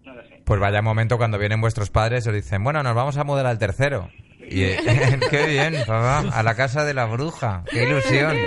No 0.05 0.15
lo 0.15 0.23
sé. 0.27 0.43
Pues 0.45 0.59
vaya 0.59 0.83
momento 0.83 1.19
cuando 1.19 1.39
vienen 1.39 1.61
vuestros 1.61 1.91
padres 1.91 2.25
y 2.25 2.31
os 2.31 2.35
dicen, 2.35 2.65
bueno, 2.65 2.83
nos 2.83 2.95
vamos 2.95 3.17
a 3.19 3.25
mudar 3.25 3.47
al 3.47 3.59
tercero. 3.59 4.11
Y 4.41 4.65
qué 5.31 5.47
bien, 5.47 5.75
papá, 5.87 6.21
a 6.33 6.43
la 6.43 6.55
casa 6.55 6.85
de 6.85 6.95
la 6.95 7.05
bruja, 7.05 7.65
qué 7.71 7.85
ilusión. 7.85 8.37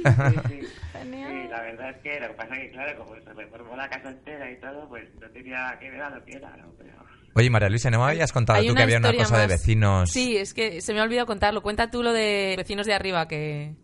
Sí, 0.00 0.62
sí. 0.62 0.66
Sí, 1.02 1.48
la 1.50 1.60
verdad 1.60 1.90
es 1.90 1.96
que 1.98 2.18
lo 2.20 2.28
que 2.28 2.34
pasa 2.34 2.54
es 2.54 2.60
que, 2.62 2.70
claro, 2.70 2.98
como 2.98 3.14
se 3.16 3.34
reformó 3.34 3.76
la 3.76 3.86
casa 3.90 4.08
entera 4.08 4.50
y 4.50 4.58
todo, 4.58 4.88
pues 4.88 5.04
no 5.20 5.28
tenía 5.28 5.76
que 5.78 5.90
ver 5.90 6.00
a 6.00 6.08
lo 6.08 6.24
que 6.24 6.32
era, 6.36 6.56
¿no? 6.56 6.72
Pero... 6.78 6.94
Oye, 7.34 7.48
María 7.50 7.68
Luisa, 7.68 7.90
¿no 7.90 7.98
me 8.04 8.10
habías 8.10 8.32
contado 8.32 8.58
Hay 8.58 8.66
tú 8.66 8.74
que 8.74 8.82
había 8.82 8.98
una 8.98 9.14
cosa 9.14 9.38
de 9.38 9.46
vecinos? 9.46 10.10
Sí, 10.10 10.36
es 10.36 10.52
que 10.52 10.80
se 10.80 10.92
me 10.92 11.00
ha 11.00 11.04
olvidado 11.04 11.26
contarlo. 11.26 11.62
Cuenta 11.62 11.90
tú 11.90 12.02
lo 12.02 12.12
de 12.12 12.54
vecinos 12.56 12.86
de 12.86 12.94
arriba 12.94 13.28
que, 13.28 13.76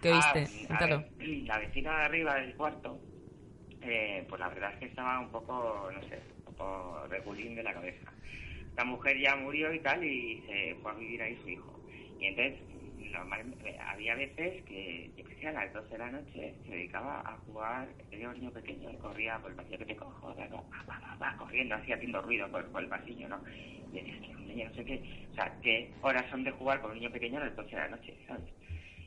que 0.00 0.10
Ah, 0.12 0.32
oíste. 0.34 0.50
a 0.72 0.76
Cuéntalo. 0.76 1.04
ver, 1.18 1.28
la 1.46 1.58
vecina 1.58 1.98
de 1.98 2.04
arriba 2.04 2.34
del 2.36 2.54
cuarto, 2.54 2.98
eh, 3.82 4.24
pues 4.28 4.40
la 4.40 4.48
verdad 4.48 4.72
es 4.72 4.78
que 4.78 4.86
estaba 4.86 5.20
un 5.20 5.28
poco, 5.30 5.90
no 5.92 6.00
sé, 6.08 6.20
un 6.46 6.54
poco 6.54 7.06
regulín 7.08 7.54
de 7.54 7.62
la 7.62 7.74
cabeza. 7.74 8.12
La 8.76 8.84
mujer 8.84 9.18
ya 9.20 9.36
murió 9.36 9.72
y 9.72 9.80
tal 9.80 10.02
y 10.04 10.42
se 10.46 10.74
fue 10.82 10.92
a 10.92 10.94
vivir 10.94 11.22
ahí 11.22 11.38
su 11.42 11.50
hijo. 11.50 11.80
Y 12.18 12.26
entonces, 12.26 12.58
normal, 13.16 13.54
eh, 13.64 13.76
había 13.88 14.14
veces 14.14 14.62
que, 14.64 15.12
yo 15.16 15.24
que 15.24 15.34
sé, 15.36 15.48
a 15.48 15.52
las 15.52 15.72
12 15.72 15.88
de 15.90 15.98
la 15.98 16.10
noche 16.10 16.54
se 16.64 16.72
dedicaba 16.72 17.20
a 17.20 17.36
jugar, 17.46 17.88
tenía 18.10 18.28
un 18.28 18.34
niño 18.38 18.50
pequeño 18.52 18.90
y 18.90 18.96
corría 18.96 19.38
por 19.40 19.50
el 19.50 19.56
pasillo 19.56 19.78
que 19.78 19.86
te 19.86 19.96
cojo, 19.96 20.34
va, 20.34 20.46
va, 20.46 20.64
va, 20.88 21.16
va, 21.20 21.36
corriendo, 21.36 21.74
así 21.74 21.92
haciendo 21.92 22.22
ruido 22.22 22.50
por, 22.50 22.70
por 22.70 22.82
el 22.82 22.88
pasillo, 22.88 23.28
¿no? 23.28 23.42
Y 23.92 23.96
decías, 23.96 24.20
"Tío, 24.22 24.36
un 24.36 24.46
niño 24.48 24.68
no 24.68 24.74
sé 24.74 24.84
qué, 24.84 25.02
o 25.30 25.34
sea, 25.34 25.58
¿qué 25.62 25.92
horas 26.02 26.28
son 26.30 26.44
de 26.44 26.50
jugar 26.52 26.80
con 26.80 26.90
un 26.90 26.98
niño 26.98 27.10
pequeño 27.10 27.38
a 27.38 27.44
las 27.46 27.56
12 27.56 27.70
de 27.70 27.82
la 27.82 27.88
noche, 27.88 28.16
¿sabes? 28.26 28.44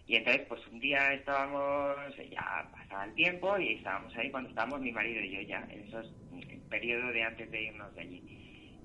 Y 0.10 0.16
entonces, 0.16 0.48
pues 0.48 0.66
un 0.68 0.80
día 0.80 1.14
estábamos, 1.14 1.96
ya 2.32 2.68
pasaba 2.72 3.06
el 3.06 3.14
tiempo 3.14 3.60
y 3.60 3.74
estábamos 3.74 4.16
ahí 4.18 4.32
cuando 4.32 4.50
estábamos 4.50 4.82
mi 4.82 4.92
marido 4.92 5.22
y 5.22 5.36
yo 5.36 5.42
ya, 5.42 5.68
en 5.70 5.82
esos 5.82 6.12
en 6.32 6.62
periodo 6.62 7.12
de 7.12 7.22
antes 7.24 7.52
de 7.52 7.62
irnos 7.66 7.94
de 7.94 8.02
allí. 8.02 8.24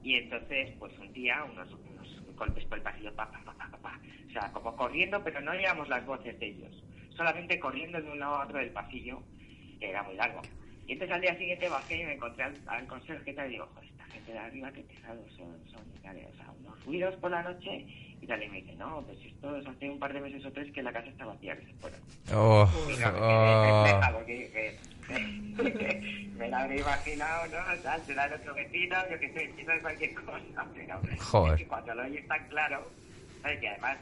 Y 0.03 0.17
entonces, 0.17 0.73
pues 0.79 0.93
un 0.99 1.11
día, 1.15 1.43
unos 1.45 1.73
golpes 2.37 2.65
por 2.65 2.79
el 2.79 2.85
pasillo, 2.85 3.15
pa, 3.15 3.31
pa, 3.31 3.41
pa, 3.45 3.55
pa, 3.55 3.79
pa, 3.79 4.01
o 4.27 4.31
sea, 4.31 4.53
como 4.53 4.77
corriendo, 4.77 5.23
pero 5.23 5.41
no 5.41 5.53
oíamos 5.53 5.89
las 5.89 6.05
voces 6.07 6.39
de 6.39 6.47
ellos, 6.47 6.85
solamente 7.11 7.59
corriendo 7.59 8.01
de 8.01 8.11
un 8.11 8.19
lado 8.19 8.37
a 8.37 8.45
otro 8.45 8.59
del 8.59 8.71
pasillo, 8.71 9.23
que 9.79 9.91
era 9.91 10.03
muy 10.03 10.15
largo. 10.15 10.43
Y 10.87 10.93
entonces 10.93 11.15
al 11.15 11.23
día 11.23 11.37
siguiente 11.39 11.69
bajé 11.69 12.01
y 12.01 12.05
me 12.05 12.15
encontré 12.15 12.45
al, 12.45 12.55
al 12.67 12.87
conserje 12.87 13.31
y 13.31 13.41
y 13.41 13.49
digo, 13.49 13.67
joder, 13.75 13.94
gente 14.15 14.33
de 14.33 14.39
arriba, 14.39 14.73
qué 14.73 14.83
pesados 14.83 15.27
son, 15.37 15.53
son 15.71 15.83
o 15.83 16.01
sea, 16.01 16.51
unos 16.61 16.85
ruidos 16.85 17.15
por 17.17 17.31
la 17.31 17.43
noche 17.43 17.87
y 18.21 18.27
tal, 18.27 18.43
y 18.43 18.49
me 18.49 18.63
dice, 18.63 18.75
no, 18.77 19.03
pues 19.03 19.19
esto 19.25 19.57
es 19.57 19.67
hace 19.67 19.91
un 19.91 19.99
par 19.99 20.13
de 20.13 20.21
meses 20.21 20.45
o 20.47 20.53
tres 20.53 20.73
que 20.73 20.83
la 20.83 20.93
casa 20.93 21.09
está 21.09 21.27
vacía, 21.27 21.57
que 21.57 21.67
se 21.67 21.75
fueron. 21.75 22.01
Oh, 22.33 22.67
me 22.87 22.95
oh. 23.21 24.01
me 26.39 26.49
la 26.49 26.63
habría 26.63 26.81
imaginado, 26.81 27.47
¿no? 27.49 27.83
Tal, 27.83 28.01
será 28.07 28.25
el 28.25 28.33
otro 28.35 28.55
vecino, 28.55 28.97
yo 29.11 29.19
que 29.19 29.33
sé, 29.33 29.53
quizás 29.57 29.81
cualquier 29.83 30.15
cosa, 30.15 30.67
pero 30.75 31.01
Joder. 31.19 31.53
es 31.53 31.59
que 31.59 31.67
cuando 31.67 31.95
lo 31.95 32.03
oyes 32.05 32.27
tan 32.27 32.49
claro, 32.49 32.91
sabes 33.43 33.61
que 33.61 33.69
además, 33.69 33.99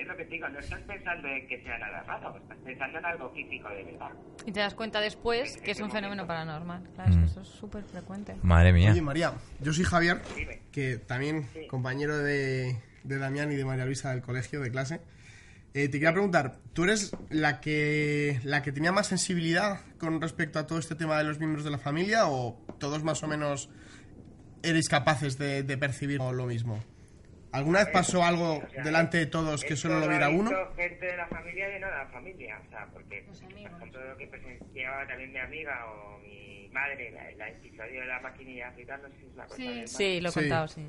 es 0.00 0.06
lo 0.06 0.16
que 0.16 0.24
te 0.24 0.30
digo, 0.30 0.48
no 0.48 0.58
estás 0.58 0.80
pensando 0.82 1.28
en 1.28 1.46
que 1.46 1.62
sea 1.62 1.78
nada 1.78 2.02
raro, 2.02 2.36
estás 2.36 2.58
pensando 2.64 2.98
en 2.98 3.04
algo 3.04 3.30
físico 3.30 3.68
de 3.68 3.84
verdad. 3.84 4.10
Y 4.46 4.52
te 4.52 4.60
das 4.60 4.74
cuenta 4.74 5.00
después 5.00 5.56
que 5.58 5.72
es 5.72 5.80
un 5.80 5.90
fenómeno 5.90 6.26
paranormal. 6.26 6.82
Claro, 6.94 7.12
que 7.18 7.24
eso 7.24 7.40
es 7.40 7.48
súper 7.48 7.84
frecuente. 7.84 8.36
Madre 8.42 8.72
mía. 8.72 8.90
Oye, 8.90 9.02
María, 9.02 9.34
yo 9.60 9.72
soy 9.72 9.84
Javier, 9.84 10.20
que 10.72 10.98
también 10.98 11.46
compañero 11.68 12.18
de, 12.18 12.76
de 13.04 13.18
Damián 13.18 13.50
y 13.52 13.56
de 13.56 13.64
María 13.64 13.84
Luisa 13.84 14.10
del 14.10 14.22
colegio, 14.22 14.60
de 14.60 14.70
clase. 14.70 15.00
Eh, 15.74 15.88
te 15.88 15.92
quería 15.92 16.12
preguntar, 16.12 16.58
¿tú 16.72 16.84
eres 16.84 17.14
la 17.28 17.60
que, 17.60 18.40
la 18.42 18.62
que 18.62 18.72
tenía 18.72 18.90
más 18.90 19.08
sensibilidad 19.08 19.80
con 19.98 20.20
respecto 20.20 20.58
a 20.58 20.66
todo 20.66 20.78
este 20.78 20.94
tema 20.94 21.18
de 21.18 21.24
los 21.24 21.38
miembros 21.38 21.64
de 21.64 21.70
la 21.70 21.78
familia 21.78 22.26
o 22.28 22.58
todos 22.78 23.04
más 23.04 23.22
o 23.22 23.28
menos 23.28 23.68
eres 24.62 24.88
capaces 24.88 25.38
de, 25.38 25.62
de 25.62 25.76
percibir 25.76 26.20
lo 26.20 26.46
mismo? 26.46 26.82
¿Alguna 27.50 27.78
vez 27.78 27.88
pasó 27.88 28.22
algo 28.24 28.58
O 28.58 28.68
sea, 28.68 28.82
delante 28.82 29.16
de 29.18 29.26
todos 29.26 29.64
que 29.64 29.74
solo 29.76 29.98
lo 30.00 30.08
viera 30.08 30.28
uno? 30.28 30.50
gente 30.76 31.06
de 31.06 31.16
la 31.16 31.26
familia 31.28 31.76
y 31.76 31.80
no 31.80 31.86
de 31.86 31.92
la 31.94 32.06
familia, 32.08 32.60
o 32.64 32.68
sea, 32.68 32.86
porque, 32.92 33.22
por 33.22 33.34
ejemplo, 33.74 34.04
lo 34.04 34.16
que 34.18 34.26
presenciaba 34.26 35.06
también 35.06 35.32
mi 35.32 35.38
amiga 35.38 35.86
o 35.86 36.18
mi 36.18 36.68
madre, 36.72 37.10
la- 37.10 37.30
el 37.30 37.40
episodio 37.56 38.00
de 38.02 38.06
la 38.06 38.20
maquinilla 38.20 38.68
africana, 38.68 39.08
no 39.08 39.14
sé 39.14 39.20
si 39.20 39.26
es 39.26 39.34
la 39.34 39.44
cosa 39.44 39.56
Sí. 39.56 39.68
del 39.78 39.88
Sí, 39.88 40.20
lo 40.20 40.28
he 40.28 40.32
Sí. 40.32 40.40
contado, 40.40 40.68
sí. 40.68 40.86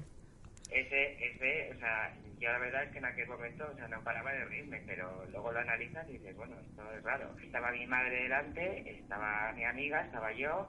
ese, 0.72 1.26
ese, 1.26 1.72
o 1.76 1.80
sea, 1.80 2.14
yo 2.39 2.51
la 2.51 2.60
verdad 2.60 2.84
es 2.84 2.91
que 2.91 2.97
en 2.99 3.05
aquel 3.05 3.28
momento, 3.28 3.68
o 3.72 3.76
sea, 3.76 3.88
no 3.88 4.03
paraba 4.03 4.32
de 4.34 4.45
reírme, 4.45 4.82
pero 4.86 5.26
luego 5.32 5.51
lo 5.51 5.60
analizas 5.60 6.07
y 6.10 6.14
dices, 6.20 6.36
bueno, 6.36 6.57
esto 6.60 6.84
es 6.93 7.03
raro. 7.03 7.36
Estaba 7.41 7.72
mi 7.72 7.88
madre 7.88 8.24
delante, 8.24 8.91
estaba 8.99 9.51
mi 9.53 9.64
amiga, 9.64 10.01
estaba 10.05 10.32
yo, 10.34 10.68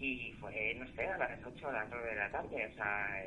y 0.00 0.32
fue, 0.40 0.74
no 0.74 0.86
sé, 0.94 1.06
a 1.06 1.18
las 1.18 1.44
8 1.44 1.68
o 1.68 1.72
las 1.72 1.88
9 1.90 2.08
de 2.08 2.16
la 2.16 2.30
tarde, 2.30 2.66
o 2.66 2.74
sea, 2.74 3.22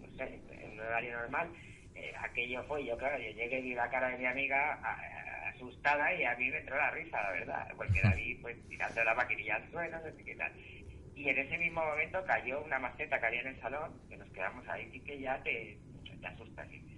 no 0.00 0.16
sé, 0.16 0.40
en 0.62 0.72
un 0.72 0.80
horario 0.80 1.18
normal. 1.18 1.48
Eh, 1.94 2.12
aquello 2.20 2.62
fue, 2.64 2.84
yo 2.84 2.96
claro, 2.98 3.18
yo 3.18 3.30
llegué 3.30 3.58
y 3.60 3.62
vi 3.62 3.74
la 3.74 3.88
cara 3.90 4.10
de 4.10 4.18
mi 4.18 4.26
amiga 4.26 4.78
asustada 5.48 6.12
y 6.14 6.24
a 6.24 6.36
mí 6.36 6.50
me 6.50 6.58
entró 6.58 6.76
la 6.76 6.90
risa, 6.90 7.22
la 7.22 7.30
verdad, 7.32 7.68
porque 7.76 8.02
la 8.02 8.14
vi 8.14 8.34
pues 8.36 8.56
tirando 8.68 9.02
la 9.02 9.14
maquinilla 9.14 9.56
al 9.56 9.70
suelo, 9.70 9.98
no 9.98 10.16
sé 10.16 10.24
qué 10.24 10.36
tal. 10.36 10.52
Y 11.16 11.28
en 11.28 11.38
ese 11.38 11.58
mismo 11.58 11.84
momento 11.84 12.22
cayó 12.26 12.62
una 12.62 12.78
maceta 12.78 13.18
que 13.18 13.26
había 13.26 13.40
en 13.40 13.48
el 13.48 13.60
salón, 13.60 14.00
que 14.08 14.16
nos 14.16 14.28
quedamos 14.30 14.68
ahí 14.68 14.88
y 14.92 15.00
que 15.00 15.18
ya 15.18 15.42
te, 15.42 15.78
te 16.20 16.26
asustas 16.26 16.68
y 16.70 16.78
dices, 16.78 16.97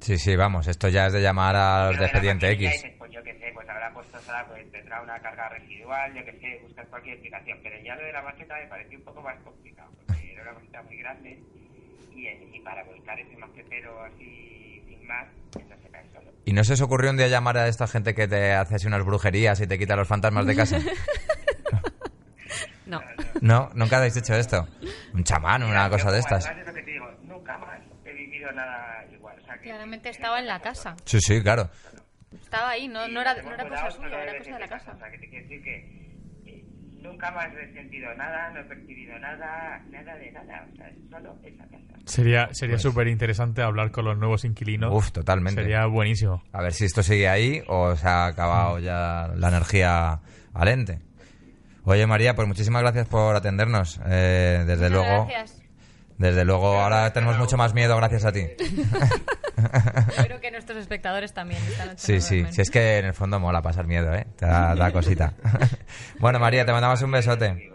Sí, 0.00 0.16
sí, 0.16 0.36
vamos, 0.36 0.66
esto 0.68 0.88
ya 0.88 1.06
es 1.06 1.12
de 1.12 1.20
llamar 1.20 1.56
a 1.56 1.86
los 1.86 1.96
Pero 1.96 2.00
de 2.00 2.06
expediente 2.06 2.50
X. 2.52 2.70
dices, 2.72 2.92
pues 2.98 3.10
yo 3.12 3.22
qué 3.22 3.34
sé, 3.38 3.50
pues 3.52 3.68
habrá 3.68 3.92
puesto 3.92 4.18
pues 4.48 4.70
tendrá 4.72 5.02
una 5.02 5.18
carga 5.20 5.48
residual, 5.50 6.14
yo 6.14 6.24
qué 6.24 6.32
sé, 6.40 6.60
buscas 6.62 6.86
cualquier 6.88 7.14
explicación. 7.14 7.58
Pero 7.62 7.76
ya 7.82 7.94
lo 7.96 8.02
de 8.04 8.12
la 8.12 8.22
maceta 8.22 8.54
me 8.56 8.66
pareció 8.68 8.98
un 8.98 9.04
poco 9.04 9.22
más 9.22 9.36
complicado, 9.42 9.90
porque 10.06 10.32
era 10.32 10.42
una 10.42 10.52
maceta 10.52 10.82
muy 10.82 10.96
grande 10.98 11.38
y, 12.14 12.28
y 12.28 12.60
para 12.60 12.84
buscar 12.84 13.18
ese 13.18 13.36
macetero 13.36 14.02
así 14.04 14.82
sin 14.86 15.06
más, 15.06 15.26
pues 15.52 15.66
no 15.66 15.76
se 15.82 15.88
cae 15.88 16.04
solo. 16.14 16.30
¿Y 16.44 16.52
no 16.52 16.64
se 16.64 16.72
os 16.74 16.80
ocurrió 16.80 17.10
un 17.10 17.16
día 17.16 17.28
llamar 17.28 17.58
a 17.58 17.68
esta 17.68 17.86
gente 17.86 18.14
que 18.14 18.28
te 18.28 18.52
hace 18.52 18.76
así 18.76 18.86
unas 18.86 19.04
brujerías 19.04 19.60
y 19.60 19.66
te 19.66 19.78
quita 19.78 19.96
los 19.96 20.08
fantasmas 20.08 20.46
de 20.46 20.56
casa? 20.56 20.78
No. 22.86 23.02
No, 23.42 23.68
nunca 23.74 23.98
habéis 23.98 24.16
hecho 24.16 24.32
esto. 24.34 24.66
Un 25.12 25.22
chamán, 25.22 25.62
una 25.62 25.90
cosa 25.90 26.10
de 26.10 26.20
estas. 26.20 26.46
Además 26.46 26.62
es 26.62 26.66
lo 26.68 26.74
que 26.74 26.82
te 26.82 26.90
digo, 26.92 27.10
nunca 27.24 27.58
más 27.58 27.78
he 28.06 28.12
vivido 28.14 28.50
nada 28.52 29.04
Claramente 29.62 30.08
estaba 30.10 30.38
en 30.38 30.46
la 30.46 30.60
casa. 30.60 30.96
Sí, 31.04 31.18
sí, 31.20 31.42
claro. 31.42 31.68
Estaba 32.42 32.70
ahí, 32.70 32.88
no, 32.88 33.08
no 33.08 33.20
era, 33.20 33.34
no 33.42 33.54
era 33.54 33.68
cosa 33.68 33.90
suya, 33.90 34.22
era 34.22 34.38
cosa 34.38 34.52
de 34.54 34.58
la 34.60 34.68
casa. 34.68 34.92
O 34.94 34.98
sea, 34.98 35.10
que 35.10 35.18
te 35.18 35.28
quiero 35.28 35.48
decir 35.48 35.62
que 35.62 35.98
nunca 37.00 37.30
más 37.30 37.46
he 37.54 37.72
sentido 37.72 38.12
nada, 38.14 38.50
no 38.50 38.60
he 38.60 38.64
percibido 38.64 39.18
nada, 39.18 39.82
nada 39.90 40.14
de 40.16 40.32
nada. 40.32 40.66
O 40.72 40.76
sea, 40.76 40.88
es 40.88 40.96
solo 41.10 41.36
esa 41.44 41.64
casa. 41.64 41.84
Sería, 42.04 42.48
sería 42.52 42.74
Pues- 42.74 42.82
súper 42.82 43.08
interesante 43.08 43.62
hablar 43.62 43.90
con 43.90 44.04
los 44.04 44.16
nuevos 44.18 44.44
inquilinos. 44.44 44.92
Uf, 44.94 45.12
totalmente. 45.12 45.60
Sería 45.62 45.86
buenísimo. 45.86 46.42
A 46.52 46.62
ver 46.62 46.72
si 46.72 46.84
esto 46.84 47.02
sigue 47.02 47.28
ahí 47.28 47.62
o 47.66 47.94
se 47.96 48.06
ha 48.08 48.26
acabado 48.26 48.78
ya 48.78 49.28
la 49.36 49.48
energía 49.48 50.20
al 50.54 50.68
ente. 50.68 51.00
Oye, 51.84 52.06
María, 52.06 52.34
pues 52.34 52.46
muchísimas 52.46 52.82
gracias 52.82 53.06
por 53.08 53.34
atendernos. 53.36 53.98
Eh, 54.06 54.64
desde 54.66 54.90
Muchas 54.90 54.90
luego, 54.90 55.26
Gracias. 55.26 55.62
desde 56.18 56.44
luego, 56.44 56.78
ahora 56.80 57.10
tenemos 57.14 57.38
mucho 57.38 57.56
más 57.56 57.72
miedo 57.72 57.96
gracias 57.96 58.24
a 58.26 58.32
ti. 58.32 58.42
Espero 60.08 60.40
que 60.40 60.50
nuestros 60.50 60.78
espectadores 60.78 61.32
también 61.32 61.62
esta 61.62 61.86
noche 61.86 61.98
Sí, 61.98 62.14
no 62.14 62.20
sí, 62.20 62.52
sí, 62.54 62.60
es 62.62 62.70
que 62.70 62.98
en 62.98 63.06
el 63.06 63.14
fondo 63.14 63.38
mola 63.40 63.62
pasar 63.62 63.86
miedo, 63.86 64.14
¿eh? 64.14 64.26
Te 64.36 64.46
da, 64.46 64.74
da 64.74 64.90
cosita. 64.92 65.34
bueno, 66.18 66.38
María, 66.38 66.64
te 66.64 66.72
mandamos 66.72 67.00
un 67.02 67.10
besote. 67.10 67.46
Eh, 67.46 67.72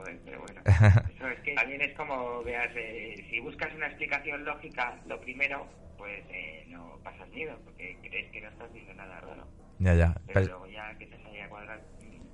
Eso 0.65 1.27
es 1.27 1.39
que 1.43 1.53
también 1.55 1.81
es 1.81 1.95
como 1.97 2.41
veas, 2.43 2.69
eh, 2.75 3.15
si 3.29 3.39
buscas 3.39 3.69
una 3.75 3.88
explicación 3.88 4.45
lógica, 4.45 4.95
lo 5.07 5.19
primero, 5.19 5.67
pues 5.97 6.23
eh, 6.29 6.65
no 6.69 6.97
pasas 7.03 7.27
miedo, 7.29 7.57
porque 7.65 7.97
crees 8.01 8.31
que 8.31 8.41
no 8.41 8.49
estás 8.49 8.71
viendo 8.73 8.93
nada 8.93 9.19
raro. 9.21 9.47
Ya, 9.79 9.93
ya. 9.93 10.13
Pero 10.27 10.34
Pero- 10.34 10.45
luego 10.59 10.67
ya 10.67 10.97
que 10.97 11.07
te 11.07 11.21
sale 11.21 11.41
a 11.43 11.49
cuadrar, 11.49 11.81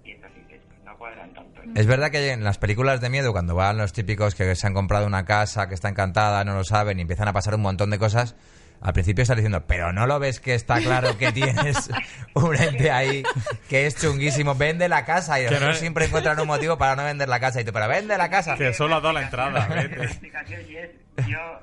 piensas 0.03 0.31
y 0.35 0.39
dices, 0.41 0.61
no 0.85 0.95
cuadran 0.97 1.33
tanto. 1.33 1.61
Es 1.75 1.87
verdad 1.87 2.11
que 2.11 2.31
en 2.31 2.43
las 2.43 2.57
películas 2.57 3.01
de 3.01 3.09
miedo, 3.09 3.31
cuando 3.31 3.55
van 3.55 3.77
los 3.77 3.93
típicos 3.93 4.35
que 4.35 4.55
se 4.55 4.67
han 4.67 4.73
comprado 4.73 5.07
una 5.07 5.25
casa, 5.25 5.67
que 5.67 5.73
está 5.75 5.89
encantada, 5.89 6.43
no 6.43 6.53
lo 6.55 6.63
saben 6.63 6.99
y 6.99 7.01
empiezan 7.01 7.27
a 7.27 7.33
pasar 7.33 7.55
un 7.55 7.61
montón 7.61 7.89
de 7.89 7.97
cosas, 7.99 8.35
al 8.81 8.93
principio 8.93 9.21
estás 9.23 9.37
diciendo, 9.37 9.63
pero 9.67 9.91
no 9.91 10.07
lo 10.07 10.19
ves 10.19 10.39
que 10.39 10.55
está 10.55 10.79
claro 10.81 11.17
que 11.17 11.31
tienes 11.31 11.89
un 12.33 12.55
ente 12.55 12.91
ahí 12.91 13.23
que 13.69 13.85
es 13.85 13.95
chunguísimo, 13.95 14.55
vende 14.55 14.87
la 14.87 15.05
casa 15.05 15.41
y 15.41 15.47
Que 15.47 15.59
no 15.59 15.71
es- 15.71 15.79
siempre 15.79 16.05
encuentran 16.05 16.39
un 16.39 16.47
motivo 16.47 16.77
para 16.77 16.95
no 16.95 17.03
vender 17.03 17.27
la 17.29 17.39
casa. 17.39 17.61
Y 17.61 17.65
tú, 17.65 17.73
pero 17.73 17.87
vende 17.87 18.17
la 18.17 18.29
casa. 18.29 18.55
Que 18.55 18.73
solo 18.73 18.95
ha 18.95 19.01
dado 19.01 19.13
la 19.13 19.23
entrada, 19.23 19.67
La 19.67 19.81
explicación 19.83 20.61
y 20.69 20.75
es, 20.77 20.89
yo, 21.27 21.59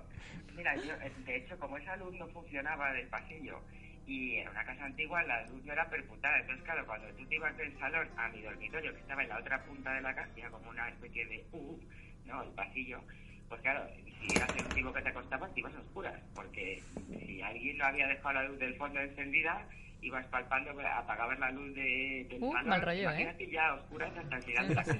mira, 0.57 0.75
yo, 0.77 0.93
de 1.27 1.37
hecho, 1.37 1.59
como 1.59 1.77
esa 1.79 1.97
luz 1.97 2.15
no 2.19 2.27
funcionaba 2.29 2.93
del 2.93 3.07
pasillo. 3.09 3.61
Y 4.07 4.37
en 4.37 4.49
una 4.49 4.65
casa 4.65 4.85
antigua 4.85 5.21
la 5.25 5.43
luz 5.47 5.65
no 5.65 5.73
era 5.73 5.89
permutada, 5.91 6.39
entonces 6.39 6.63
claro, 6.65 6.87
cuando 6.87 7.09
tú 7.17 7.27
te 7.27 7.35
ibas 7.35 7.57
del 7.57 7.77
salón 7.81 8.07
a 8.17 8.29
mi 8.29 8.41
dormitorio, 8.41 8.93
que 8.95 9.01
estaba 9.01 9.23
en 9.23 9.29
la 9.31 9.39
otra 9.39 9.65
punta 9.65 9.93
de 9.95 10.01
la 10.01 10.15
casa, 10.15 10.29
era 10.37 10.49
como 10.51 10.71
una 10.71 10.89
especie 10.91 11.27
de 11.27 11.45
U, 11.51 11.77
¿no? 12.25 12.41
El 12.43 12.51
pasillo, 12.51 13.01
pues 13.49 13.61
claro, 13.63 13.87
si 14.21 14.37
eras 14.37 14.49
el 14.57 14.65
tipo 14.75 14.93
que 14.93 15.03
te 15.03 15.09
acostabas, 15.09 15.53
te 15.55 15.61
ibas 15.61 15.75
a 15.75 15.79
oscuras, 15.81 16.15
porque 16.35 16.83
si 17.27 17.43
alguien 17.43 17.79
no 17.79 17.85
había 17.87 18.07
dejado 18.09 18.35
la 18.35 18.43
luz 18.45 18.59
del 18.59 18.75
fondo 18.77 19.01
encendida, 19.01 19.63
ibas 20.03 20.27
palpando, 20.27 20.71
apagabas 20.97 21.39
la 21.39 21.51
luz 21.51 21.75
de, 21.75 22.27
del 22.31 22.43
Uh, 22.43 22.53
mal 22.53 22.83
rollo, 22.83 22.99
¿eh? 22.99 23.03
imagínate 23.03 23.51
ya 23.51 23.69
a 23.69 23.75
oscuras 23.75 24.11
hasta 24.17 24.37
el 24.37 24.43
final 24.43 24.69
de 24.69 24.75
la 24.75 24.85
casa, 24.85 24.99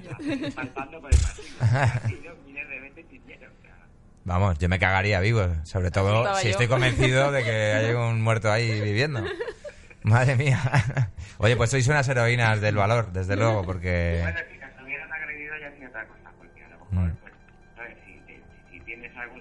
palpando 0.55 1.01
por 1.01 1.13
el 1.13 1.19
pasillo. 1.19 2.35
Miles 2.45 2.69
de 2.69 2.79
veces 2.79 3.05
miedo, 3.25 3.45
o 3.57 3.61
sea, 3.61 3.73
Vamos, 4.25 4.59
yo 4.59 4.67
me 4.67 4.79
cagaría 4.79 5.19
vivo, 5.21 5.47
sobre 5.63 5.89
todo 5.91 6.35
si 6.35 6.45
yo. 6.45 6.51
estoy 6.51 6.67
convencido 6.67 7.31
de 7.31 7.43
que 7.43 7.51
hay 7.51 7.93
un 7.93 8.21
muerto 8.21 8.51
ahí 8.51 8.81
viviendo. 8.81 9.23
Madre 10.03 10.35
mía. 10.35 10.59
Oye, 11.39 11.55
pues 11.55 11.69
sois 11.69 11.87
unas 11.87 12.07
heroínas 12.09 12.59
del 12.61 12.75
valor, 12.75 13.11
desde 13.11 13.35
luego, 13.35 13.63
porque... 13.63 14.19
Bueno, 14.21 14.39
si 14.51 14.57
nos 14.57 14.83
hubieran 14.83 15.11
agredido 15.13 15.53
ya 15.59 15.69
sería 15.71 15.89
otra 15.89 16.07
cosa, 16.07 16.31
porque 16.37 16.63
a 16.63 16.67
lo 16.69 16.79
mejor, 16.85 16.93
Mm. 17.09 17.17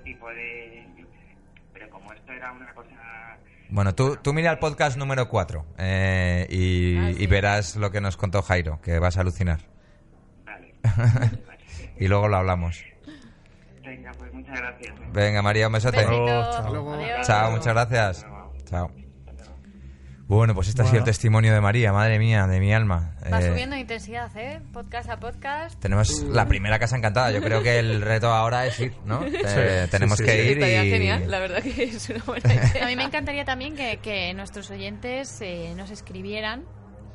Tipo 0.07 0.29
de... 0.31 0.87
yo 0.97 1.07
qué 1.07 1.19
sé, 1.19 1.37
Pero 1.75 1.91
como 1.91 2.13
esto 2.13 2.33
era 2.33 2.53
una 2.53 2.73
cosa... 2.73 3.39
Bueno, 3.69 3.95
tú, 3.95 4.17
tú 4.23 4.33
mira 4.33 4.51
el 4.53 4.59
podcast 4.59 4.97
número 4.97 5.29
4 5.29 5.67
eh, 5.79 6.47
y, 6.49 6.97
Ah, 6.97 7.13
sí. 7.13 7.23
y 7.25 7.27
verás 7.27 7.77
lo 7.77 7.91
que 7.91 8.01
nos 8.01 8.17
contó 8.17 8.41
Jairo, 8.41 8.81
que 8.81 8.99
vas 8.99 9.17
a 9.19 9.21
alucinar. 9.21 9.61
Vale. 10.45 10.73
Y 11.99 12.09
luego 12.09 12.29
lo 12.29 12.37
hablamos. 12.37 12.85
Venga, 13.83 14.13
pues 14.19 14.31
muchas 14.33 14.59
gracias. 14.59 14.95
¿eh? 15.01 15.09
Venga, 15.13 15.41
María, 15.43 15.67
un 15.69 15.73
besote. 15.73 16.05
Chao, 17.23 17.51
muchas 17.53 17.73
gracias. 17.73 18.27
Chao. 18.67 19.06
Bueno, 20.29 20.55
pues 20.57 20.67
este 20.69 20.83
ha 20.83 20.87
sido 20.87 20.99
el 20.99 21.05
testimonio 21.05 21.55
de 21.55 21.61
María, 21.61 21.93
madre 21.93 22.19
mía, 22.19 22.49
de 22.49 22.59
mi 22.59 22.73
alma. 22.75 23.15
Va 23.33 23.41
Eh, 23.41 23.49
subiendo 23.51 23.77
intensidad, 23.77 24.29
¿eh? 24.37 24.61
Podcast 24.73 25.09
a 25.09 25.21
podcast. 25.21 25.79
Tenemos 25.81 26.23
la 26.25 26.49
primera 26.49 26.81
casa 26.81 26.97
encantada. 26.97 27.31
Yo 27.31 27.41
creo 27.41 27.63
que 27.63 27.79
el 27.79 28.01
reto 28.03 28.33
ahora 28.33 28.67
es 28.67 28.79
ir, 28.81 28.93
¿no? 29.05 29.21
Eh, 29.25 29.87
tenemos 29.89 30.19
sí, 30.19 30.25
que 30.25 30.33
sí. 30.33 30.39
ir 30.39 30.59
Estaría 30.59 30.85
y... 30.85 30.91
genial, 30.91 31.31
la 31.31 31.39
verdad 31.39 31.63
que 31.63 31.85
es 31.85 32.11
una 32.11 32.25
buena 32.25 32.55
idea. 32.55 32.85
A 32.85 32.87
mí 32.89 32.97
me 32.97 33.05
encantaría 33.05 33.45
también 33.45 33.77
que, 33.77 33.99
que 34.03 34.35
nuestros 34.35 34.69
oyentes 34.71 35.41
eh, 35.43 35.73
nos 35.77 35.91
escribieran 35.93 36.65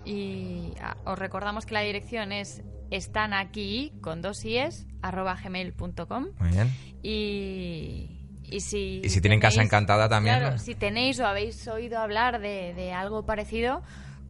y 0.06 0.74
ah, 0.82 0.96
os 1.04 1.20
recordamos 1.20 1.66
que 1.66 1.74
la 1.74 1.82
dirección 1.82 2.32
es 2.32 2.64
están 2.92 3.34
aquí 3.34 3.94
con 4.02 4.22
dos 4.22 4.44
ies 4.46 4.88
arroba 5.02 5.36
gmail.com 5.42 6.28
Muy 6.40 6.50
bien. 6.50 6.70
y, 7.04 8.21
y 8.52 8.60
si 8.60 9.02
Y 9.04 9.10
si 9.10 9.22
tienen 9.22 9.40
casa 9.40 9.64
encantada 9.64 10.08
también, 10.08 10.38
claro, 10.38 10.52
¿no? 10.52 10.60
si 10.60 10.76
tenéis 10.76 11.20
o 11.20 11.26
habéis 11.26 11.68
oído 11.68 11.98
hablar 11.98 12.40
de, 12.40 12.74
de 12.76 12.94
algo 12.94 13.24
parecido 13.26 13.82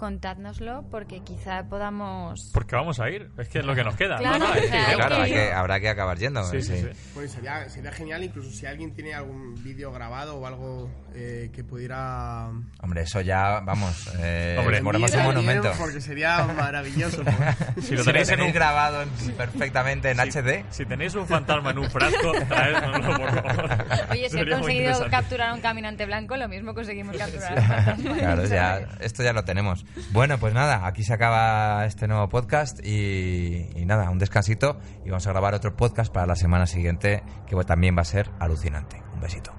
contádnoslo 0.01 0.83
porque 0.89 1.19
quizá 1.23 1.63
podamos 1.69 2.49
Porque 2.55 2.75
vamos 2.75 2.99
a 2.99 3.07
ir. 3.11 3.29
Es 3.37 3.47
que 3.49 3.59
es 3.59 3.65
lo 3.65 3.75
que 3.75 3.83
nos 3.83 3.95
queda. 3.95 4.17
Claro, 4.17 4.39
No, 4.39 4.53
es 4.55 4.61
que. 4.63 4.95
Claro, 4.95 5.15
que 5.17 5.21
hay 5.21 5.31
que- 5.31 5.51
habrá 5.53 5.79
que 5.79 5.89
acabar 5.89 6.17
yendo. 6.17 6.43
Sí, 6.45 6.59
sí, 6.63 6.75
sí. 6.81 6.87
sí. 6.91 7.09
Pues 7.13 7.31
sería, 7.31 7.69
sería 7.69 7.91
genial, 7.91 8.23
incluso 8.23 8.49
si 8.49 8.65
alguien 8.65 8.95
tiene 8.95 9.13
algún 9.13 9.53
vídeo 9.63 9.91
grabado 9.91 10.37
o 10.37 10.47
algo 10.47 10.89
eh, 11.13 11.51
que 11.53 11.63
pudiera... 11.63 12.49
Hombre, 12.81 13.03
eso 13.03 13.21
ya, 13.21 13.59
vamos, 13.59 14.09
eh, 14.19 14.55
Hombre, 14.59 14.81
ponemos 14.81 15.13
un 15.13 15.23
monumento. 15.23 15.71
Porque 15.77 16.01
sería 16.01 16.43
maravilloso. 16.45 17.23
pues. 17.23 17.35
Si 17.85 17.95
lo 17.95 18.03
Si 18.03 18.07
tenéis 18.11 18.29
en 18.29 18.41
un 18.41 18.51
grabado 18.51 19.03
en- 19.03 19.09
perfectamente 19.37 20.09
en 20.09 20.19
HD, 20.19 20.65
Si 20.71 20.83
tenéis 20.85 21.13
un 21.13 21.27
fantasma 21.27 21.69
en 21.71 21.77
un 21.77 21.91
frasco, 21.91 22.31
traédnoslo, 22.49 23.17
por 23.19 23.43
favor. 23.43 23.69
Oye, 24.09 24.29
si 24.31 24.39
he 24.39 24.49
conseguido 24.49 25.07
capturar 25.11 25.53
un 25.53 25.61
caminante 25.61 26.07
blanco, 26.07 26.35
lo 26.37 26.47
mismo 26.47 26.73
conseguimos 26.73 27.15
capturar. 27.15 27.95
claro, 28.01 28.45
ya, 28.45 28.87
esto 28.99 29.21
ya 29.21 29.31
lo 29.33 29.43
tenemos. 29.43 29.85
Bueno, 30.11 30.37
pues 30.37 30.53
nada, 30.53 30.85
aquí 30.87 31.03
se 31.03 31.13
acaba 31.13 31.85
este 31.85 32.07
nuevo 32.07 32.29
podcast 32.29 32.79
y, 32.85 33.67
y 33.75 33.85
nada, 33.85 34.09
un 34.09 34.19
descansito 34.19 34.79
y 35.05 35.09
vamos 35.09 35.27
a 35.27 35.31
grabar 35.31 35.53
otro 35.53 35.75
podcast 35.75 36.11
para 36.13 36.25
la 36.25 36.35
semana 36.35 36.67
siguiente 36.67 37.23
que 37.47 37.55
también 37.63 37.95
va 37.97 38.01
a 38.01 38.05
ser 38.05 38.29
alucinante. 38.39 39.01
Un 39.13 39.21
besito. 39.21 39.51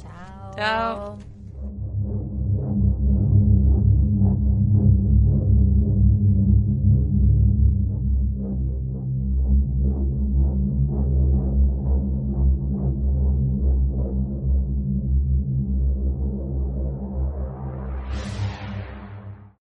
Chao. 0.00 0.54
Chao. 0.56 1.37